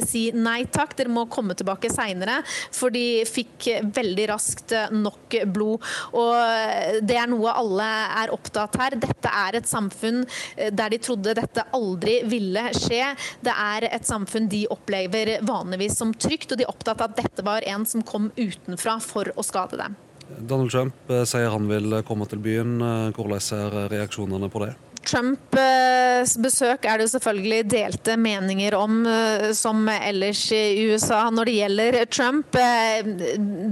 si 0.07 0.27
nei 0.35 0.65
takk, 0.71 0.95
dere 0.97 1.11
må 1.13 1.25
komme 1.31 1.55
tilbake 1.57 1.91
seinere. 1.93 2.39
For 2.73 2.93
de 2.93 3.23
fikk 3.29 3.69
veldig 3.95 4.27
raskt 4.31 4.75
nok 4.95 5.38
blod. 5.53 5.85
Og 6.17 7.03
det 7.05 7.19
er 7.19 7.31
noe 7.31 7.53
alle 7.55 7.89
er 8.23 8.34
opptatt 8.36 8.78
her. 8.80 8.97
Dette 9.01 9.32
er 9.32 9.60
et 9.60 9.69
samfunn 9.69 10.23
eh, 10.56 10.71
der 10.73 10.93
de 10.93 11.01
trodde 11.01 11.36
dette 11.38 11.67
aldri 11.75 12.21
ville 12.30 12.67
skje. 12.78 13.13
Det 13.45 13.54
er 13.54 13.89
et 13.91 14.08
samfunn 14.08 14.49
de 14.51 14.65
opplever 14.73 15.36
vanligvis 15.45 15.99
som 15.99 16.13
trygt, 16.13 16.51
og 16.51 16.60
de 16.60 16.67
er 16.67 16.73
opptatt 16.73 17.04
av 17.04 17.12
at 17.12 17.21
dette 17.21 17.45
var 17.45 17.65
en 17.67 17.86
som 17.89 18.04
kom 18.06 18.32
utenfra 18.38 18.99
for 19.04 19.32
å 19.36 19.45
skade 19.45 19.80
dem. 19.82 19.97
Donald 20.25 20.71
Trump 20.73 21.12
eh, 21.13 21.23
sier 21.30 21.51
han 21.54 21.69
vil 21.69 22.01
komme 22.08 22.28
til 22.30 22.41
byen. 22.41 22.80
Eh, 22.82 23.13
hvordan 23.15 23.39
er 23.60 23.80
reaksjonene 23.93 24.51
på 24.51 24.65
det? 24.65 24.73
Trumps 25.06 26.36
besøk 26.41 26.86
er 26.88 27.00
det 27.00 27.08
selvfølgelig 27.12 27.68
delte 27.70 28.15
meninger 28.20 28.76
om, 28.78 29.06
eh, 29.08 29.52
som 29.54 29.88
ellers 29.89 30.41
i 30.56 30.88
USA. 30.89 31.30
Når 31.30 31.46
det 31.46 31.56
gjelder 31.60 31.98
Trump, 32.10 32.56
eh, 32.56 33.04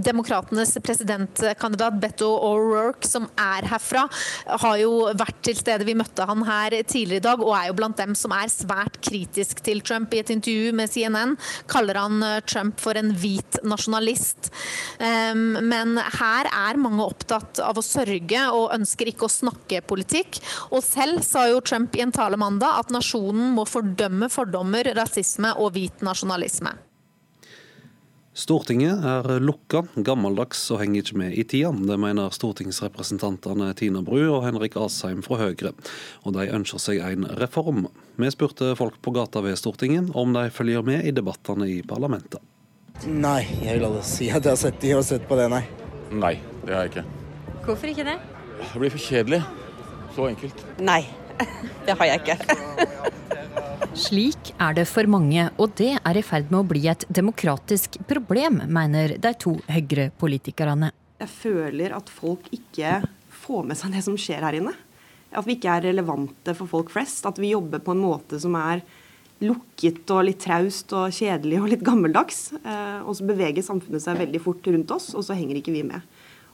demokratenes 0.04 0.76
presidentkandidat 0.84 2.00
Beto 2.00 2.30
O'Rourke, 2.38 3.08
som 3.08 3.30
er 3.38 3.68
herfra, 3.68 4.08
har 4.46 4.78
jo 4.78 5.14
vært 5.14 5.42
til 5.42 5.56
stede. 5.56 5.86
Vi 5.86 5.96
møtte 5.96 6.26
han 6.26 6.44
her 6.44 6.70
tidligere 6.84 7.22
i 7.22 7.28
dag, 7.28 7.40
og 7.40 7.56
er 7.56 7.68
jo 7.68 7.78
blant 7.80 7.98
dem 7.98 8.16
som 8.16 8.32
er 8.32 8.48
svært 8.48 9.02
kritisk 9.02 9.64
til 9.64 9.82
Trump. 9.82 10.14
I 10.14 10.20
et 10.20 10.30
intervju 10.30 10.74
med 10.74 10.90
CNN 10.90 11.38
kaller 11.68 11.96
han 11.96 12.22
eh, 12.24 12.40
Trump 12.42 12.80
for 12.80 12.94
en 12.94 13.14
hvit 13.14 13.60
nasjonalist. 13.64 14.52
Men 15.00 15.98
her 15.98 16.48
er 16.48 16.78
mange 16.78 17.04
opptatt 17.04 17.60
av 17.60 17.78
å 17.78 17.84
sørge 17.84 18.40
og 18.54 18.74
ønsker 18.76 19.10
ikke 19.10 19.28
å 19.28 19.32
snakke 19.32 19.82
politikk. 19.86 20.40
Og 20.72 20.84
selv 20.84 21.23
sa 21.26 21.48
jo 21.50 21.62
Trump 21.66 21.96
i 21.96 22.04
en 22.06 22.14
tale 22.14 22.38
mandag 22.40 22.80
at 22.84 22.94
nasjonen 22.94 23.54
må 23.58 23.66
fordømme 23.70 24.30
fordommer, 24.32 24.94
rasisme 24.98 25.54
og 25.58 25.74
hvit 25.76 26.04
nasjonalisme. 26.06 26.76
Stortinget 28.34 29.04
er 29.06 29.28
lukka, 29.46 29.84
gammeldags 30.02 30.64
og 30.74 30.80
henger 30.82 31.04
ikke 31.04 31.18
med 31.22 31.36
i 31.38 31.44
tida. 31.46 31.70
Det 31.70 31.98
mener 32.02 32.34
stortingsrepresentantene 32.34 33.68
Tina 33.78 34.02
Bru 34.02 34.24
og 34.24 34.42
Henrik 34.48 34.74
Asheim 34.82 35.22
fra 35.22 35.38
Høyre. 35.38 35.76
Og 36.26 36.34
de 36.34 36.48
ønsker 36.50 36.82
seg 36.82 37.04
en 37.06 37.28
reform. 37.38 37.86
Vi 38.18 38.32
spurte 38.34 38.72
folk 38.80 38.98
på 39.06 39.14
gata 39.14 39.44
ved 39.46 39.60
Stortinget 39.62 40.10
om 40.18 40.34
de 40.34 40.48
følger 40.50 40.82
med 40.82 41.06
i 41.06 41.14
debattene 41.14 41.70
i 41.70 41.84
parlamentet. 41.86 42.42
Nei, 43.06 43.44
jeg 43.62 43.78
vil 43.78 43.90
aldri 43.92 44.06
si 44.10 44.32
at 44.34 44.42
jeg 44.42 44.56
har 44.56 44.62
sett, 44.66 44.82
de 44.82 44.96
har 44.96 45.06
sett 45.06 45.30
på 45.30 45.38
det, 45.38 45.50
nei. 45.54 45.62
Nei, 46.10 46.36
det 46.66 46.74
har 46.74 46.88
jeg 46.88 46.96
ikke. 46.96 47.06
Hvorfor 47.68 47.94
ikke 47.94 48.08
det? 48.10 48.18
Det 48.64 48.82
blir 48.82 48.98
for 48.98 49.12
kjedelig. 49.12 49.44
Så 50.14 50.30
enkelt. 50.30 50.66
Nei, 50.84 51.02
det 51.86 51.98
har 52.00 52.10
jeg 52.12 52.24
ikke. 52.24 52.38
Slik 53.94 54.54
er 54.62 54.74
det 54.78 54.88
for 54.90 55.06
mange, 55.10 55.48
og 55.62 55.76
det 55.78 55.92
er 56.00 56.18
i 56.18 56.26
ferd 56.26 56.50
med 56.50 56.64
å 56.64 56.68
bli 56.70 56.88
et 56.90 57.06
demokratisk 57.14 58.00
problem, 58.10 58.64
mener 58.66 59.18
de 59.22 59.34
to 59.38 59.60
Høyre-politikerne. 59.70 60.90
Jeg 61.22 61.30
føler 61.30 61.94
at 61.96 62.10
folk 62.10 62.50
ikke 62.54 63.04
får 63.44 63.70
med 63.70 63.80
seg 63.80 63.94
det 63.94 64.02
som 64.06 64.18
skjer 64.20 64.44
her 64.46 64.58
inne. 64.58 64.74
At 65.34 65.48
vi 65.48 65.58
ikke 65.58 65.78
er 65.78 65.88
relevante 65.90 66.54
for 66.58 66.70
folk 66.70 66.92
flest. 66.94 67.26
At 67.30 67.40
vi 67.42 67.54
jobber 67.54 67.82
på 67.86 67.94
en 67.94 68.02
måte 68.02 68.40
som 68.42 68.58
er 68.60 68.84
lukket 69.44 70.10
og 70.14 70.26
litt 70.28 70.42
traust 70.44 70.94
og 70.96 71.14
kjedelig 71.14 71.62
og 71.62 71.70
litt 71.74 71.86
gammeldags. 71.86 72.52
Eh, 72.60 73.00
og 73.02 73.18
så 73.18 73.28
beveger 73.28 73.66
samfunnet 73.66 74.04
seg 74.04 74.20
veldig 74.22 74.42
fort 74.44 74.70
rundt 74.70 74.94
oss, 74.96 75.12
og 75.18 75.26
så 75.26 75.38
henger 75.38 75.60
ikke 75.60 75.74
vi 75.76 75.86
med. 75.88 76.06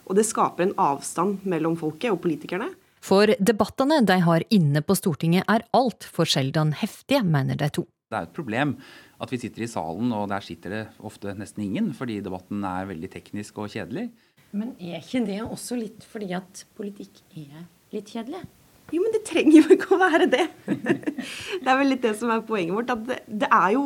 Og 0.10 0.18
det 0.18 0.26
skaper 0.28 0.66
en 0.66 0.78
avstand 0.80 1.44
mellom 1.50 1.76
folket 1.80 2.14
og 2.14 2.22
politikerne. 2.24 2.72
For 3.04 3.32
debattene 3.40 4.02
de 4.06 4.20
har 4.26 4.44
inne 4.54 4.82
på 4.84 4.98
Stortinget 4.98 5.48
er 5.52 5.66
altfor 5.76 6.28
sjelden 6.30 6.74
heftige, 6.80 7.24
mener 7.24 7.60
de 7.60 7.70
to. 7.80 7.86
Det 8.10 8.18
er 8.18 8.26
et 8.26 8.34
problem 8.34 8.74
at 9.22 9.32
vi 9.32 9.38
sitter 9.38 9.64
i 9.66 9.70
salen 9.70 10.14
og 10.18 10.30
der 10.32 10.44
sitter 10.44 10.74
det 10.74 10.84
ofte 11.06 11.36
nesten 11.38 11.68
ingen, 11.68 11.92
fordi 11.94 12.20
debatten 12.26 12.64
er 12.66 12.90
veldig 12.90 13.12
teknisk 13.14 13.60
og 13.62 13.70
kjedelig. 13.70 14.08
Men 14.50 14.74
er 14.82 14.98
ikke 15.04 15.22
det 15.28 15.44
også 15.46 15.78
litt 15.78 16.06
fordi 16.10 16.32
at 16.38 16.64
politikk 16.78 17.22
er 17.38 17.68
litt 17.94 18.10
kjedelig? 18.10 18.42
Jo, 18.90 19.04
men 19.04 19.14
det 19.14 19.22
trenger 19.28 19.60
jo 19.60 19.76
ikke 19.76 19.94
å 19.94 20.00
være 20.02 20.26
det. 20.32 20.46
Det 21.60 21.68
er 21.68 21.78
vel 21.78 21.92
litt 21.92 22.06
det 22.06 22.14
som 22.18 22.32
er 22.34 22.42
poenget 22.48 22.74
vårt. 22.74 22.90
at 22.94 23.02
det, 23.06 23.18
det, 23.44 23.50
er 23.52 23.74
jo 23.76 23.84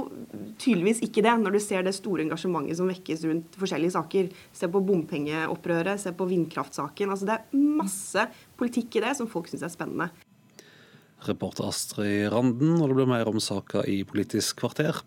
tydeligvis 0.61 1.01
ikke 1.03 1.23
det, 1.25 1.33
når 1.41 1.55
du 1.55 1.59
ser 1.63 1.83
det 1.83 1.95
store 1.97 2.23
engasjementet 2.23 2.77
som 2.79 2.87
vekkes 2.87 3.25
rundt 3.27 3.57
forskjellige 3.59 3.95
saker. 3.97 4.29
Se 4.55 4.69
på 4.71 4.83
bompengeopprøret, 4.87 5.99
se 5.99 6.13
på 6.15 6.27
vindkraftsaken. 6.29 7.11
altså 7.11 7.27
Det 7.27 7.35
er 7.35 7.65
masse 7.81 8.27
politikk 8.63 8.97
i 8.97 9.03
det 9.03 9.17
som 9.19 9.29
folk 9.29 9.51
syns 9.51 9.67
er 9.67 9.73
spennende. 9.73 10.09
Reporter 11.23 11.69
Astrid 11.69 12.27
Randen, 12.33 12.75
og 12.81 12.89
det 12.89 12.97
blir 12.97 13.07
mer 13.07 13.29
om 13.31 13.39
saka 13.39 13.83
i 13.87 14.01
Politisk 14.07 14.59
kvarter, 14.59 14.97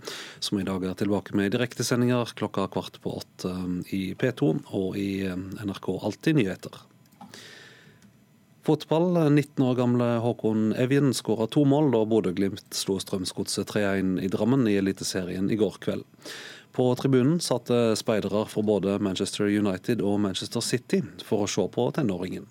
som 0.40 0.60
i 0.60 0.64
dag 0.64 0.84
er 0.84 0.96
tilbake 0.96 1.36
med 1.36 1.52
direktesendinger 1.52 2.32
klokka 2.38 2.68
kvart 2.72 3.00
på 3.04 3.18
åtte 3.20 3.52
i 3.92 4.14
P2 4.16 4.52
og 4.76 4.96
i 5.00 5.26
NRK 5.28 5.90
Alltid 5.96 6.40
nyheter. 6.40 6.84
Fotball. 8.66 9.12
19 9.30 9.62
år 9.62 9.76
gamle 9.78 10.06
Håkon 10.24 10.72
Evjen 10.74 11.12
skåra 11.14 11.46
to 11.46 11.62
mål 11.68 11.92
da 11.94 12.00
Bodø-Glimt 12.08 12.74
slo 12.74 12.96
Strømsgodset 12.98 13.68
3-1 13.70 14.16
i 14.26 14.30
Drammen 14.32 14.66
i 14.66 14.74
Eliteserien 14.80 15.52
i 15.54 15.60
går 15.60 15.78
kveld. 15.84 16.02
På 16.74 16.88
tribunen 16.98 17.38
satt 17.40 17.70
speidere 17.96 18.42
fra 18.50 18.64
både 18.66 18.98
Manchester 18.98 19.46
United 19.46 20.02
og 20.02 20.18
Manchester 20.24 20.64
City 20.64 21.04
for 21.24 21.44
å 21.44 21.50
se 21.50 21.62
på 21.72 21.86
tenåringen. 21.94 22.50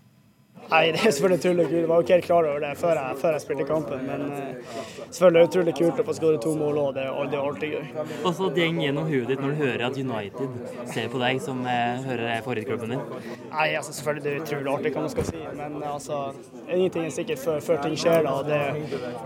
Nei, 0.70 0.91
det 0.91 1.01
er 1.01 1.13
selvfølgelig 1.13 1.39
utrolig 1.39 1.66
kult. 1.66 1.78
Jeg 1.78 1.89
var 1.89 1.99
jo 1.99 2.05
ikke 2.05 2.13
helt 2.16 2.26
klar 2.26 2.47
over 2.49 2.63
det 2.63 2.72
før 2.80 2.99
jeg, 2.99 3.18
før 3.22 3.36
jeg 3.36 3.41
spilte 3.43 3.66
kampen. 3.70 4.05
Men 4.07 4.22
uh, 4.32 4.70
selvfølgelig 5.09 5.41
er 5.41 5.45
det 5.45 5.49
utrolig 5.49 5.74
kult 5.80 5.99
å 6.01 6.05
få 6.07 6.16
skåre 6.18 6.39
to 6.41 6.53
mål 6.57 6.80
òg. 6.82 6.89
Det, 6.95 7.05
det, 7.32 7.39
er 7.39 7.49
alltid 7.49 7.76
gøy. 7.76 7.89
Og 8.16 8.30
så 8.39 8.49
går 8.55 8.80
gjennom 8.86 9.09
huet 9.09 9.28
ditt 9.30 9.43
når 9.43 9.53
du 9.53 9.61
hører 9.61 9.84
at 9.89 9.99
United 10.01 10.55
ser 10.93 11.11
på 11.13 11.22
deg 11.22 11.41
som 11.45 11.61
uh, 11.68 12.05
hører 12.07 12.32
er 12.36 12.45
favorittklubben 12.45 12.95
din? 12.95 13.03
Nei, 13.51 13.68
altså 13.80 13.93
selvfølgelig 13.97 14.26
det 14.26 14.34
er 14.34 14.45
utrolig 14.45 14.74
artig, 14.74 14.93
hva 14.95 15.05
man 15.05 15.13
skal 15.13 15.30
si. 15.30 15.43
Men 15.59 15.78
altså, 15.91 16.22
ingenting 16.66 17.05
er 17.09 17.13
sikkert 17.20 17.43
før, 17.43 17.59
før 17.68 17.84
ting 17.86 17.99
skjer. 18.01 18.26
da. 18.26 18.38
Det, 18.49 18.63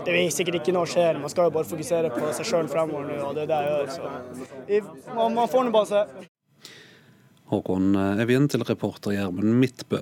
det 0.08 0.18
er 0.18 0.34
sikkert 0.34 0.60
ikke 0.60 0.76
noe 0.76 0.90
skjer. 0.90 1.22
Man 1.22 1.32
skal 1.32 1.48
jo 1.48 1.56
bare 1.56 1.70
fokusere 1.72 2.12
på 2.16 2.34
seg 2.36 2.52
sjøl 2.52 2.68
fremover 2.72 3.08
nå, 3.08 3.22
og 3.30 3.38
det 3.38 3.48
er 3.48 3.54
det 3.54 3.62
jeg 3.64 3.78
gjør. 3.78 3.96
Så 3.96 5.16
man, 5.16 5.40
man 5.40 5.48
får 5.48 5.66
nå 5.66 5.74
bare 5.78 5.90
se. 5.94 6.29
Håkon 7.50 7.96
Evjen 8.22 8.46
til 8.50 8.62
reporter 8.66 9.14
Gjermund 9.16 9.56
Midtbø. 9.58 10.00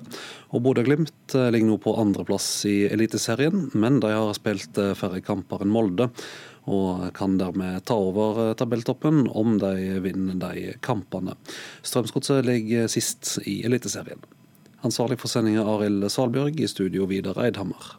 Og 0.53 0.63
Bodø-Glimt 0.65 1.35
eh, 1.37 1.49
ligger 1.53 1.71
nå 1.71 1.77
på 1.81 1.95
andreplass 1.97 2.47
i 2.69 2.83
Eliteserien, 2.89 3.69
men 3.73 3.99
de 4.03 4.13
har 4.13 4.35
spilt 4.37 4.77
eh, 4.81 4.95
færre 4.97 5.21
kamper 5.25 5.65
enn 5.65 5.73
Molde. 5.73 6.09
Og 6.69 7.07
kan 7.17 7.39
dermed 7.39 7.85
ta 7.89 7.97
over 7.97 8.43
eh, 8.43 8.55
tabelltoppen 8.59 9.25
om 9.33 9.57
de 9.61 10.01
vinner 10.05 10.37
de 10.41 10.75
kampene. 10.85 11.37
Strømsgodset 11.81 12.45
ligger 12.45 12.91
sist 12.91 13.37
i 13.49 13.61
Eliteserien. 13.65 14.21
Ansvarlig 14.85 15.19
for 15.19 15.31
sendinga 15.31 15.65
Arild 15.67 16.05
Salbjørg, 16.13 16.61
i 16.61 16.69
studio 16.69 17.09
Vidar 17.09 17.41
Eidhammer. 17.43 17.97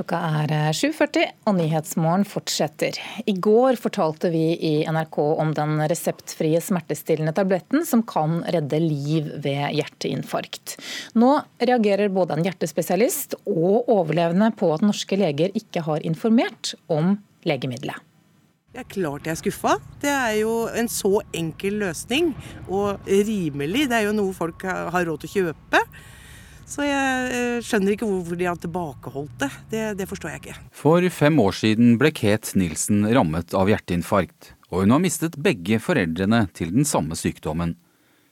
Klokka 0.00 0.16
er 0.48 0.72
7.40 0.72 1.26
og 1.44 1.58
Nyhetsmorgen 1.58 2.22
fortsetter. 2.24 2.96
I 3.28 3.34
går 3.36 3.76
fortalte 3.76 4.30
vi 4.32 4.54
i 4.56 4.70
NRK 4.88 5.16
om 5.20 5.50
den 5.52 5.74
reseptfrie 5.92 6.56
smertestillende 6.64 7.34
tabletten 7.36 7.84
som 7.84 8.00
kan 8.08 8.38
redde 8.48 8.78
liv 8.80 9.26
ved 9.44 9.74
hjerteinfarkt. 9.76 10.78
Nå 11.20 11.34
reagerer 11.60 12.08
både 12.14 12.38
en 12.38 12.46
hjertespesialist 12.48 13.36
og 13.42 13.90
overlevende 13.92 14.48
på 14.56 14.70
at 14.72 14.86
norske 14.86 15.18
leger 15.20 15.52
ikke 15.60 15.82
har 15.84 16.06
informert 16.08 16.72
om 16.88 17.18
legemiddelet. 17.44 18.00
Det 18.72 18.80
er 18.80 18.88
klart 18.94 19.28
jeg 19.28 19.34
er 19.34 19.42
skuffa. 19.42 19.74
Det 20.00 20.14
er 20.14 20.38
jo 20.38 20.54
en 20.80 20.88
så 20.88 21.18
enkel 21.36 21.76
løsning, 21.82 22.32
og 22.72 23.04
rimelig. 23.04 23.84
Det 23.90 24.00
er 24.00 24.08
jo 24.08 24.16
noe 24.16 24.32
folk 24.32 24.64
har 24.64 25.04
råd 25.10 25.26
til 25.26 25.28
å 25.28 25.34
kjøpe. 25.34 25.84
Så 26.70 26.86
jeg 26.86 27.30
eh, 27.34 27.58
skjønner 27.66 27.96
ikke 27.96 28.06
hvorfor 28.06 28.38
de 28.38 28.46
har 28.46 28.58
tilbakeholdt 28.62 29.36
det. 29.42 29.50
det. 29.72 29.84
Det 29.98 30.06
forstår 30.06 30.30
jeg 30.30 30.42
ikke. 30.44 30.58
For 30.70 31.06
fem 31.10 31.38
år 31.42 31.56
siden 31.58 31.96
ble 31.98 32.12
Kate 32.14 32.54
Nilsen 32.58 33.02
rammet 33.10 33.56
av 33.58 33.70
hjerteinfarkt, 33.72 34.52
og 34.70 34.84
hun 34.84 34.94
har 34.94 35.02
mistet 35.02 35.38
begge 35.42 35.80
foreldrene 35.82 36.44
til 36.54 36.70
den 36.76 36.86
samme 36.86 37.18
sykdommen. 37.18 37.74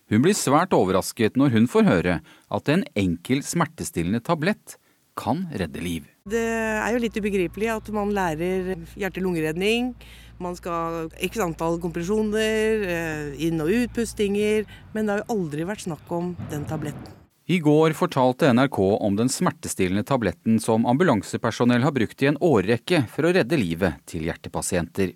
Hun 0.08 0.22
blir 0.24 0.38
svært 0.38 0.72
overrasket 0.72 1.34
når 1.36 1.50
hun 1.56 1.66
får 1.68 1.88
høre 1.88 2.20
at 2.54 2.70
en 2.72 2.86
enkel 2.96 3.42
smertestillende 3.44 4.22
tablett 4.24 4.78
kan 5.18 5.42
redde 5.58 5.82
liv. 5.82 6.06
Det 6.30 6.38
er 6.38 6.94
jo 6.94 7.02
litt 7.02 7.18
ubegripelig 7.18 7.72
at 7.74 7.90
man 7.92 8.14
lærer 8.14 8.76
hjerte-lungeredning. 8.94 9.92
Man 10.38 10.54
skal 10.54 11.10
x 11.26 11.42
antall 11.42 11.80
kompresjoner, 11.82 12.86
eh, 12.86 13.46
inn- 13.48 13.60
og 13.64 13.74
utpustinger. 13.82 14.68
Men 14.94 15.06
det 15.06 15.16
har 15.16 15.24
jo 15.24 15.34
aldri 15.34 15.66
vært 15.66 15.88
snakk 15.90 16.06
om 16.14 16.36
den 16.52 16.64
tabletten. 16.70 17.17
I 17.50 17.58
går 17.58 17.94
fortalte 17.96 18.50
NRK 18.52 18.78
om 18.78 19.14
den 19.16 19.30
smertestillende 19.32 20.04
tabletten 20.04 20.58
som 20.60 20.84
ambulansepersonell 20.86 21.80
har 21.80 21.94
brukt 21.96 22.22
i 22.22 22.26
en 22.28 22.36
årrekke 22.44 23.06
for 23.08 23.24
å 23.24 23.30
redde 23.32 23.56
livet 23.56 24.02
til 24.10 24.26
hjertepasienter. 24.28 25.14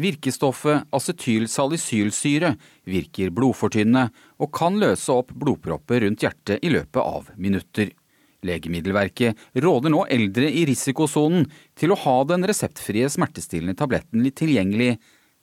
Virkestoffet 0.00 0.88
acetylsalicylsyre 0.96 2.54
virker 2.88 3.34
blodfortynnende 3.36 4.06
og 4.40 4.48
kan 4.56 4.80
løse 4.80 5.12
opp 5.12 5.34
blodpropper 5.36 6.00
rundt 6.06 6.24
hjertet 6.24 6.64
i 6.64 6.72
løpet 6.72 7.02
av 7.02 7.28
minutter. 7.36 7.92
Legemiddelverket 8.40 9.60
råder 9.60 9.92
nå 9.92 10.06
eldre 10.08 10.48
i 10.48 10.64
risikosonen 10.64 11.44
til 11.76 11.92
å 11.92 12.00
ha 12.06 12.16
den 12.24 12.48
reseptfrie 12.48 13.12
smertestillende 13.12 13.76
tabletten 13.76 14.24
litt 14.24 14.40
tilgjengelig, 14.40 14.94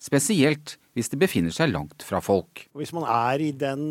spesielt 0.02 0.80
hvis 0.98 1.12
de 1.14 1.20
befinner 1.22 1.54
seg 1.54 1.70
langt 1.70 2.02
fra 2.06 2.20
folk. 2.26 2.66
Hvis 2.78 2.94
man 2.96 3.06
er 3.06 3.44
i 3.46 3.52
den 3.54 3.84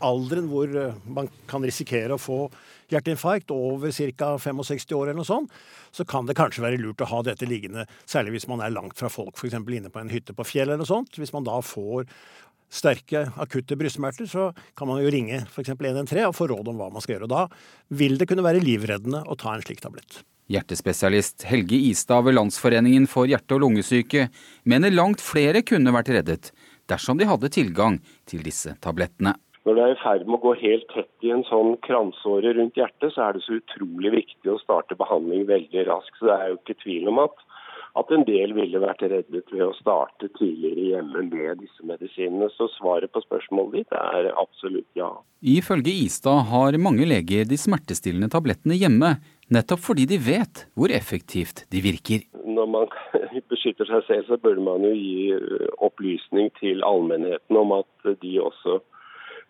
alderen 0.00 0.48
hvor 0.48 0.72
eh, 0.72 0.96
man 1.04 1.28
kan 1.50 1.64
risikere 1.66 2.16
å 2.16 2.20
få 2.20 2.46
hjerteinfarkt 2.90 3.52
over 3.54 3.92
ca. 3.92 4.32
65 4.40 4.96
år 4.96 5.10
eller 5.10 5.20
noe 5.20 5.28
sånt, 5.28 5.52
så 5.92 6.06
kan 6.08 6.26
det 6.26 6.38
kanskje 6.38 6.64
være 6.64 6.80
lurt 6.80 7.04
å 7.04 7.10
ha 7.10 7.20
dette 7.26 7.48
liggende, 7.48 7.84
særlig 8.08 8.38
hvis 8.38 8.48
man 8.50 8.64
er 8.64 8.72
langt 8.72 8.96
fra 8.98 9.10
folk, 9.12 9.36
f.eks. 9.36 9.58
inne 9.60 9.92
på 9.92 10.00
en 10.00 10.12
hytte 10.12 10.34
på 10.34 10.46
fjellet 10.48 10.72
eller 10.72 10.84
noe 10.86 10.90
sånt. 10.90 11.20
Hvis 11.20 11.34
man 11.36 11.46
da 11.46 11.58
får 11.62 12.08
sterke, 12.70 13.26
akutte 13.42 13.76
brystsmerter, 13.76 14.30
så 14.30 14.50
kan 14.78 14.88
man 14.90 15.02
jo 15.02 15.12
ringe 15.12 15.42
f.eks. 15.44 15.74
113 15.74 16.24
og 16.24 16.36
få 16.38 16.48
råd 16.50 16.72
om 16.72 16.80
hva 16.80 16.90
man 16.94 17.04
skal 17.04 17.18
gjøre. 17.18 17.30
Da 17.30 17.46
vil 18.00 18.16
det 18.18 18.30
kunne 18.30 18.46
være 18.46 18.64
livreddende 18.64 19.26
å 19.26 19.38
ta 19.38 19.54
en 19.54 19.66
slik 19.66 19.82
tablett. 19.84 20.22
Hjertespesialist 20.50 21.44
Helge 21.46 21.78
Istad 21.78 22.24
ved 22.26 22.34
Landsforeningen 22.34 23.04
for 23.06 23.30
hjerte- 23.30 23.54
og 23.54 23.62
lungesyke 23.62 24.24
mener 24.66 24.90
langt 24.90 25.22
flere 25.22 25.62
kunne 25.62 25.92
vært 25.94 26.10
reddet 26.10 26.50
dersom 26.90 27.20
de 27.20 27.28
hadde 27.30 27.52
tilgang 27.54 28.00
til 28.26 28.42
disse 28.42 28.74
tablettene. 28.82 29.36
Når 29.62 29.76
det 29.76 29.84
er 29.84 29.92
i 29.94 30.00
ferd 30.00 30.24
med 30.26 30.40
å 30.40 30.42
gå 30.42 30.54
helt 30.58 30.86
tett 30.90 31.26
i 31.26 31.30
en 31.30 31.44
sånn 31.46 31.76
kransåre 31.86 32.54
rundt 32.56 32.78
hjertet, 32.80 33.12
så 33.14 33.28
er 33.28 33.36
det 33.36 33.44
så 33.44 33.60
utrolig 33.60 34.10
viktig 34.16 34.50
å 34.50 34.58
starte 34.58 34.98
behandling 34.98 35.44
veldig 35.46 35.84
raskt. 35.86 36.16
Så 36.18 36.26
det 36.26 36.36
er 36.38 36.48
jo 36.50 36.58
ikke 36.58 36.78
tvil 36.82 37.10
om 37.12 37.20
at 37.28 37.44
at 37.98 38.12
en 38.14 38.22
del 38.26 38.52
ville 38.54 38.80
vært 38.82 39.02
reddet 39.02 39.50
ved 39.50 39.64
å 39.64 39.72
starte 39.78 40.28
tidligere 40.38 40.92
hjemme 40.92 41.24
med 41.30 41.62
disse 41.62 41.86
medisinene. 41.86 42.50
Så 42.54 42.68
svaret 42.76 43.10
på 43.14 43.22
spørsmålet 43.24 43.80
ditt 43.80 43.96
er 43.98 44.30
absolutt 44.38 44.86
ja. 44.98 45.10
Ifølge 45.40 45.92
Istad 46.04 46.46
har 46.50 46.78
mange 46.82 47.08
leger 47.08 47.48
de 47.48 47.58
smertestillende 47.58 48.30
tablettene 48.32 48.78
hjemme, 48.78 49.16
nettopp 49.50 49.82
fordi 49.82 50.06
de 50.10 50.20
vet 50.22 50.66
hvor 50.78 50.92
effektivt 50.94 51.64
de 51.72 51.82
virker. 51.82 52.26
Når 52.44 52.70
man 52.70 52.94
beskytter 53.52 53.88
seg 53.88 54.06
selv, 54.06 54.28
så 54.28 54.38
burde 54.38 54.62
man 54.64 54.86
jo 54.86 54.94
gi 54.94 55.34
opplysning 55.82 56.52
til 56.60 56.84
allmennheten 56.86 57.58
om 57.58 57.74
at 57.80 58.14
de 58.22 58.36
også 58.42 58.78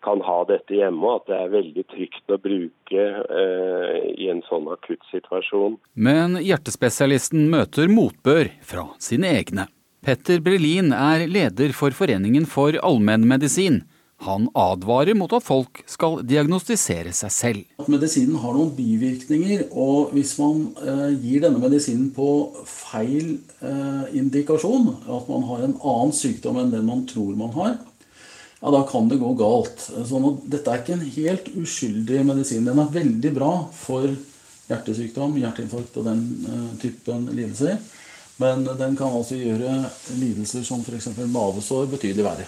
kan 0.05 0.21
ha 0.25 0.39
dette 0.49 0.75
hjemme, 0.75 1.01
og 1.05 1.21
at 1.21 1.29
det 1.29 1.37
er 1.37 1.53
veldig 1.55 1.85
trygt 1.93 2.33
å 2.33 2.39
bruke 2.41 3.05
eh, 3.21 4.09
i 4.17 4.29
en 4.33 4.41
sånn 4.47 4.69
akutt 4.73 5.03
situasjon. 5.11 5.77
Men 5.93 6.39
hjertespesialisten 6.41 7.47
møter 7.51 7.91
motbør 7.91 8.51
fra 8.65 8.89
sine 9.01 9.31
egne. 9.39 9.67
Petter 10.01 10.41
Brelin 10.41 10.89
er 10.97 11.27
leder 11.29 11.73
for 11.77 11.93
Foreningen 11.93 12.47
for 12.49 12.73
allmennmedisin. 12.81 13.83
Han 14.25 14.47
advarer 14.57 15.17
mot 15.17 15.31
at 15.33 15.45
folk 15.45 15.81
skal 15.89 16.19
diagnostisere 16.29 17.13
seg 17.15 17.33
selv. 17.33 17.61
At 17.81 17.89
medisinen 17.89 18.37
har 18.41 18.53
noen 18.53 18.73
bivirkninger, 18.77 19.63
og 19.73 20.13
hvis 20.13 20.35
man 20.37 20.67
eh, 20.77 21.07
gir 21.21 21.41
denne 21.45 21.61
medisinen 21.61 22.11
på 22.13 22.27
feil 22.69 23.39
eh, 23.65 24.03
indikasjon, 24.17 24.91
at 25.09 25.31
man 25.31 25.47
har 25.49 25.65
en 25.65 25.77
annen 25.79 26.13
sykdom 26.13 26.61
enn 26.61 26.73
den 26.73 26.85
man 26.89 27.07
tror 27.09 27.33
man 27.37 27.55
har, 27.57 27.79
ja, 28.61 28.71
da 28.71 28.81
kan 28.87 29.09
det 29.09 29.17
gå 29.21 29.31
galt. 29.39 29.87
Sånn 30.05 30.27
at 30.29 30.43
dette 30.53 30.69
er 30.69 30.83
ikke 30.83 30.97
en 30.97 31.07
helt 31.15 31.49
uskyldig 31.57 32.21
medisin. 32.27 32.67
Den 32.67 32.81
er 32.81 32.93
veldig 32.93 33.33
bra 33.33 33.51
for 33.73 34.05
hjertesykdom, 34.69 35.39
hjerteinfarkt 35.41 35.97
og 35.97 36.07
den 36.07 36.21
uh, 36.45 36.69
typen 36.81 37.25
lidelser. 37.33 37.81
Men 38.41 38.63
den 38.65 38.95
kan 38.97 39.13
altså 39.17 39.37
gjøre 39.37 39.89
lidelser 40.17 40.63
som 40.65 40.85
f.eks. 40.85 41.09
mavesår 41.29 41.89
betydelig 41.91 42.25
verre. 42.25 42.47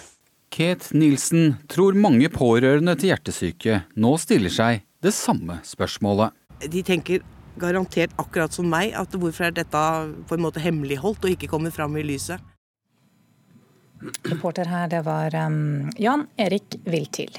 Kate 0.54 0.94
Nilsen 0.94 1.56
tror 1.70 1.98
mange 1.98 2.30
pårørende 2.30 2.94
til 2.98 3.10
hjertesyke 3.10 3.82
nå 3.98 4.14
stiller 4.22 4.54
seg 4.54 4.84
det 5.02 5.12
samme 5.14 5.58
spørsmålet. 5.66 6.30
De 6.70 6.82
tenker 6.86 7.24
garantert 7.58 8.14
akkurat 8.22 8.54
som 8.54 8.66
meg 8.70 8.94
at 8.98 9.14
hvorfor 9.18 9.48
er 9.48 9.56
dette 9.58 9.84
på 10.30 10.36
en 10.36 10.44
måte 10.46 10.62
hemmeligholdt 10.62 11.26
og 11.26 11.34
ikke 11.34 11.50
kommer 11.50 11.74
fram 11.74 11.98
i 11.98 12.06
lyset. 12.06 12.38
Reporter 14.28 14.68
her, 14.68 14.88
det 14.92 15.02
var 15.06 15.34
um, 15.46 15.90
Jan 15.96 16.26
Erik 16.36 16.76
Viltil. 16.84 17.32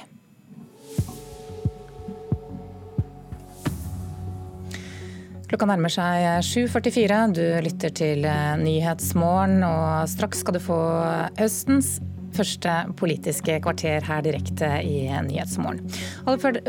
Klokka 5.46 5.68
nærmer 5.70 5.92
seg 5.94 6.24
7.44. 6.42 7.18
Du 7.36 7.44
lytter 7.62 7.92
til 7.94 8.26
eh, 8.26 8.56
Nyhetsmorgen, 8.58 9.60
og 9.62 10.08
straks 10.10 10.42
skal 10.42 10.58
du 10.58 10.62
få 10.64 10.80
høstens 11.38 12.00
første 12.36 12.74
politiske 12.98 13.58
kvarter 13.64 14.04
her 14.06 14.22
direkte 14.24 14.68
i 14.84 15.06
Nyhetsmorgen. 15.26 15.82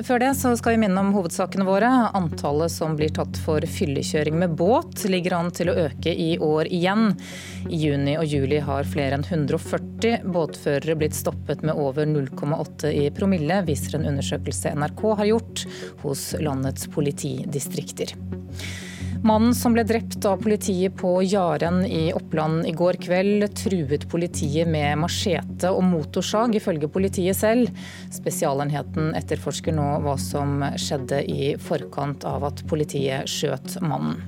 Før 0.07 0.21
det 0.23 0.31
så 0.39 0.53
skal 0.59 0.75
vi 0.75 0.81
minne 0.85 1.01
om 1.01 1.13
hovedsakene 1.15 1.67
våre. 1.67 1.89
Antallet 2.17 2.73
som 2.73 2.95
blir 2.99 3.13
tatt 3.15 3.39
for 3.43 3.63
fyllekjøring 3.77 4.37
med 4.39 4.55
båt 4.59 5.05
ligger 5.11 5.37
an 5.39 5.51
til 5.55 5.71
å 5.71 5.77
øke 5.87 6.13
i 6.13 6.33
år 6.43 6.71
igjen. 6.73 7.13
I 7.67 7.81
juni 7.83 8.17
og 8.19 8.27
juli 8.31 8.61
har 8.63 8.87
flere 8.87 9.19
enn 9.19 9.27
140 9.27 10.25
båtførere 10.33 10.97
blitt 10.99 11.17
stoppet 11.17 11.63
med 11.67 11.77
over 11.77 12.07
0,8 12.09 12.93
i 12.93 13.07
promille, 13.15 13.61
viser 13.67 13.97
en 13.97 14.09
undersøkelse 14.13 14.75
NRK 14.77 15.05
har 15.21 15.31
gjort 15.33 15.65
hos 16.03 16.29
landets 16.41 16.87
politidistrikter. 16.93 18.15
Mannen 19.23 19.55
som 19.55 19.73
ble 19.73 19.83
drept 19.87 20.25
av 20.25 20.41
politiet 20.41 20.95
på 20.97 21.23
Jaren 21.23 21.85
i 21.85 22.13
Oppland 22.13 22.67
i 22.67 22.73
går 22.77 22.99
kveld, 23.01 23.47
truet 23.57 24.05
politiet 24.11 24.69
med 24.69 24.99
machete 25.01 25.71
og 25.73 25.83
motorsag, 25.87 26.55
ifølge 26.59 26.89
politiet 26.91 27.37
selv. 27.37 27.71
Spesialenheten 28.13 29.13
etterforsker 29.17 29.75
nå 29.75 29.87
hva 30.05 30.17
som 30.21 30.61
skjedde 30.77 31.23
i 31.25 31.55
forkant 31.61 32.27
av 32.29 32.45
at 32.51 32.61
politiet 32.69 33.29
skjøt 33.31 33.79
mannen. 33.81 34.21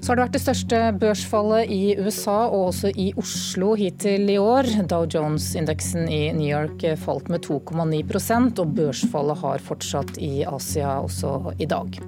Så 0.00 0.12
har 0.12 0.16
det 0.16 0.24
vært 0.24 0.36
det 0.38 0.44
største 0.44 0.78
børsfallet 1.00 1.72
i 1.72 1.82
USA 2.00 2.38
og 2.48 2.70
også 2.70 2.92
i 2.96 3.10
Oslo 3.20 3.74
hittil 3.76 4.30
i 4.32 4.38
år. 4.40 4.68
Dow 4.88 5.04
Jones-indeksen 5.04 6.08
i 6.08 6.22
New 6.36 6.48
York 6.48 6.86
falt 7.02 7.28
med 7.32 7.44
2,9% 7.48 8.62
og 8.64 8.72
børsfallet 8.78 9.44
har 9.44 9.68
fortsatt 9.68 10.16
i 10.20 10.40
Asia 10.48 10.96
også 11.04 11.54
i 11.60 11.68
dag. 11.68 12.00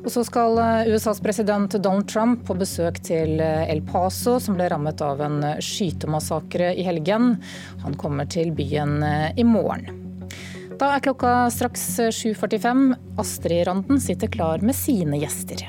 Og 0.00 0.08
så 0.12 0.22
skal 0.24 0.58
eh, 0.60 0.90
USAs 0.94 1.20
president 1.20 1.74
Donald 1.76 2.08
Trump 2.08 2.44
på 2.48 2.56
besøk 2.58 3.02
til 3.04 3.40
eh, 3.44 3.68
El 3.70 3.82
Paso, 3.84 4.38
som 4.40 4.56
ble 4.56 4.70
rammet 4.72 5.02
av 5.04 5.20
en 5.24 5.40
skytemassakre 5.60 6.72
i 6.72 6.86
helgen. 6.86 7.34
Han 7.84 7.98
kommer 8.00 8.28
til 8.30 8.54
byen 8.56 9.02
eh, 9.04 9.28
i 9.36 9.44
morgen. 9.44 9.90
Da 10.80 10.94
er 10.94 11.04
klokka 11.04 11.34
straks 11.52 11.82
7.45. 12.00 12.86
Astrid 13.20 13.66
Randen 13.68 14.00
sitter 14.00 14.32
klar 14.32 14.64
med 14.64 14.78
sine 14.78 15.20
gjester. 15.20 15.66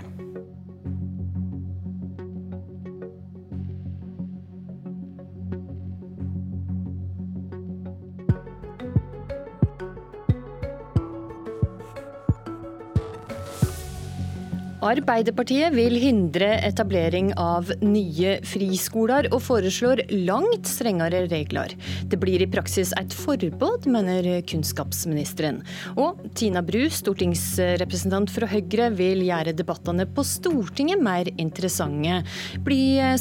Arbeiderpartiet 14.82 15.76
vil 15.76 15.94
hindre 16.02 16.56
etablering 16.66 17.28
av 17.38 17.70
nye 17.86 18.38
friskoler, 18.50 19.28
og 19.30 19.44
foreslår 19.46 20.02
langt 20.26 20.66
strengere 20.66 21.28
regler. 21.30 21.76
Det 22.10 22.18
blir 22.22 22.42
i 22.42 22.50
praksis 22.50 22.90
et 22.98 23.14
forbud, 23.14 23.86
mener 23.86 24.42
kunnskapsministeren. 24.50 25.62
Og 26.02 26.24
Tina 26.34 26.64
Bru, 26.66 26.88
stortingsrepresentant 26.90 28.34
fra 28.34 28.50
Høyre, 28.50 28.90
vil 28.98 29.22
gjøre 29.28 29.54
debattene 29.54 30.08
på 30.10 30.26
Stortinget 30.26 31.04
mer 31.04 31.30
interessante. 31.38 32.24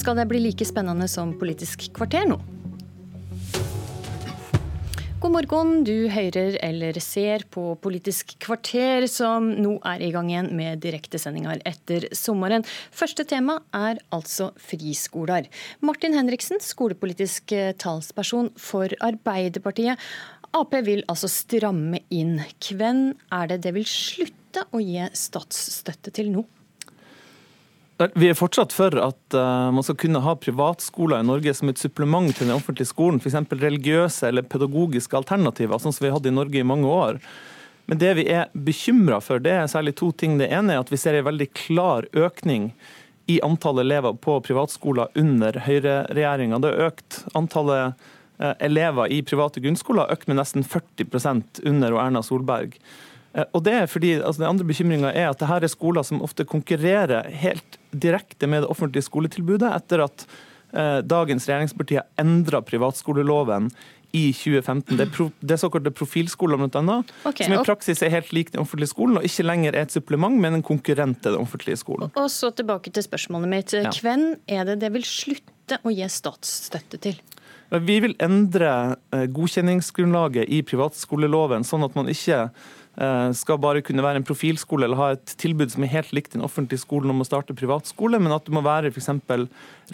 skal 0.01 0.17
det 0.17 0.31
bli 0.33 0.41
like 0.47 0.65
spennende 0.65 1.11
som 1.13 1.37
Politisk 1.41 1.91
kvarter 1.97 2.25
nå? 2.33 2.41
God 5.21 5.35
morgen, 5.35 5.73
du 5.85 6.09
hører 6.09 6.55
eller 6.65 6.97
ser 7.05 7.43
på 7.53 7.75
Politisk 7.85 8.39
kvarter, 8.41 9.05
som 9.05 9.51
nå 9.53 9.75
er 9.85 10.01
i 10.01 10.09
gang 10.15 10.31
igjen 10.31 10.47
med 10.57 10.81
direktesendinger 10.81 11.61
etter 11.69 12.07
sommeren. 12.17 12.65
Første 12.89 13.27
tema 13.29 13.59
er 13.77 14.01
altså 14.17 14.47
friskoler. 14.57 15.51
Martin 15.85 16.17
Henriksen, 16.17 16.57
skolepolitisk 16.65 17.53
talsperson 17.85 18.49
for 18.57 18.97
Arbeiderpartiet. 19.05 20.01
Ap 20.57 20.73
vil 20.89 21.05
altså 21.05 21.29
stramme 21.29 22.01
inn. 22.09 22.39
Hvem 22.71 23.11
er 23.29 23.53
det 23.53 23.61
det 23.69 23.75
vil 23.77 23.85
slutte 23.93 24.65
å 24.73 24.81
gi 24.81 25.05
statsstøtte 25.13 26.17
til 26.17 26.33
nå? 26.33 26.47
Vi 28.01 28.31
er 28.31 28.39
fortsatt 28.39 28.73
for 28.73 28.95
at 28.97 29.37
uh, 29.37 29.69
man 29.75 29.85
skal 29.85 29.99
kunne 30.01 30.23
ha 30.25 30.33
privatskoler 30.41 31.21
i 31.21 31.27
Norge 31.29 31.53
som 31.57 31.69
et 31.69 31.81
supplement 31.81 32.31
til 32.33 32.49
den 32.49 32.57
offentlige 32.57 32.89
skolen. 32.89 33.21
F.eks. 33.21 33.37
religiøse 33.53 34.31
eller 34.31 34.47
pedagogiske 34.49 35.19
alternativer, 35.19 35.81
sånn 35.83 35.93
som 35.93 36.07
vi 36.07 36.09
har 36.09 36.17
hatt 36.17 36.29
i 36.31 36.33
Norge 36.33 36.63
i 36.63 36.67
mange 36.67 36.89
år. 36.89 37.21
Men 37.91 38.01
det 38.01 38.15
vi 38.21 38.25
er 38.31 38.49
bekymra 38.55 39.19
for, 39.25 39.43
det 39.43 39.53
er 39.53 39.69
særlig 39.69 39.97
to 39.99 40.13
ting. 40.17 40.39
Det 40.41 40.49
ene 40.49 40.77
er 40.77 40.85
at 40.85 40.93
vi 40.93 41.01
ser 41.01 41.19
en 41.19 41.27
veldig 41.27 41.51
klar 41.59 42.09
økning 42.17 42.71
i 43.31 43.41
antallet 43.45 43.85
elever 43.85 44.17
på 44.17 44.39
privatskoler 44.47 45.13
under 45.19 45.61
høyreregjeringa. 45.67 46.63
Det 46.63 46.73
har 46.73 46.89
økt 46.89 47.21
antallet 47.37 48.01
uh, 48.41 48.55
elever 48.63 49.13
i 49.13 49.21
private 49.27 49.61
grunnskoler 49.61 50.07
har 50.07 50.17
økt 50.17 50.31
med 50.31 50.41
nesten 50.41 50.65
40% 50.65 51.65
under 51.69 52.01
Erna 52.01 52.25
Solberg. 52.25 52.79
Eh, 53.33 53.47
og 53.55 53.65
det 53.67 53.77
er 53.83 53.87
fordi, 53.91 54.15
altså 54.19 54.43
Den 54.43 54.51
andre 54.51 54.67
bekymringa 54.67 55.13
er 55.13 55.31
at 55.31 55.41
det 55.41 55.51
her 55.51 55.65
er 55.65 55.73
skoler 55.73 56.07
som 56.07 56.23
ofte 56.25 56.47
konkurrerer 56.49 57.31
helt 57.43 57.79
direkte 57.91 58.49
med 58.51 58.65
det 58.65 58.73
offentlige 58.73 59.07
skoletilbudet, 59.07 59.71
etter 59.71 60.05
at 60.07 60.27
eh, 60.73 60.99
dagens 61.07 61.49
regjeringspartier 61.49 62.07
endra 62.21 62.63
privatskoleloven 62.63 63.71
i 64.13 64.33
2015. 64.35 64.97
Det 64.97 65.05
er, 65.07 65.11
pro, 65.15 65.29
det 65.39 65.55
er 65.55 65.61
såkalte 65.63 65.93
profilskoler, 65.95 66.59
bl.a., 66.59 66.97
okay, 67.29 67.47
som 67.47 67.55
i 67.55 67.61
praksis 67.63 68.03
er 68.03 68.11
helt 68.17 68.33
lik 68.35 68.51
den 68.55 68.63
offentlige 68.65 68.91
skolen, 68.91 69.21
og 69.21 69.27
ikke 69.27 69.47
lenger 69.47 69.77
er 69.77 69.87
et 69.87 69.95
supplement, 69.95 70.35
men 70.35 70.59
en 70.59 70.67
konkurrent 70.67 71.21
til 71.23 71.37
den 71.37 71.47
offentlige 71.47 71.79
skolen. 71.79 72.11
Og 72.19 72.27
så 72.35 72.51
tilbake 72.51 72.91
til 72.91 73.07
spørsmålet 73.07 73.53
mitt. 73.53 73.75
Ja. 73.77 73.93
Hvem 73.95 74.33
er 74.51 74.67
det 74.67 74.81
det 74.83 74.91
vil 74.97 75.07
slutte 75.07 75.79
å 75.87 75.95
gi 75.95 76.09
statsstøtte 76.11 76.99
til? 77.07 77.21
Vi 77.71 78.01
vil 78.03 78.17
endre 78.19 78.97
eh, 79.15 79.29
godkjenningsgrunnlaget 79.31 80.51
i 80.51 80.59
privatskoleloven, 80.67 81.63
sånn 81.67 81.87
at 81.87 81.95
man 81.95 82.11
ikke 82.11 82.49
skal 83.37 83.57
bare 83.63 83.81
kunne 83.87 84.03
være 84.03 84.19
en 84.21 84.27
profilskole 84.27 84.85
eller 84.85 84.99
ha 84.99 85.07
et 85.15 85.33
tilbud 85.41 85.71
som 85.73 85.85
er 85.87 85.93
helt 85.93 86.11
likt 86.13 86.35
den 86.35 86.43
offentlige 86.45 86.83
skolen 86.83 87.13
om 87.13 87.23
å 87.23 87.27
starte 87.29 87.55
privatskole, 87.57 88.19
men 88.21 88.35
at 88.35 88.45
det 88.45 88.53
må 88.53 88.61
være 88.67 88.91
f.eks. 88.91 89.09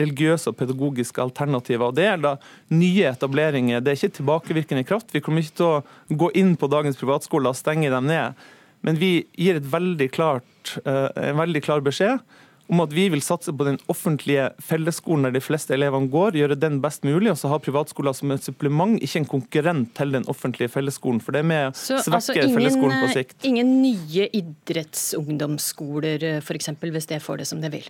religiøse 0.01 0.51
og 0.51 0.57
pedagogiske 0.59 1.23
alternativer. 1.23 1.91
Og 1.91 1.95
Det 1.95 2.07
er 2.09 2.23
da 2.25 2.33
nye 2.73 3.13
etableringer. 3.13 3.85
Det 3.85 3.93
er 3.93 4.01
ikke 4.01 4.19
tilbakevirkende 4.19 4.87
kraft. 4.89 5.13
Vi 5.13 5.21
kommer 5.21 5.45
ikke 5.45 5.59
til 5.61 5.69
å 5.69 6.17
gå 6.25 6.33
inn 6.41 6.57
på 6.57 6.71
dagens 6.73 6.99
privatskoler 6.99 7.53
og 7.53 7.61
stenge 7.61 7.93
dem 7.93 8.09
ned. 8.09 8.35
Men 8.83 8.99
vi 8.99 9.13
gir 9.39 9.61
veldig 9.61 10.11
klart, 10.17 10.77
eh, 10.85 11.31
en 11.31 11.39
veldig 11.39 11.63
klar 11.63 11.85
beskjed 11.85 12.21
om 12.67 12.83
at 12.83 12.95
vi 12.95 13.07
vil 13.13 13.23
satse 13.23 13.53
på 13.55 13.67
den 13.67 13.79
offentlige 13.93 14.49
fellesskolen 14.63 15.29
der 15.29 15.37
de 15.37 15.43
fleste 15.45 15.75
elevene 15.77 16.11
går, 16.13 16.39
gjøre 16.41 16.59
den 16.59 16.81
best 16.83 17.05
mulig, 17.07 17.31
og 17.33 17.39
så 17.41 17.51
ha 17.53 17.59
privatskoler 17.63 18.17
som 18.17 18.33
et 18.35 18.47
supplement, 18.47 18.97
ikke 19.03 19.23
en 19.23 19.29
konkurrent 19.37 19.93
til 19.99 20.17
den 20.17 20.27
offentlige 20.31 20.73
fellesskolen. 20.73 21.21
For 21.23 21.37
det 21.37 21.45
er 21.45 21.51
med 21.51 21.69
å 21.71 21.77
svekke 21.77 22.19
altså, 22.19 22.35
ingen, 22.35 22.57
fellesskolen 22.59 23.05
på 23.05 23.13
sikt. 23.15 23.39
Ingen 23.47 23.77
nye 23.85 24.27
idrettsungdomsskoler 24.41 26.27
f.eks., 26.41 26.75
hvis 26.83 27.11
det 27.13 27.23
får 27.23 27.43
det 27.43 27.49
som 27.53 27.63
det 27.63 27.73
vil? 27.75 27.87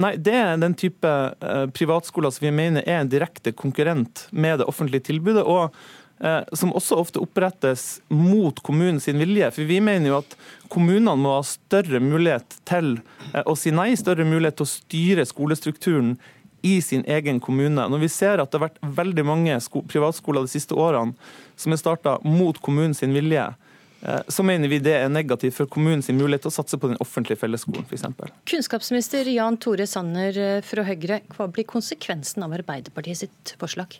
Nei, 0.00 0.16
det 0.18 0.34
er 0.34 0.56
den 0.58 0.74
type 0.74 1.06
uh, 1.06 1.66
privatskoler 1.70 2.32
som 2.34 2.48
vi 2.48 2.54
mener 2.54 2.82
er 2.82 3.02
en 3.02 3.10
direkte 3.10 3.52
konkurrent 3.54 4.26
med 4.34 4.58
det 4.62 4.66
offentlige 4.70 5.06
tilbudet. 5.12 5.44
og 5.44 5.76
som 6.54 6.70
også 6.72 6.96
ofte 7.02 7.20
opprettes 7.20 7.98
mot 8.08 8.60
kommunens 8.64 9.08
vilje. 9.08 9.50
For 9.52 9.66
Vi 9.68 9.80
mener 9.82 10.12
jo 10.12 10.20
at 10.20 10.36
kommunene 10.72 11.16
må 11.20 11.34
ha 11.36 11.42
større 11.44 12.00
mulighet 12.00 12.56
til 12.64 12.94
uh, 13.34 13.42
å 13.44 13.56
si 13.58 13.72
nei, 13.74 13.90
større 13.98 14.24
mulighet 14.24 14.60
til 14.60 14.64
å 14.64 14.70
styre 14.70 15.26
skolestrukturen 15.28 16.14
i 16.64 16.78
sin 16.80 17.02
egen 17.10 17.42
kommune. 17.44 17.88
Når 17.90 18.04
vi 18.06 18.12
ser 18.14 18.40
at 18.40 18.52
det 18.52 18.60
har 18.60 18.68
vært 18.70 18.80
veldig 19.02 19.26
mange 19.26 19.58
privatskoler 19.90 20.46
de 20.46 20.54
siste 20.54 20.78
årene 20.78 21.18
som 21.60 21.74
er 21.74 21.82
starta 21.82 22.16
mot 22.24 22.62
kommunens 22.62 23.02
vilje, 23.04 23.50
Eh, 24.04 24.20
så 24.28 24.42
mener 24.42 24.68
vi 24.68 24.78
det 24.84 24.94
er 24.98 25.08
negativt 25.08 25.56
for 25.56 25.70
kommunens 25.70 26.10
mulighet 26.12 26.44
til 26.44 26.52
å 26.52 26.56
satse 26.58 26.78
på 26.80 26.90
den 26.90 27.00
offentlige 27.00 27.40
fellesskolen 27.40 27.86
f.eks. 27.88 28.04
Kunnskapsminister 28.50 29.30
Jan 29.32 29.56
Tore 29.56 29.86
Sanner 29.88 30.36
eh, 30.36 30.58
fra 30.66 30.84
Høyre, 30.84 31.22
hva 31.32 31.48
blir 31.48 31.64
konsekvensen 31.68 32.44
av 32.44 32.52
Arbeiderpartiet 32.58 33.24
sitt 33.24 33.54
forslag? 33.60 33.96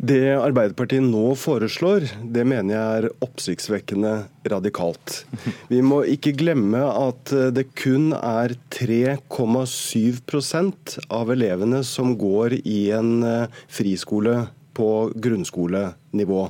Det 0.00 0.32
Arbeiderpartiet 0.32 1.04
nå 1.04 1.36
foreslår, 1.36 2.08
det 2.32 2.40
mener 2.48 2.72
jeg 2.72 3.00
er 3.00 3.12
oppsiktsvekkende 3.26 4.12
radikalt. 4.48 5.28
Vi 5.68 5.82
må 5.84 6.08
ikke 6.08 6.32
glemme 6.40 6.80
at 6.88 7.28
eh, 7.36 7.52
det 7.52 7.68
kun 7.76 8.16
er 8.16 8.56
3,7% 8.72 11.04
av 11.12 11.28
elevene 11.36 11.84
som 11.84 12.16
går 12.16 12.64
i 12.64 12.88
en 12.96 13.44
friskole 13.68 14.48
på 14.72 15.12
grunnskolenivå. 15.20 16.48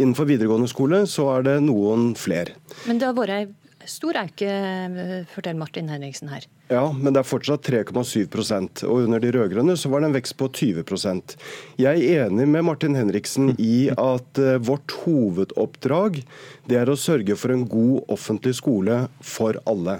Innenfor 0.00 0.24
videregående 0.30 0.68
skole 0.70 1.02
så 1.10 1.26
er 1.36 1.42
det 1.48 1.56
noen 1.66 2.14
flere. 2.16 2.54
Men 2.86 2.98
det 3.00 3.06
har 3.10 3.16
vært 3.18 3.34
ei 3.36 3.46
stor 3.90 4.16
auke, 4.22 4.54
forteller 5.34 5.60
Martin 5.60 5.90
Henriksen 5.92 6.30
her. 6.32 6.46
Ja, 6.70 6.84
men 6.94 7.10
det 7.10 7.24
er 7.24 7.26
fortsatt 7.26 7.66
3,7% 7.66 8.84
og 8.86 9.06
under 9.08 9.18
de 9.22 9.32
rød-grønne 9.34 9.74
så 9.74 9.90
var 9.90 10.04
det 10.04 10.10
en 10.10 10.14
vekst 10.14 10.36
på 10.38 10.46
20% 10.54 11.32
Jeg 11.82 12.04
er 12.12 12.28
enig 12.28 12.46
med 12.46 12.62
Martin 12.68 12.94
Henriksen 12.94 13.56
i 13.58 13.90
at 13.90 14.38
eh, 14.38 14.60
vårt 14.62 14.94
hovedoppdrag 15.02 16.20
det 16.70 16.78
er 16.78 16.92
å 16.92 16.98
sørge 16.98 17.34
for 17.34 17.50
en 17.50 17.64
god 17.66 18.12
offentlig 18.14 18.54
skole 18.60 19.00
for 19.18 19.58
alle. 19.66 19.98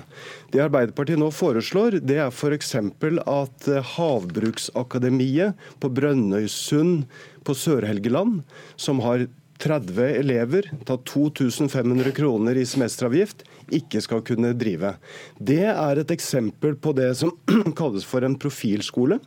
Det 0.54 0.62
Arbeiderpartiet 0.62 1.18
nå 1.18 1.32
foreslår, 1.34 1.98
det 2.06 2.20
er 2.22 2.30
f.eks. 2.30 2.76
at 2.78 3.66
eh, 3.66 3.90
Havbruksakademiet 3.96 5.58
på 5.82 5.90
Brønnøysund 5.90 7.08
på 7.42 7.56
Sør-Helgeland, 7.56 8.44
som 8.78 9.02
har 9.02 9.26
30 9.60 10.00
elever, 10.20 10.70
ta 10.88 10.96
2500 10.96 12.14
kroner 12.16 12.58
i 12.58 12.66
semesteravgift, 12.68 13.44
ikke 13.70 14.00
skal 14.02 14.24
kunne 14.26 14.54
drive. 14.58 14.94
Det 15.38 15.62
er 15.72 16.00
et 16.02 16.14
eksempel 16.14 16.76
på 16.80 16.94
det 16.96 17.12
som 17.20 17.34
kalles 17.78 18.06
for 18.08 18.26
en 18.26 18.38
profilskole 18.40 19.20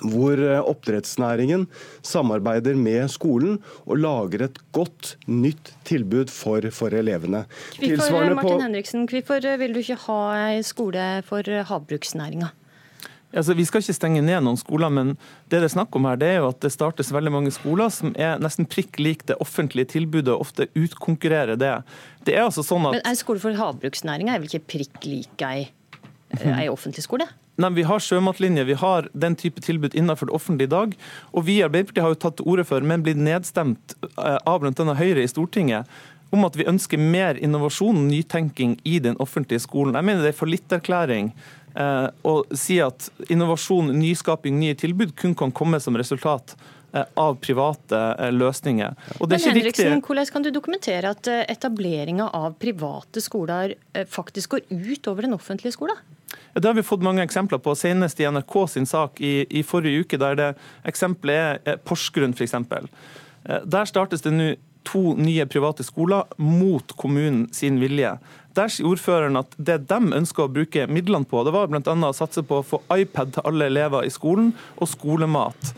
hvor 0.00 0.40
eh, 0.40 0.60
oppdrettsnæringen 0.64 1.66
samarbeider 2.06 2.78
med 2.78 3.10
skolen 3.12 3.58
og 3.84 4.00
lager 4.00 4.46
et 4.46 4.56
godt, 4.72 5.14
nytt 5.28 5.74
tilbud 5.88 6.32
for, 6.32 6.64
for 6.72 6.96
elevene. 6.96 7.44
Hvorfor, 7.76 8.32
Martin 8.34 8.64
Henriksen, 8.64 9.04
hvorfor 9.10 9.44
vil 9.60 9.76
du 9.76 9.82
ikke 9.82 9.98
ha 10.06 10.22
en 10.56 10.64
skole 10.64 11.10
for 11.28 11.44
havbruksnæringa? 11.68 12.54
Altså, 13.30 13.54
vi 13.54 13.64
skal 13.68 13.84
ikke 13.84 13.94
stenge 13.94 14.22
ned 14.26 14.42
noen 14.42 14.58
skoler, 14.58 14.90
men 14.90 15.12
det 15.52 15.60
det 15.60 15.68
er 15.68 15.74
snakk 15.74 15.94
om 15.96 16.08
her, 16.08 16.18
det 16.18 16.30
er 16.32 16.38
jo 16.40 16.48
at 16.50 16.62
det 16.64 16.72
startes 16.74 17.12
veldig 17.14 17.32
mange 17.34 17.52
skoler 17.54 17.92
som 17.94 18.14
er 18.18 18.40
nesten 18.42 18.66
prikk 18.70 18.98
lik 18.98 19.26
det 19.30 19.36
offentlige 19.42 19.92
tilbudet, 19.94 20.32
og 20.34 20.46
ofte 20.48 20.66
utkonkurrerer 20.78 21.60
det. 21.60 21.74
Det 22.26 22.34
er 22.34 22.46
altså 22.48 22.64
sånn 22.66 22.88
at... 22.88 22.98
Men 22.98 23.12
En 23.12 23.20
skole 23.20 23.42
for 23.42 23.54
havbruksnæringa 23.54 24.34
er 24.34 24.42
vel 24.42 24.50
ikke 24.50 24.74
prikk 24.74 25.06
lik 25.06 25.46
ei, 25.46 25.68
ei 26.56 26.66
offentlig 26.72 27.06
skole? 27.06 27.28
Nei, 27.60 27.70
Vi 27.76 27.84
har 27.84 28.00
sjømatlinje, 28.02 28.64
vi 28.64 28.78
har 28.78 29.08
den 29.12 29.36
type 29.36 29.60
tilbud 29.62 29.94
innenfor 29.94 30.30
det 30.30 30.36
offentlige 30.36 30.70
i 30.70 30.74
dag. 30.74 30.94
Og 31.36 31.44
vi 31.46 31.58
i 31.58 31.64
Arbeiderpartiet 31.66 32.04
har 32.06 32.14
jo 32.14 32.22
tatt 32.22 32.38
til 32.40 32.48
orde 32.48 32.64
for, 32.66 32.80
men 32.80 33.04
blitt 33.04 33.20
nedstemt 33.20 33.96
eh, 34.16 34.38
av 34.38 34.62
bl.a. 34.62 34.94
Høyre 34.96 35.22
i 35.22 35.30
Stortinget, 35.30 36.00
om 36.30 36.46
at 36.46 36.56
vi 36.56 36.66
ønsker 36.70 37.00
mer 37.00 37.38
innovasjon 37.42 37.96
og 37.98 38.10
nytenking 38.10 38.76
i 38.86 38.98
den 39.02 39.16
offentlige 39.22 39.62
skolen. 39.64 39.96
Jeg 39.98 40.06
mener 40.06 40.22
det 40.22 40.34
er 40.34 40.38
fallitterklæring 40.38 41.30
erklæring 41.30 41.32
eh, 41.74 42.56
si 42.56 42.80
at 42.80 43.10
innovasjon, 43.28 43.92
nyskaping, 43.98 44.58
nye 44.58 44.74
tilbud 44.74 45.14
kun 45.16 45.34
kan 45.34 45.52
komme 45.52 45.80
som 45.80 45.96
resultat 45.96 46.56
eh, 46.92 47.04
av 47.14 47.36
private 47.42 47.98
eh, 48.18 48.30
løsninger. 48.32 48.94
Men 49.20 49.40
Henriksen, 49.40 50.02
Hvordan 50.02 50.26
kan 50.26 50.42
du 50.42 50.50
dokumentere 50.50 51.10
at 51.10 51.26
etableringa 51.28 52.30
av 52.32 52.54
private 52.58 53.20
skoler 53.20 53.74
faktisk 54.08 54.50
går 54.50 54.66
ut 54.70 55.06
over 55.08 55.22
den 55.22 55.34
offentlige 55.34 55.72
skolen? 55.72 55.96
Det 56.54 56.66
har 56.66 56.74
vi 56.74 56.82
fått 56.82 57.02
mange 57.02 57.22
eksempler 57.22 57.58
på, 57.58 57.74
senest 57.74 58.20
i 58.20 58.26
NRK 58.30 58.54
sin 58.68 58.86
sak 58.86 59.20
i, 59.20 59.46
i 59.50 59.62
forrige 59.62 60.04
uke, 60.04 60.18
der 60.18 60.36
det 60.38 60.50
eksempelet 60.86 61.66
er 61.66 61.78
Porsgrunn 61.82 62.34
f.eks. 62.34 62.54
Der 63.44 63.88
startes 63.88 64.22
det 64.22 64.32
nå 64.34 64.52
to 64.88 65.14
nye 65.18 65.46
private 65.50 65.84
skoler 65.86 66.28
mot 66.36 66.92
kommunen 66.96 67.48
sin 67.54 67.80
vilje. 67.82 68.16
Der 68.56 68.72
sier 68.72 68.88
ordføreren 68.90 69.38
at 69.38 69.54
det 69.58 69.78
de 69.90 70.00
ønsker 70.16 70.46
å 70.46 70.52
bruke 70.52 70.88
midlene 70.90 71.28
på, 71.28 71.44
det 71.46 71.54
var 71.54 71.70
bl.a. 71.70 71.82
å 71.84 72.16
satse 72.16 72.42
på 72.46 72.60
å 72.60 72.66
få 72.66 72.82
iPad 72.96 73.36
til 73.36 73.46
alle 73.46 73.70
elever 73.70 74.06
i 74.06 74.12
skolen 74.12 74.50
og 74.80 74.90
skolemat. 74.90 75.74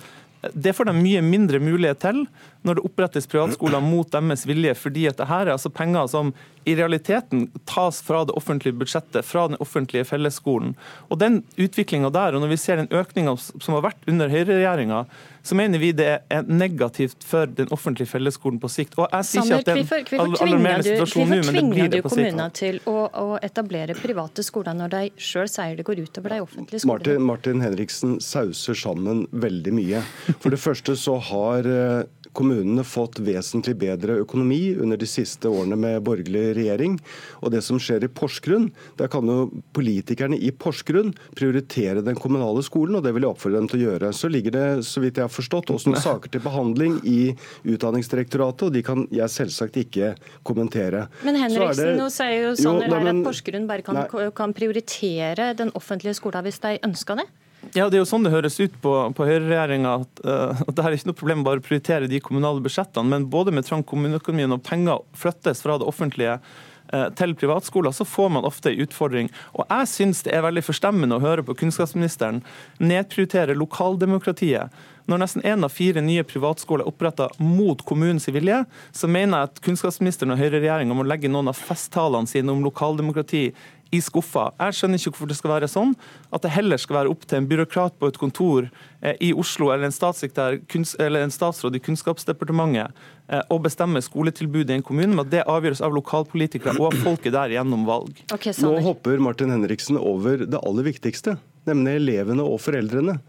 Det 0.52 0.72
får 0.74 0.88
de 0.90 0.96
mye 0.96 1.22
mindre 1.22 1.60
mulighet 1.62 2.00
til 2.02 2.24
når 2.62 2.78
det 2.78 2.86
opprettes 2.86 3.28
privatskoler 3.30 3.82
mot 3.84 4.10
deres 4.12 4.46
vilje, 4.46 4.74
fordi 4.78 5.08
at 5.10 5.18
dette 5.18 5.40
er 5.42 5.52
altså 5.54 5.72
penger 5.72 6.10
som 6.10 6.32
i 6.64 6.76
realiteten 6.78 7.48
tas 7.66 8.02
fra 8.02 8.22
det 8.24 8.32
offentlige 8.38 8.76
budsjettet, 8.78 9.24
fra 9.26 9.48
den 9.48 9.58
offentlige 9.60 10.04
fellesskolen. 10.06 10.76
Og 11.10 11.18
den 11.18 11.42
utviklinga 11.56 12.12
der, 12.14 12.36
og 12.36 12.44
når 12.44 12.52
vi 12.54 12.60
ser 12.62 12.78
den 12.78 12.90
økninga 12.94 13.34
som 13.40 13.74
har 13.74 13.82
vært 13.88 14.06
under 14.10 14.30
høyreregjeringa, 14.30 15.04
så 15.42 15.56
mener 15.58 15.82
vi 15.82 15.90
det 15.96 16.10
er 16.30 16.46
negativt 16.46 17.24
for 17.26 17.50
den 17.50 17.70
offentlige 17.74 18.06
fellesskolen 18.12 18.60
på 18.62 18.70
sikt. 18.70 18.94
Og 18.94 19.08
jeg 19.10 19.26
sier 19.26 19.42
ikke 19.42 19.58
at 19.58 19.70
det 19.72 19.74
er 19.90 20.22
en 20.22 20.36
alarmerende 20.46 20.86
situasjon 20.86 21.32
nå, 21.32 21.40
men 21.48 21.58
det 21.58 21.64
blir 21.72 21.90
det 21.90 22.02
på 22.06 22.12
sikt. 22.14 22.20
Hvorfor 22.22 22.22
tvinger 22.22 22.22
du 22.22 22.30
kommunene 22.30 22.48
til 22.60 22.80
å, 22.86 22.96
å, 23.10 23.26
etablere 23.42 23.98
private 23.98 24.46
skoler 24.46 24.78
når 24.78 24.94
de 24.94 25.02
sjøl 25.18 25.50
sier 25.50 25.74
det 25.78 25.86
går 25.88 26.04
utover 26.06 26.36
de 26.36 26.40
offentlige 26.46 26.84
skolene? 26.84 27.02
Martin, 27.02 27.26
Martin 27.32 27.66
Henriksen 27.66 28.16
sauser 28.22 28.78
sammen 28.78 29.26
veldig 29.34 29.74
mye. 29.74 30.06
For 30.38 30.54
det 30.54 30.62
første 30.62 30.94
så 31.00 31.18
har 31.32 31.66
eh, 31.66 32.21
kommunene 32.36 32.84
fått 32.86 33.20
vesentlig 33.22 33.74
bedre 33.80 34.16
økonomi 34.22 34.74
under 34.80 35.00
de 35.00 35.08
siste 35.08 35.50
årene 35.50 35.76
med 35.78 36.02
borgerlig 36.06 36.44
regjering. 36.56 36.96
Og 37.42 37.52
det 37.54 37.62
som 37.66 37.80
skjer 37.82 38.06
i 38.06 38.10
Porsgrunn, 38.12 38.70
der 39.00 39.10
kan 39.12 39.28
jo 39.28 39.50
politikerne 39.76 40.38
i 40.38 40.52
Porsgrunn 40.52 41.12
prioritere 41.38 42.04
den 42.04 42.18
kommunale 42.18 42.64
skolen, 42.66 42.98
og 42.98 43.04
det 43.06 43.14
vil 43.16 43.26
jeg 43.26 43.34
oppfordre 43.34 43.60
dem 43.60 43.68
til 43.72 43.82
å 43.82 43.86
gjøre. 43.90 44.12
Så 44.16 44.30
ligger 44.32 44.56
det, 44.56 44.66
så 44.88 45.02
vidt 45.04 45.20
jeg 45.20 45.28
har 45.28 45.32
forstått, 45.32 45.72
også 45.74 45.92
noen 45.92 46.04
saker 46.04 46.32
til 46.32 46.44
behandling 46.44 46.98
i 47.08 47.20
Utdanningsdirektoratet, 47.68 48.68
og 48.68 48.76
de 48.76 48.84
kan 48.86 49.06
jeg 49.12 49.32
selvsagt 49.32 49.78
ikke 49.84 50.14
kommentere. 50.46 51.06
Men 51.26 51.40
Henriksen, 51.42 51.92
det, 51.92 52.00
nå 52.00 52.08
sier 52.12 52.48
jo 52.48 52.56
Sanner 52.58 52.88
jo, 52.88 52.96
her 52.96 53.12
at 53.12 53.22
Porsgrunn 53.26 53.68
bare 53.70 53.86
kan, 53.86 54.02
kan 54.36 54.56
prioritere 54.56 55.52
den 55.58 55.72
offentlige 55.78 56.16
skolen 56.18 56.46
hvis 56.46 56.62
de 56.62 56.78
ønsker 56.86 57.18
det? 57.20 57.26
Ja, 57.72 57.86
Det 57.88 57.96
er 57.96 58.02
jo 58.02 58.08
sånn 58.08 58.26
det 58.26 58.34
høres 58.34 58.58
ut 58.60 58.74
på, 58.84 58.90
på 59.16 59.24
høyreregjeringa. 59.24 59.94
At, 60.04 60.20
uh, 60.26 60.60
at 60.66 60.74
det 60.76 60.84
er 60.84 60.96
ikke 60.96 61.08
noe 61.08 61.16
problem 61.22 61.46
bare 61.46 61.62
å 61.62 61.64
prioritere 61.64 62.10
de 62.10 62.20
kommunale 62.20 62.60
budsjettene, 62.60 63.08
men 63.08 63.30
både 63.32 63.54
med 63.54 63.64
trang 63.64 63.84
kommuneøkonomi 63.88 64.44
og 64.50 64.60
penger 64.66 65.00
flyttes 65.16 65.64
fra 65.64 65.78
det 65.80 65.88
offentlige 65.88 66.34
uh, 66.36 67.08
til 67.16 67.32
privatskoler, 67.40 67.96
så 67.96 68.04
får 68.04 68.28
man 68.36 68.44
ofte 68.48 68.74
en 68.74 68.84
utfordring. 68.84 69.32
Og 69.56 69.64
Jeg 69.72 69.88
syns 69.88 70.20
det 70.26 70.36
er 70.36 70.44
veldig 70.44 70.66
forstemmende 70.68 71.16
å 71.16 71.24
høre 71.24 71.46
på 71.48 71.56
kunnskapsministeren 71.64 72.44
nedprioritere 72.76 73.56
lokaldemokratiet. 73.56 74.68
Når 75.08 75.24
nesten 75.24 75.48
én 75.48 75.64
av 75.64 75.72
fire 75.72 76.04
nye 76.04 76.28
privatskoler 76.28 76.84
er 76.84 76.92
oppretta 76.92 77.32
mot 77.40 77.80
kommunens 77.88 78.28
vilje, 78.28 78.66
så 78.92 79.08
mener 79.08 79.38
jeg 79.46 79.48
at 79.48 79.62
kunnskapsministeren 79.64 80.36
og 80.36 80.44
høyreregjeringa 80.44 80.94
må 80.94 81.08
legge 81.08 81.32
noen 81.32 81.48
av 81.50 81.56
festtalene 81.56 82.28
sine 82.28 82.52
om 82.52 82.60
lokaldemokrati 82.68 83.48
i 83.92 84.00
skuffa. 84.00 84.48
Jeg 84.56 84.78
skjønner 84.78 85.00
ikke 85.00 85.12
hvorfor 85.12 85.30
det 85.30 85.36
skal 85.38 85.52
være 85.52 85.68
sånn 85.70 85.92
at 86.32 86.44
det 86.44 86.52
heller 86.54 86.80
skal 86.80 87.02
være 87.02 87.12
opp 87.12 87.26
til 87.28 87.42
en 87.42 87.48
byråkrat 87.50 87.98
på 88.00 88.08
et 88.08 88.18
kontor 88.20 88.68
eh, 89.02 89.18
i 89.20 89.32
Oslo 89.36 89.68
eller 89.74 89.90
en, 89.90 90.86
eller 91.04 91.26
en 91.26 91.34
statsråd 91.34 91.76
i 91.76 91.82
Kunnskapsdepartementet 91.84 93.02
eh, 93.28 93.44
å 93.52 93.60
bestemme 93.62 94.02
skoletilbudet 94.04 94.72
i 94.72 94.80
en 94.80 94.86
kommune, 94.86 95.12
men 95.12 95.24
at 95.26 95.32
det 95.34 95.44
avgjøres 95.44 95.84
av 95.84 95.96
lokalpolitikere 95.96 96.78
og 96.80 96.88
av 96.90 96.98
folket 97.04 97.36
der 97.36 97.56
gjennom 97.58 97.84
valg. 97.88 98.24
Okay, 98.32 98.56
Nå 98.64 98.78
hopper 98.86 99.20
Martin 99.22 99.52
Henriksen 99.52 100.00
over 100.00 100.46
det 100.46 100.60
aller 100.62 100.88
viktigste, 100.88 101.36
nemlig 101.68 101.98
elevene 102.00 102.46
og 102.48 102.62
foreldrene. 102.64 103.20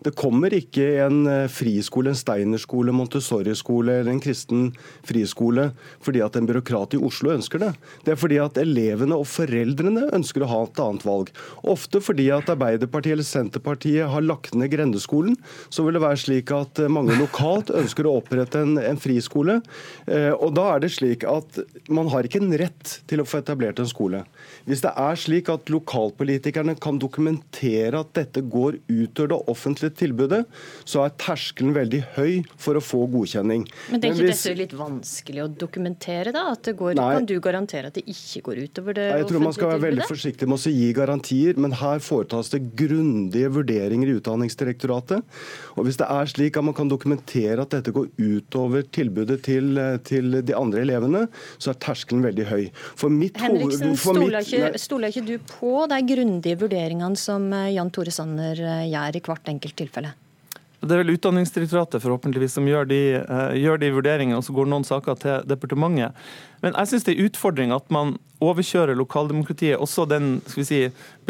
Det 0.00 0.14
kommer 0.16 0.54
ikke 0.56 0.84
en 1.04 1.26
eh, 1.28 1.46
friskole, 1.52 2.14
en 2.14 2.18
Steinerskole, 2.18 2.92
Montessori-skole 2.96 3.98
eller 4.00 4.14
en 4.14 4.22
kristen 4.22 4.70
friskole 5.06 5.70
fordi 6.00 6.22
at 6.24 6.38
en 6.38 6.48
byråkrat 6.48 6.96
i 6.96 7.00
Oslo 7.04 7.34
ønsker 7.34 7.60
det. 7.60 7.70
Det 8.06 8.14
er 8.14 8.20
fordi 8.20 8.38
at 8.40 8.56
elevene 8.60 9.18
og 9.20 9.28
foreldrene 9.28 10.06
ønsker 10.16 10.44
å 10.44 10.50
ha 10.50 10.60
et 10.64 10.80
annet 10.80 11.04
valg. 11.04 11.32
Ofte 11.68 12.00
fordi 12.04 12.30
at 12.32 12.48
Arbeiderpartiet 12.52 13.18
eller 13.18 13.28
Senterpartiet 13.28 14.08
har 14.08 14.24
lagt 14.24 14.56
ned 14.56 14.72
grendeskolen, 14.72 15.36
så 15.68 15.84
vil 15.84 15.98
det 15.98 16.04
være 16.06 16.22
slik 16.24 16.54
at 16.56 16.80
eh, 16.80 16.92
mange 16.92 17.18
lokalt 17.20 17.72
ønsker 17.76 18.08
å 18.08 18.16
opprette 18.22 18.64
en, 18.64 18.78
en 18.80 19.00
friskole. 19.00 19.60
Eh, 20.08 20.32
og 20.32 20.56
da 20.56 20.70
er 20.74 20.84
det 20.86 20.94
slik 20.96 21.28
at 21.28 21.60
man 21.92 22.08
har 22.14 22.24
ikke 22.24 22.40
en 22.40 22.56
rett 22.56 22.96
til 23.10 23.20
å 23.20 23.28
få 23.28 23.42
etablert 23.44 23.82
en 23.82 23.90
skole. 23.90 24.24
Hvis 24.68 24.82
det 24.84 24.92
er 24.98 25.18
slik 25.18 25.48
at 25.52 25.70
lokalpolitikerne 25.72 26.76
kan 26.80 26.98
dokumentere 27.00 28.00
at 28.00 28.12
dette 28.16 28.42
går 28.42 28.78
utover 28.90 29.32
det 29.32 29.38
offentlige 29.52 29.94
tilbudet, 30.02 30.42
så 30.88 31.04
er 31.04 31.14
terskelen 31.20 31.74
veldig 31.76 32.02
høy 32.16 32.40
for 32.60 32.78
å 32.78 32.84
få 32.84 33.04
godkjenning. 33.12 33.66
Men 33.90 34.02
det 34.02 34.10
er 34.10 34.16
ikke 34.16 34.28
hvis... 34.28 34.44
dette 34.44 34.60
litt 34.60 34.76
vanskelig 34.76 35.44
å 35.44 35.48
dokumentere, 35.64 36.34
da? 36.36 36.46
At 36.54 36.64
det 36.68 36.76
går, 36.80 36.98
kan 37.00 37.28
du 37.28 37.36
garantere 37.42 37.90
at 37.90 37.98
det 37.98 38.04
ikke 38.04 38.44
går 38.50 38.62
utover 38.66 38.98
det 38.98 39.06
offentlige 39.06 39.16
tilbudet? 39.16 39.20
Jeg 39.20 39.30
tror 39.30 39.44
man 39.46 39.56
skal 39.56 39.72
være 39.72 39.84
veldig 39.86 40.08
forsiktig 40.10 40.50
med 40.50 40.60
å 40.60 40.74
gi 40.74 40.90
garantier, 40.96 41.60
men 41.60 41.76
her 41.80 42.04
foretas 42.04 42.52
det 42.54 42.62
grundige 42.78 43.52
vurderinger 43.56 44.10
i 44.10 44.16
Utdanningsdirektoratet. 44.20 45.40
Og 45.76 45.86
hvis 45.86 46.00
det 46.00 46.08
er 46.10 46.30
slik 46.30 46.58
at 46.60 46.66
man 46.66 46.76
kan 46.76 46.90
dokumentere 46.90 47.64
at 47.64 47.72
dette 47.74 47.94
går 47.94 48.10
utover 48.20 48.84
tilbudet 48.92 49.40
til, 49.46 49.78
til 50.06 50.40
de 50.44 50.56
andre 50.56 50.84
elevene, 50.84 51.26
så 51.58 51.72
er 51.72 51.80
terskelen 51.82 52.24
veldig 52.26 52.46
høy. 52.50 52.64
For 52.98 53.12
mitt 53.12 53.38
Henriksen, 53.40 53.96
for 54.00 54.18
mitt, 54.18 54.49
ikke, 54.50 54.80
stoler 54.82 55.12
ikke 55.12 55.26
du 55.26 55.36
på 55.48 55.74
de 55.90 56.00
grundige 56.08 56.58
vurderingene 56.60 57.18
som 57.18 57.46
eh, 57.56 57.70
Jan 57.76 57.92
Tore 57.94 58.14
Sanner 58.14 58.58
eh, 58.58 58.88
gjør 58.90 59.20
i 59.20 59.22
hvert 59.28 59.54
enkelt 59.54 59.78
tilfelle? 59.78 60.12
Det 60.80 60.94
er 60.94 61.02
vel 61.02 61.12
Utdanningsdirektoratet 61.12 62.00
forhåpentligvis 62.00 62.54
som 62.56 62.64
gjør 62.64 62.86
de, 62.88 63.00
uh, 63.20 63.52
gjør 63.52 63.82
de 63.82 63.90
vurderingene, 63.92 64.38
og 64.38 64.46
så 64.46 64.54
går 64.56 64.68
noen 64.70 64.86
saker 64.88 65.18
til 65.20 65.42
departementet. 65.44 66.16
Men 66.64 66.72
jeg 66.72 66.88
syns 66.88 67.04
det 67.04 67.14
er 67.14 67.26
utfordring 67.28 67.74
at 67.76 67.84
man 67.92 68.14
overkjører 68.40 68.96
lokaldemokratiet. 68.96 69.76
Også 69.76 70.06
den 70.08 70.38
skal 70.46 70.62
vi 70.62 70.68
si, 70.70 70.80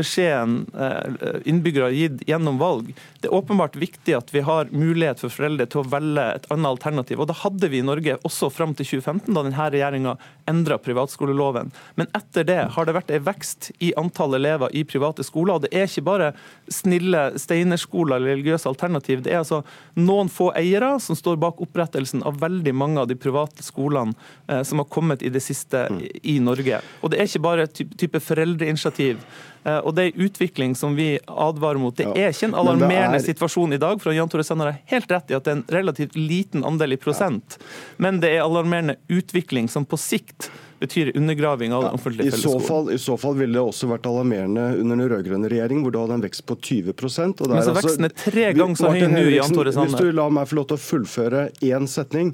beskjeden 0.00 0.64
eh, 0.74 1.38
innbyggere 1.48 1.90
har 1.90 1.96
gitt 1.96 2.24
gjennom 2.28 2.58
valg. 2.60 2.90
Det 3.20 3.28
er 3.28 3.36
åpenbart 3.36 3.76
viktig 3.80 4.16
at 4.16 4.32
vi 4.34 4.42
har 4.46 4.70
mulighet 4.72 5.22
for 5.22 5.32
foreldre 5.32 5.68
til 5.70 5.82
å 5.82 5.88
velge 5.92 6.26
et 6.34 6.48
annet 6.50 6.72
alternativ. 6.72 7.20
Og 7.20 7.30
Det 7.30 7.40
hadde 7.42 7.70
vi 7.72 7.80
i 7.80 7.86
Norge 7.86 8.16
også 8.26 8.50
fram 8.52 8.74
til 8.76 8.88
2015, 8.96 9.32
da 9.34 9.44
denne 9.46 9.68
regjeringa 9.76 10.16
endra 10.50 10.78
privatskoleloven. 10.82 11.70
Men 12.00 12.10
etter 12.16 12.46
det 12.48 12.60
har 12.74 12.86
det 12.86 12.96
vært 12.96 13.12
en 13.14 13.26
vekst 13.26 13.70
i 13.78 13.92
antall 14.00 14.34
elever 14.38 14.72
i 14.76 14.84
private 14.88 15.24
skoler. 15.26 15.58
Og 15.58 15.66
det 15.66 15.72
er 15.76 15.88
ikke 15.88 16.06
bare 16.08 16.32
snille 16.72 17.26
steinerskoler 17.40 18.16
eller 18.16 18.34
religiøse 18.34 18.68
alternativ. 18.70 19.24
Det 19.24 19.34
er 19.34 19.42
altså 19.42 19.62
noen 19.98 20.30
få 20.32 20.50
eiere 20.58 20.94
som 21.02 21.18
står 21.18 21.38
bak 21.42 21.60
opprettelsen 21.62 22.24
av 22.26 22.40
veldig 22.42 22.74
mange 22.74 23.02
av 23.02 23.10
de 23.10 23.18
private 23.18 23.64
skolene 23.66 24.16
eh, 24.48 24.62
som 24.66 24.82
har 24.82 24.90
kommet 24.90 25.22
i 25.22 25.32
det 25.32 25.42
siste 25.44 25.86
i 26.22 26.38
Norge. 26.42 26.80
Og 27.00 27.12
det 27.12 27.20
er 27.20 27.30
ikke 27.30 27.46
bare 27.46 27.70
type 27.70 28.20
foreldreinitiativ. 28.24 29.20
Eh, 29.64 29.78
og 29.78 29.94
det 29.96 30.02
er 30.02 30.14
en 30.14 30.24
utvikling 30.26 30.74
som 30.78 30.96
vi 30.96 31.18
advarer 31.26 31.80
mot. 31.80 31.96
Det 31.96 32.08
er 32.14 32.32
ikke 32.32 32.48
en 32.48 32.56
alarmerende 32.56 33.20
er... 33.20 33.26
situasjon 33.26 33.76
i 33.76 33.80
dag. 33.80 34.00
for 34.00 34.16
Jan 34.16 34.30
Tore 34.32 34.44
Sanner 34.46 34.72
har 34.72 34.80
helt 34.94 35.12
rett 35.12 35.30
i 35.30 35.36
at 35.36 35.44
det 35.44 35.52
er 35.52 35.60
en 35.60 35.68
relativt 35.68 36.16
liten 36.16 36.64
andel 36.64 36.96
i 36.96 37.00
prosent. 37.00 37.58
Men 37.98 38.22
det 38.24 38.32
er 38.36 38.46
alarmerende 38.46 38.96
utvikling 39.12 39.68
som 39.68 39.84
på 39.84 40.00
sikt 40.00 40.50
betyr 40.80 41.12
undergraving 41.12 41.74
av 41.76 41.84
den 41.84 41.98
offentlige 41.98 42.32
fellesskolen. 42.32 42.88
I, 42.90 42.96
I 42.96 42.98
så 43.04 43.16
fall 43.20 43.36
ville 43.36 43.58
det 43.58 43.60
også 43.60 43.90
vært 43.90 44.08
alarmerende 44.08 44.70
under 44.80 44.96
den 44.96 45.10
rød-grønne 45.12 45.50
regjeringen, 45.52 45.84
hvor 45.84 45.92
du 45.92 46.00
hadde 46.00 46.16
en 46.16 46.24
vekst 46.24 46.46
på 46.48 46.56
20 46.56 46.94
og 46.94 47.04
Men 47.04 47.12
så 47.12 47.52
altså, 47.52 47.74
Veksten 47.76 48.08
er 48.08 48.16
tre 48.16 48.46
ganger 48.56 48.80
så 48.80 48.94
høy 48.94 49.04
nå, 49.12 49.26
Jan 49.34 49.52
Tore 49.52 49.74
Sanner. 49.76 49.92
Hvis 49.92 50.00
du 50.00 50.16
lar 50.16 50.32
meg 50.32 50.48
få 50.48 50.62
lov 50.62 50.70
til 50.70 50.80
å 50.80 50.84
fullføre 50.86 51.46
én 51.68 51.90
setning. 51.90 52.32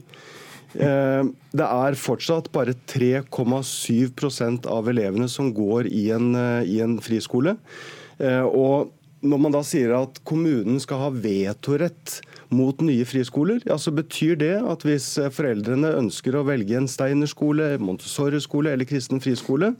Eh, 0.76 1.28
det 1.56 1.66
er 1.66 1.96
fortsatt 2.00 2.50
bare 2.54 2.74
3,7% 2.90 4.68
av 4.68 4.90
elevene 4.92 5.28
som 5.32 5.52
går 5.56 5.88
i 5.88 6.10
en, 6.14 6.34
eh, 6.34 6.62
i 6.68 6.80
en 6.84 6.98
friskole. 7.00 7.56
Eh, 8.18 8.42
og 8.42 8.92
når 9.22 9.40
man 9.40 9.52
da 9.52 9.62
sier 9.64 9.94
at 9.96 10.20
kommunen 10.24 10.80
skal 10.80 10.98
ha 11.06 11.10
vetorett 11.10 12.20
mot 12.54 12.80
nye 12.84 13.04
friskoler, 13.08 13.60
ja, 13.66 13.76
så 13.80 13.92
betyr 13.94 14.36
det 14.40 14.52
at 14.60 14.84
hvis 14.86 15.08
foreldrene 15.34 15.92
ønsker 15.98 16.36
å 16.38 16.44
velge 16.46 16.76
en 16.78 16.88
Steiner-skole, 16.90 17.72
Montessori-skole 17.82 18.72
eller 18.74 18.88
kristen 18.88 19.22
friskole, 19.22 19.72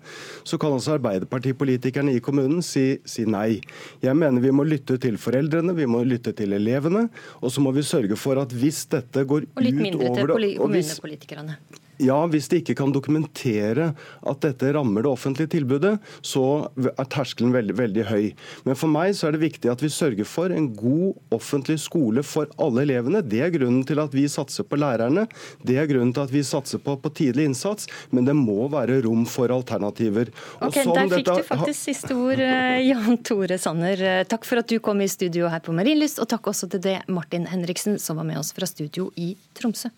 så 0.47 0.59
kan 0.61 0.75
altså 0.75 0.97
Arbeiderpartipolitikerne 0.97 2.17
i 2.17 2.23
kommunen 2.25 2.64
si, 2.67 2.99
si, 3.07 3.27
nei. 3.29 3.61
Jeg 4.05 4.19
mener 4.19 4.43
vi 4.45 4.55
må 4.55 4.67
lytte 4.67 4.99
til 5.03 5.19
foreldrene, 5.21 5.77
vi 5.77 5.89
må 5.91 6.03
lytte 6.07 6.35
til 6.37 6.57
elevene, 6.57 7.07
og 7.41 7.53
så 7.55 7.64
må 7.64 7.75
vi 7.77 7.87
sørge 7.87 8.19
for 8.19 8.41
at 8.43 8.55
hvis 8.57 8.85
dette 8.93 9.27
går 9.27 9.49
utover 9.51 9.57
over 9.57 9.61
Og 9.61 9.69
litt 9.69 9.83
mindre 9.83 10.14
til 10.14 10.57
kommunepolitikerne. 10.62 11.61
Ja, 12.03 12.18
Hvis 12.28 12.49
de 12.53 12.61
ikke 12.61 12.76
kan 12.76 12.92
dokumentere 12.92 13.92
at 14.26 14.42
dette 14.44 14.72
rammer 14.76 15.05
det 15.05 15.11
offentlige 15.11 15.53
tilbudet, 15.57 15.94
så 16.20 16.68
er 16.76 17.09
terskelen 17.12 17.55
veldig, 17.55 17.76
veldig 17.78 18.05
høy. 18.11 18.26
Men 18.66 18.78
for 18.78 18.92
meg 18.92 19.14
så 19.16 19.28
er 19.28 19.36
det 19.36 19.44
viktig 19.47 19.70
at 19.72 19.82
vi 19.84 19.90
sørger 19.92 20.28
for 20.28 20.53
en 20.53 20.68
god 20.76 21.16
offentlig 21.34 21.78
skole 21.80 22.24
for 22.26 22.51
alle 22.62 22.84
elevene. 22.84 23.22
Det 23.24 23.40
er 23.44 23.55
grunnen 23.55 23.84
til 23.88 24.01
at 24.03 24.14
vi 24.16 24.26
satser 24.30 24.66
på 24.68 24.78
lærerne. 24.80 25.26
Det 25.64 25.78
er 25.80 25.88
grunnen 25.90 26.12
til 26.16 26.26
at 26.26 26.34
vi 26.34 26.44
satser 26.47 26.82
på, 26.82 26.99
på 27.01 27.12
tidlig 27.16 27.49
innsats. 27.51 27.88
Men 28.11 28.28
det 28.28 28.36
må 28.36 28.68
være 28.72 29.01
rom 29.07 29.24
for 29.30 29.53
alternativer. 29.55 30.32
Ok, 30.61 30.76
Der 30.82 31.09
fikk 31.09 31.12
dette... 31.16 31.40
du 31.40 31.49
faktisk 31.49 31.80
siste 31.80 32.16
ord, 32.16 32.40
eh, 32.42 32.80
Jan 32.86 33.20
Tore 33.26 33.59
Sanner. 33.62 34.01
Eh, 34.01 34.24
takk 34.28 34.47
for 34.49 34.62
at 34.62 34.70
du 34.70 34.78
kom 34.84 35.01
i 35.01 35.11
studio 35.11 35.51
her 35.53 35.64
på 35.64 35.74
Marienlyst, 35.76 36.20
og 36.22 36.30
takk 36.32 36.53
også 36.53 36.70
til 36.72 36.84
det 36.84 36.99
Martin 37.09 37.49
Henriksen, 37.51 38.01
som 38.03 38.20
var 38.20 38.28
med 38.28 38.40
oss 38.42 38.53
fra 38.57 38.68
studio 38.68 39.11
i 39.16 39.34
Tromsø. 39.57 39.92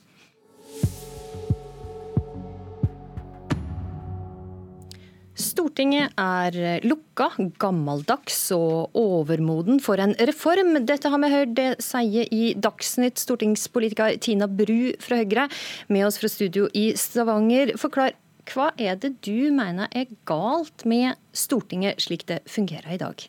Stortinget 5.38 6.16
er 6.18 6.82
lukka, 6.82 7.28
gammeldags 7.62 8.40
og 8.56 8.96
overmoden 8.98 9.78
for 9.78 10.02
en 10.02 10.16
reform. 10.18 10.80
Dette 10.82 11.12
har 11.12 11.22
vi 11.22 11.30
hørt 11.30 11.54
det 11.54 11.68
sier 11.84 12.26
i 12.34 12.56
Dagsnytt 12.58 13.22
stortingspolitiker 13.22 14.18
Tina 14.18 14.50
Bru 14.50 14.96
fra 14.98 15.20
Høyre, 15.20 15.46
med 15.94 16.08
oss 16.08 16.18
fra 16.18 16.32
studio 16.32 16.66
i 16.74 16.90
Stavanger. 16.98 17.76
Forklar, 17.78 18.18
hva 18.50 18.72
er 18.82 18.98
det 18.98 19.14
du 19.22 19.52
mener 19.54 19.86
er 19.94 20.10
galt 20.26 20.82
med 20.88 21.14
Stortinget 21.30 22.02
slik 22.02 22.26
det 22.26 22.42
fungerer 22.50 22.98
i 22.98 23.02
dag? 23.06 23.28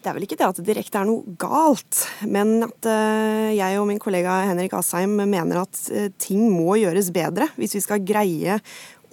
Det 0.00 0.08
er 0.08 0.16
vel 0.16 0.24
ikke 0.24 0.38
det 0.40 0.46
at 0.48 0.58
det 0.58 0.64
direkte 0.64 0.96
er 0.96 1.06
noe 1.06 1.34
galt, 1.38 2.06
men 2.24 2.64
at 2.64 2.86
uh, 2.88 3.50
jeg 3.52 3.76
og 3.76 3.84
min 3.86 4.00
kollega 4.00 4.38
Henrik 4.48 4.72
Asheim 4.78 5.12
mener 5.28 5.60
at 5.60 5.82
uh, 5.92 6.06
ting 6.16 6.46
må 6.48 6.78
gjøres 6.80 7.12
bedre 7.12 7.50
hvis 7.60 7.76
vi 7.76 7.82
skal 7.84 8.00
greie 8.08 8.56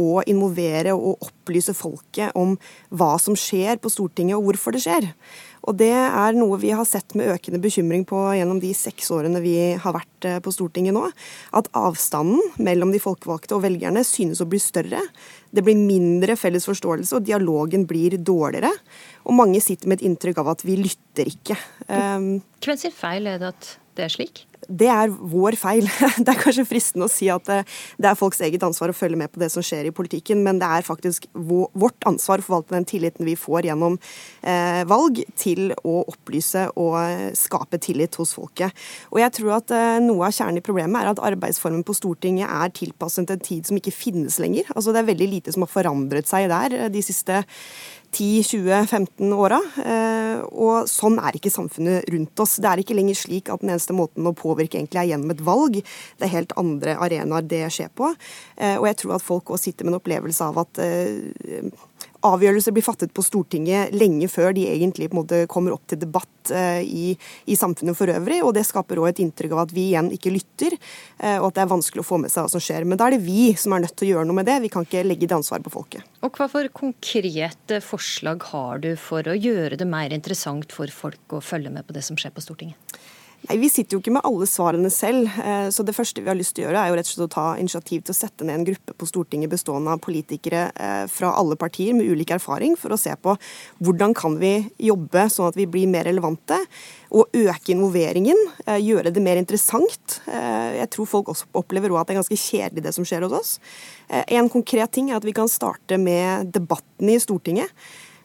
å 0.02 0.22
involvere 0.30 0.96
og 0.96 1.26
opplyse 1.26 1.76
folket 1.78 2.36
om 2.38 2.56
hva 2.90 3.16
som 3.22 3.38
skjer 3.38 3.80
på 3.82 3.92
Stortinget 3.92 4.38
og 4.38 4.48
hvorfor 4.48 4.76
det 4.76 4.84
skjer. 4.86 5.10
Og 5.68 5.76
Det 5.76 5.92
er 5.92 6.38
noe 6.38 6.60
vi 6.62 6.72
har 6.72 6.88
sett 6.88 7.16
med 7.18 7.28
økende 7.34 7.60
bekymring 7.60 8.06
på 8.08 8.20
gjennom 8.38 8.62
de 8.64 8.72
seks 8.78 9.10
årene 9.12 9.42
vi 9.44 9.56
har 9.76 9.96
vært 9.96 10.28
eh, 10.30 10.38
på 10.44 10.54
Stortinget 10.56 10.96
nå. 10.96 11.04
At 11.58 11.68
avstanden 11.76 12.40
mellom 12.64 12.94
de 12.94 13.02
folkevalgte 13.04 13.58
og 13.58 13.66
velgerne 13.66 14.06
synes 14.08 14.40
å 14.40 14.48
bli 14.48 14.62
større. 14.64 15.02
Det 15.52 15.66
blir 15.66 15.76
mindre 15.80 16.38
felles 16.40 16.68
forståelse, 16.70 17.20
og 17.20 17.28
dialogen 17.28 17.84
blir 17.90 18.16
dårligere. 18.16 18.72
Og 19.28 19.36
mange 19.36 19.60
sitter 19.64 19.92
med 19.92 20.00
et 20.00 20.08
inntrykk 20.08 20.40
av 20.44 20.54
at 20.56 20.64
vi 20.68 20.80
lytter 20.80 21.28
ikke. 21.36 21.60
Hvem 21.88 22.80
sin 22.80 22.96
feil 22.96 23.28
er 23.28 23.42
det 23.42 23.52
at 23.52 23.74
det 23.98 24.08
er 24.08 24.14
slik? 24.14 24.47
Det 24.68 24.90
er 24.92 25.12
vår 25.12 25.58
feil. 25.60 25.88
Det 26.24 26.32
er 26.32 26.40
kanskje 26.40 26.66
fristende 26.68 27.08
å 27.08 27.12
si 27.12 27.30
at 27.32 27.48
eh, 27.54 27.66
det 28.02 28.10
er 28.10 28.18
folks 28.18 28.40
eget 28.44 28.64
ansvar 28.66 28.92
å 28.92 28.96
følge 28.96 29.20
med 29.20 29.32
på 29.32 29.40
det 29.42 29.50
som 29.54 29.64
skjer 29.64 29.88
i 29.88 29.94
politikken, 29.96 30.42
men 30.44 30.60
det 30.60 30.68
er 30.68 30.86
faktisk 30.86 31.28
vårt 31.34 32.08
ansvar 32.10 32.42
å 32.42 32.46
forvalte 32.46 32.76
den 32.76 32.88
tilliten 32.88 33.28
vi 33.28 33.36
får 33.40 33.70
gjennom 33.70 33.98
eh, 34.42 34.82
valg, 34.90 35.22
til 35.40 35.72
å 35.88 36.02
opplyse 36.10 36.68
og 36.76 36.98
eh, 37.00 37.30
skape 37.38 37.80
tillit 37.84 38.18
hos 38.20 38.34
folket. 38.38 38.76
Og 39.14 39.22
jeg 39.22 39.36
tror 39.38 39.58
at 39.60 39.76
Noe 40.04 40.28
av 40.28 40.34
kjernen 40.36 40.60
i 40.60 40.64
problemet 40.64 41.00
er 41.02 41.12
at 41.12 41.22
arbeidsformen 41.24 41.84
på 41.86 41.96
Stortinget 41.98 42.50
er 42.50 42.74
tilpasset 42.76 43.32
en 43.34 43.44
tid 43.44 43.68
som 43.68 43.78
ikke 43.80 43.94
finnes 43.94 44.38
lenger. 44.42 44.68
Altså 44.76 44.94
Det 44.94 45.02
er 45.02 45.10
veldig 45.12 45.30
lite 45.32 45.54
som 45.54 45.66
har 45.66 45.72
forandret 45.72 46.30
seg 46.30 46.48
der 46.52 46.90
de 46.94 47.04
siste 47.06 47.42
10-20-15 48.14 49.34
åra. 49.36 49.60
Eh, 49.84 50.40
og 50.48 50.88
sånn 50.90 51.20
er 51.22 51.38
ikke 51.38 51.52
samfunnet 51.54 52.08
rundt 52.14 52.44
oss. 52.44 52.58
Det 52.62 52.70
er 52.70 52.82
ikke 52.82 52.98
lenger 52.98 53.20
slik 53.20 53.52
at 53.54 53.64
den 53.64 53.74
eneste 53.74 53.96
måten 53.98 54.28
å 54.28 54.36
påvirke 54.38 54.80
egentlig 54.80 55.02
er 55.02 55.12
gjennom 55.12 55.34
et 55.34 55.44
valg. 55.46 55.82
Det 55.82 56.28
er 56.28 56.34
helt 56.34 56.56
andre 56.60 56.98
arenaer 57.04 57.48
det 57.48 57.66
skjer 57.74 57.92
på. 57.98 58.14
Eh, 58.56 58.78
og 58.78 58.88
jeg 58.90 59.02
tror 59.04 59.18
at 59.18 59.28
folk 59.28 59.54
òg 59.54 59.62
sitter 59.62 59.88
med 59.88 59.96
en 59.96 60.02
opplevelse 60.02 60.48
av 60.48 60.62
at 60.64 60.82
eh, 60.84 61.70
avgjørelser 62.26 62.74
blir 62.76 62.86
fattet 62.86 63.14
på 63.16 63.24
Stortinget 63.26 63.94
lenge 63.96 64.30
før 64.32 64.54
de 64.56 64.66
egentlig 64.70 65.10
måte 65.16 65.44
kommer 65.52 65.76
opp 65.76 65.86
til 65.90 66.00
debatt 66.02 66.52
uh, 66.52 66.82
i, 66.82 67.14
i, 67.46 67.58
samfunnet 67.60 67.98
for 67.98 68.12
øvrig. 68.14 68.40
og 68.44 68.54
Det 68.58 68.66
skaper 68.68 69.02
også 69.02 69.14
et 69.14 69.22
inntrykk 69.26 69.56
av 69.56 69.64
at 69.66 69.76
vi 69.76 69.90
igjen 69.92 70.10
ikke 70.16 70.34
lytter, 70.34 70.78
uh, 71.24 71.38
og 71.40 71.50
at 71.50 71.60
det 71.60 71.66
er 71.66 71.74
vanskelig 71.74 72.06
å 72.06 72.10
få 72.10 72.22
med 72.24 72.34
seg 72.34 72.46
hva 72.46 72.54
som 72.56 72.64
skjer. 72.64 72.88
Men 72.88 73.00
da 73.00 73.10
er 73.10 73.18
det 73.18 73.26
vi 73.28 73.52
som 73.60 73.76
er 73.76 73.86
nødt 73.86 73.98
til 73.98 74.10
å 74.10 74.12
gjøre 74.16 74.30
noe 74.30 74.40
med 74.40 74.50
det. 74.50 74.58
Vi 74.66 74.72
kan 74.74 74.88
ikke 74.88 75.06
legge 75.08 75.30
det 75.30 75.38
ansvaret 75.38 75.68
på 75.68 75.74
folket. 75.74 76.08
Og 76.26 76.34
Hva 76.38 76.50
for 76.52 76.72
konkrete 76.76 77.82
forslag 77.86 78.50
har 78.52 78.84
du 78.84 78.92
for 79.00 79.28
å 79.28 79.38
gjøre 79.38 79.80
det 79.80 79.90
mer 79.90 80.16
interessant 80.16 80.74
for 80.74 80.92
folk 80.94 81.38
å 81.38 81.44
følge 81.44 81.74
med 81.74 81.88
på 81.88 81.96
det 81.98 82.06
som 82.08 82.20
skjer 82.20 82.34
på 82.36 82.44
Stortinget? 82.44 82.98
Nei, 83.46 83.58
Vi 83.62 83.70
sitter 83.70 83.96
jo 83.96 84.02
ikke 84.02 84.12
med 84.16 84.26
alle 84.28 84.48
svarene 84.50 84.90
selv. 84.92 85.30
Eh, 85.40 85.68
så 85.74 85.86
det 85.86 85.96
første 85.96 86.24
vi 86.24 86.30
har 86.30 86.38
lyst 86.38 86.56
til 86.58 86.66
å 86.66 86.68
gjøre, 86.68 86.82
er 86.82 86.92
jo 86.92 86.98
rett 86.98 87.08
og 87.08 87.14
slett 87.14 87.28
å 87.28 87.36
ta 87.36 87.46
initiativ 87.62 88.04
til 88.04 88.16
å 88.16 88.18
sette 88.18 88.48
ned 88.48 88.60
en 88.60 88.66
gruppe 88.68 88.96
på 88.98 89.08
Stortinget 89.08 89.52
bestående 89.52 89.94
av 89.94 90.02
politikere 90.04 90.64
eh, 90.74 91.04
fra 91.12 91.32
alle 91.38 91.56
partier 91.60 91.96
med 91.96 92.10
ulik 92.10 92.34
erfaring, 92.36 92.76
for 92.80 92.94
å 92.94 93.00
se 93.00 93.14
på 93.22 93.38
hvordan 93.86 94.16
kan 94.18 94.40
vi 94.42 94.52
jobbe 94.90 95.28
sånn 95.32 95.52
at 95.52 95.60
vi 95.60 95.68
blir 95.70 95.92
mer 95.92 96.10
relevante. 96.10 96.58
Og 97.16 97.32
øke 97.38 97.72
involveringen, 97.76 98.42
eh, 98.66 98.82
gjøre 98.84 99.14
det 99.16 99.24
mer 99.24 99.40
interessant. 99.40 100.20
Jeg 100.28 100.90
tror 100.92 101.08
folk 101.08 101.30
også 101.32 101.48
opplever 101.58 101.94
at 101.96 102.10
det 102.10 102.16
er 102.16 102.20
ganske 102.20 102.40
kjedelig 102.42 102.84
det 102.84 102.94
som 102.96 103.06
skjer 103.08 103.24
hos 103.26 103.38
oss. 103.38 103.54
En 104.10 104.50
konkret 104.52 104.92
ting 104.96 105.12
er 105.12 105.20
at 105.20 105.26
vi 105.28 105.36
kan 105.36 105.50
starte 105.52 105.98
med 106.00 106.52
debattene 106.56 107.16
i 107.16 107.22
Stortinget. 107.22 107.72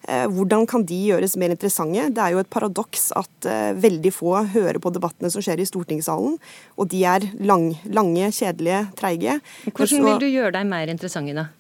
Eh, 0.08 0.26
hvordan 0.26 0.66
kan 0.66 0.84
de 0.86 0.98
gjøres 1.12 1.36
mer 1.38 1.54
interessante? 1.54 2.08
Det 2.10 2.22
er 2.24 2.34
jo 2.34 2.42
et 2.42 2.50
paradoks 2.50 3.10
at 3.18 3.48
eh, 3.48 3.70
veldig 3.78 4.12
få 4.14 4.34
hører 4.54 4.80
på 4.82 4.90
debattene 4.94 5.30
som 5.30 5.44
skjer 5.44 5.62
i 5.62 5.68
stortingssalen, 5.68 6.38
og 6.76 6.90
de 6.90 7.04
er 7.06 7.28
lang, 7.38 7.70
lange, 7.86 8.32
kjedelige, 8.34 8.84
treige. 8.98 9.38
Hvordan 9.70 10.08
vil 10.10 10.22
du 10.24 10.30
gjøre 10.32 10.56
deg 10.58 10.70
mer 10.70 10.90
interessante, 10.90 11.36
da? 11.38 11.50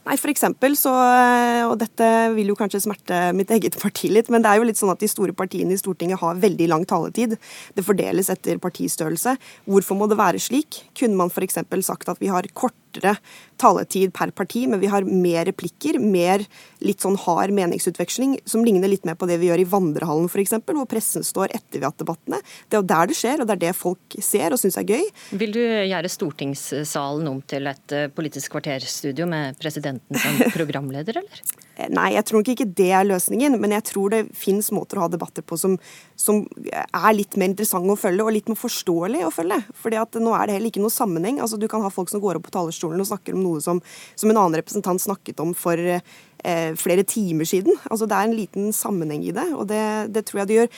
Nei, 0.00 0.16
for 0.16 0.32
eksempel 0.32 0.72
så, 0.80 0.90
eh, 0.90 1.62
og 1.68 1.76
dette 1.82 2.06
vil 2.32 2.48
jo 2.50 2.56
kanskje 2.56 2.80
smerte 2.86 3.18
mitt 3.36 3.52
eget 3.52 3.76
parti 3.78 4.08
litt, 4.08 4.30
men 4.32 4.40
det 4.40 4.48
er 4.48 4.58
jo 4.58 4.64
litt 4.66 4.80
sånn 4.80 4.92
at 4.94 5.02
de 5.02 5.10
store 5.10 5.34
partiene 5.36 5.76
i 5.76 5.80
Stortinget 5.80 6.22
har 6.22 6.40
veldig 6.40 6.68
lang 6.72 6.86
taletid. 6.88 7.36
Det 7.76 7.84
fordeles 7.84 8.32
etter 8.32 8.58
partistørrelse. 8.62 9.36
Hvorfor 9.68 10.00
må 10.00 10.08
det 10.08 10.18
være 10.18 10.40
slik? 10.40 10.86
Kunne 10.96 11.20
man 11.20 11.28
f.eks. 11.28 11.60
sagt 11.84 12.08
at 12.08 12.22
vi 12.22 12.32
har 12.32 12.48
kortere 12.90 13.16
taletid 13.60 14.12
per 14.12 14.30
parti, 14.30 14.66
men 14.66 14.80
vi 14.80 14.88
har 14.88 15.04
mer 15.04 15.44
replikker, 15.46 15.98
mer 16.00 16.44
litt 16.80 17.00
sånn 17.00 17.18
hard 17.20 17.52
meningsutveksling, 17.52 18.38
som 18.48 18.64
ligner 18.64 18.88
litt 18.88 19.04
mer 19.04 19.18
på 19.20 19.28
det 19.28 19.38
vi 19.40 19.50
gjør 19.50 19.60
i 19.60 19.68
vandrehallen 19.68 20.28
f.eks., 20.30 20.56
hvor 20.64 20.88
pressen 20.88 21.24
står 21.24 21.52
etter 21.54 21.78
vi 21.78 21.84
har 21.84 21.92
hatt 21.92 22.00
debattene. 22.00 22.40
Det 22.68 22.78
er 22.78 22.82
jo 22.82 22.90
der 22.90 23.10
det 23.10 23.18
skjer, 23.18 23.40
og 23.40 23.48
det 23.48 23.56
er 23.58 23.64
det 23.68 23.74
folk 23.76 24.18
ser 24.24 24.54
og 24.54 24.60
syns 24.60 24.78
er 24.80 24.88
gøy. 24.88 25.04
Vil 25.40 25.52
du 25.54 25.60
gjøre 25.60 26.10
stortingssalen 26.10 27.28
om 27.30 27.42
til 27.44 27.68
et 27.70 27.96
eh, 27.96 28.08
Politisk 28.10 28.52
kvarterstudio 28.56 29.26
med 29.28 29.58
presidenten 29.60 30.18
som 30.18 30.40
programleder, 30.56 31.20
eller? 31.20 31.44
Nei, 31.88 32.10
jeg 32.16 32.26
tror 32.28 32.40
nok 32.40 32.50
ikke 32.52 32.68
det 32.76 32.90
er 32.92 33.06
løsningen, 33.08 33.56
men 33.62 33.74
jeg 33.76 33.86
tror 33.88 34.12
det 34.12 34.20
finnes 34.36 34.70
måter 34.74 34.98
å 34.98 35.06
ha 35.06 35.10
debatter 35.12 35.44
på 35.46 35.56
som, 35.60 35.76
som 36.18 36.42
er 36.68 37.16
litt 37.16 37.38
mer 37.40 37.52
interessante 37.52 37.94
å 37.94 37.98
følge, 37.98 38.26
og 38.26 38.34
litt 38.36 38.50
mer 38.50 38.60
forståelig 38.60 39.24
å 39.26 39.32
følge. 39.34 39.60
Fordi 39.80 40.00
at 40.00 40.18
nå 40.20 40.34
er 40.36 40.48
det 40.48 40.58
heller 40.58 40.72
ikke 40.72 40.84
noe 40.84 40.94
sammenheng. 40.94 41.40
Altså, 41.40 41.60
du 41.60 41.68
kan 41.70 41.84
ha 41.84 41.92
folk 41.92 42.12
som 42.12 42.22
går 42.22 42.38
opp 42.38 42.48
på 42.48 42.54
talerstolen 42.58 43.00
og 43.02 43.10
snakker 43.10 43.36
om 43.36 43.44
noe 43.46 43.62
som, 43.64 43.82
som 44.18 44.32
en 44.32 44.42
annen 44.42 44.60
representant 44.60 45.02
snakket 45.02 45.40
om 45.42 45.54
for 45.56 45.80
eh, 45.80 46.72
flere 46.80 47.06
timer 47.08 47.48
siden. 47.48 47.78
Altså, 47.88 48.08
det 48.10 48.18
er 48.18 48.28
en 48.28 48.38
liten 48.38 48.74
sammenheng 48.76 49.24
i 49.24 49.36
det, 49.36 49.48
og 49.54 49.70
det, 49.70 49.84
det 50.14 50.26
tror 50.28 50.42
jeg 50.42 50.50
det 50.50 50.60
gjør 50.60 50.74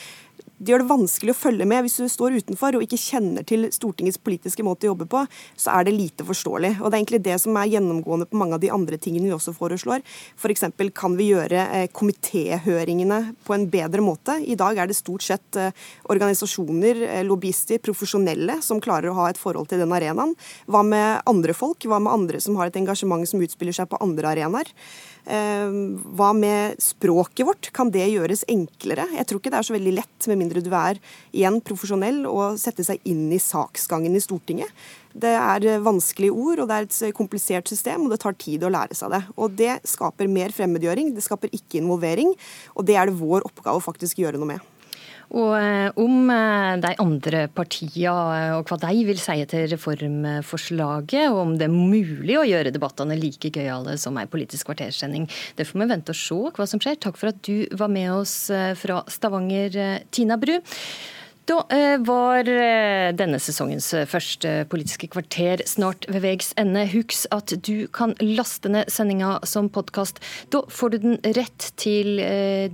det 0.63 0.71
gjør 0.71 0.83
det 0.83 0.89
vanskelig 0.91 1.33
å 1.33 1.37
følge 1.37 1.67
med. 1.67 1.83
Hvis 1.85 1.99
du 1.99 2.07
står 2.11 2.37
utenfor 2.39 2.77
og 2.77 2.85
ikke 2.85 2.99
kjenner 2.99 3.45
til 3.47 3.67
Stortingets 3.73 4.19
politiske 4.23 4.63
måte 4.65 4.87
å 4.87 4.93
jobbe 4.93 5.07
på, 5.11 5.23
så 5.59 5.75
er 5.75 5.87
det 5.87 5.95
lite 5.95 6.25
forståelig. 6.27 6.77
Og 6.79 6.87
Det 6.87 6.95
er 6.95 7.01
egentlig 7.01 7.23
det 7.25 7.37
som 7.43 7.57
er 7.59 7.71
gjennomgående 7.73 8.27
på 8.29 8.39
mange 8.39 8.57
av 8.57 8.63
de 8.63 8.71
andre 8.73 8.99
tingene 9.01 9.27
vi 9.27 9.35
også 9.35 9.55
foreslår. 9.57 10.03
F.eks. 10.39 10.65
For 10.73 10.93
kan 10.95 11.17
vi 11.19 11.29
gjøre 11.31 11.67
eh, 11.75 11.87
komitéhøringene 11.93 13.19
på 13.43 13.55
en 13.55 13.67
bedre 13.71 14.03
måte. 14.05 14.37
I 14.39 14.57
dag 14.59 14.79
er 14.79 14.89
det 14.89 14.97
stort 14.97 15.25
sett 15.25 15.59
eh, 15.59 15.73
organisasjoner, 16.13 17.03
eh, 17.09 17.23
lobbyister, 17.27 17.81
profesjonelle 17.83 18.59
som 18.63 18.81
klarer 18.83 19.11
å 19.11 19.17
ha 19.19 19.29
et 19.31 19.41
forhold 19.41 19.71
til 19.71 19.83
den 19.83 19.95
arenaen. 19.95 20.35
Hva 20.71 20.83
med 20.87 21.23
andre 21.29 21.55
folk? 21.57 21.83
Hva 21.83 21.99
med 22.03 22.13
andre 22.13 22.43
som 22.43 22.57
har 22.59 22.71
et 22.71 22.79
engasjement 22.79 23.27
som 23.27 23.43
utspiller 23.43 23.75
seg 23.75 23.91
på 23.91 23.99
andre 24.03 24.31
arenaer? 24.35 24.71
Hva 25.23 26.29
med 26.35 26.81
språket 26.83 27.47
vårt? 27.47 27.69
Kan 27.75 27.91
det 27.93 28.09
gjøres 28.11 28.43
enklere? 28.51 29.05
Jeg 29.15 29.27
tror 29.29 29.39
ikke 29.39 29.53
det 29.53 29.59
er 29.61 29.67
så 29.69 29.75
veldig 29.75 29.93
lett, 29.95 30.27
med 30.27 30.41
mindre 30.41 30.63
du 30.63 30.67
er 30.75 30.99
igjen 31.31 31.61
profesjonell, 31.63 32.25
å 32.27 32.49
sette 32.59 32.83
seg 32.83 32.99
inn 33.07 33.29
i 33.31 33.39
saksgangen 33.39 34.17
i 34.17 34.23
Stortinget. 34.23 34.67
Det 35.13 35.31
er 35.37 35.79
vanskelige 35.85 36.33
ord, 36.33 36.63
og 36.63 36.67
det 36.67 36.75
er 36.75 36.89
et 36.89 37.15
komplisert 37.15 37.71
system, 37.71 38.03
og 38.03 38.11
det 38.11 38.19
tar 38.25 38.35
tid 38.35 38.65
å 38.65 38.73
lære 38.73 38.97
seg 38.97 39.13
det. 39.13 39.23
Og 39.37 39.55
det 39.55 39.77
skaper 39.87 40.27
mer 40.27 40.51
fremmedgjøring, 40.55 41.13
det 41.15 41.23
skaper 41.23 41.53
ikke 41.53 41.79
involvering, 41.79 42.35
og 42.75 42.87
det 42.89 42.99
er 42.99 43.07
det 43.07 43.19
vår 43.21 43.47
oppgave 43.47 43.79
å 43.79 43.87
faktisk 43.87 44.23
gjøre 44.25 44.41
noe 44.41 44.55
med. 44.55 44.72
Og 45.33 45.53
eh, 45.57 45.89
om 45.97 46.29
eh, 46.29 46.75
de 46.83 46.91
andre 47.01 47.47
partiene 47.49 48.13
eh, 48.37 48.51
og 48.53 48.69
hva 48.69 48.77
de 48.83 49.05
vil 49.07 49.17
si 49.21 49.39
til 49.49 49.65
reformforslaget, 49.71 51.31
og 51.31 51.39
om 51.41 51.55
det 51.57 51.65
er 51.65 51.73
mulig 51.73 52.37
å 52.37 52.45
gjøre 52.45 52.73
debattene 52.75 53.17
like 53.17 53.49
gøyale 53.53 53.97
som 54.01 54.19
ei 54.21 54.27
politisk 54.29 54.69
kvartersending. 54.69 55.25
Det 55.57 55.65
får 55.65 55.81
vi 55.81 55.89
vente 55.89 56.13
og 56.13 56.21
se 56.21 56.39
hva 56.53 56.69
som 56.69 56.83
skjer. 56.83 57.01
Takk 57.01 57.17
for 57.17 57.33
at 57.33 57.41
du 57.47 57.65
var 57.79 57.89
med 57.93 58.11
oss 58.13 58.35
fra 58.79 59.01
Stavanger, 59.09 60.03
Tina 60.13 60.37
Bru. 60.37 60.59
Da 61.45 61.57
eh, 61.75 61.97
var 61.99 62.47
eh, 62.47 63.09
denne 63.19 63.39
sesongens 63.41 63.89
eh, 63.97 64.05
første 64.07 64.51
Politiske 64.71 65.09
kvarter 65.11 65.59
snart 65.67 66.05
ved 66.07 66.23
veis 66.23 66.53
ende. 66.59 66.85
Husk 66.93 67.25
at 67.35 67.51
du 67.67 67.89
kan 67.91 68.13
laste 68.23 68.71
ned 68.71 68.91
sendinga 68.91 69.35
som 69.47 69.67
podkast. 69.73 70.21
Da 70.55 70.61
får 70.71 70.93
du 70.93 70.97
den 71.03 71.17
rett 71.35 71.67
til 71.79 72.21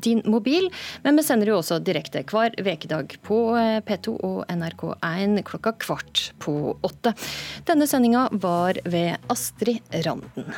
din 0.05 0.21
mobil. 0.29 0.69
Men 1.01 1.17
vi 1.17 1.25
sender 1.25 1.49
jo 1.49 1.59
også 1.63 1.79
direkte 1.81 2.21
hver 2.29 2.53
vekedag 2.65 3.17
på 3.25 3.39
P2 3.87 4.17
og 4.19 4.43
NRK1 4.53 5.41
klokka 5.49 5.73
kvart 5.81 6.29
på 6.43 6.75
åtte. 6.85 7.15
Denne 7.69 7.89
sendinga 7.89 8.27
var 8.37 8.77
ved 8.85 9.17
Astrid 9.33 9.81
Randen. 10.05 10.53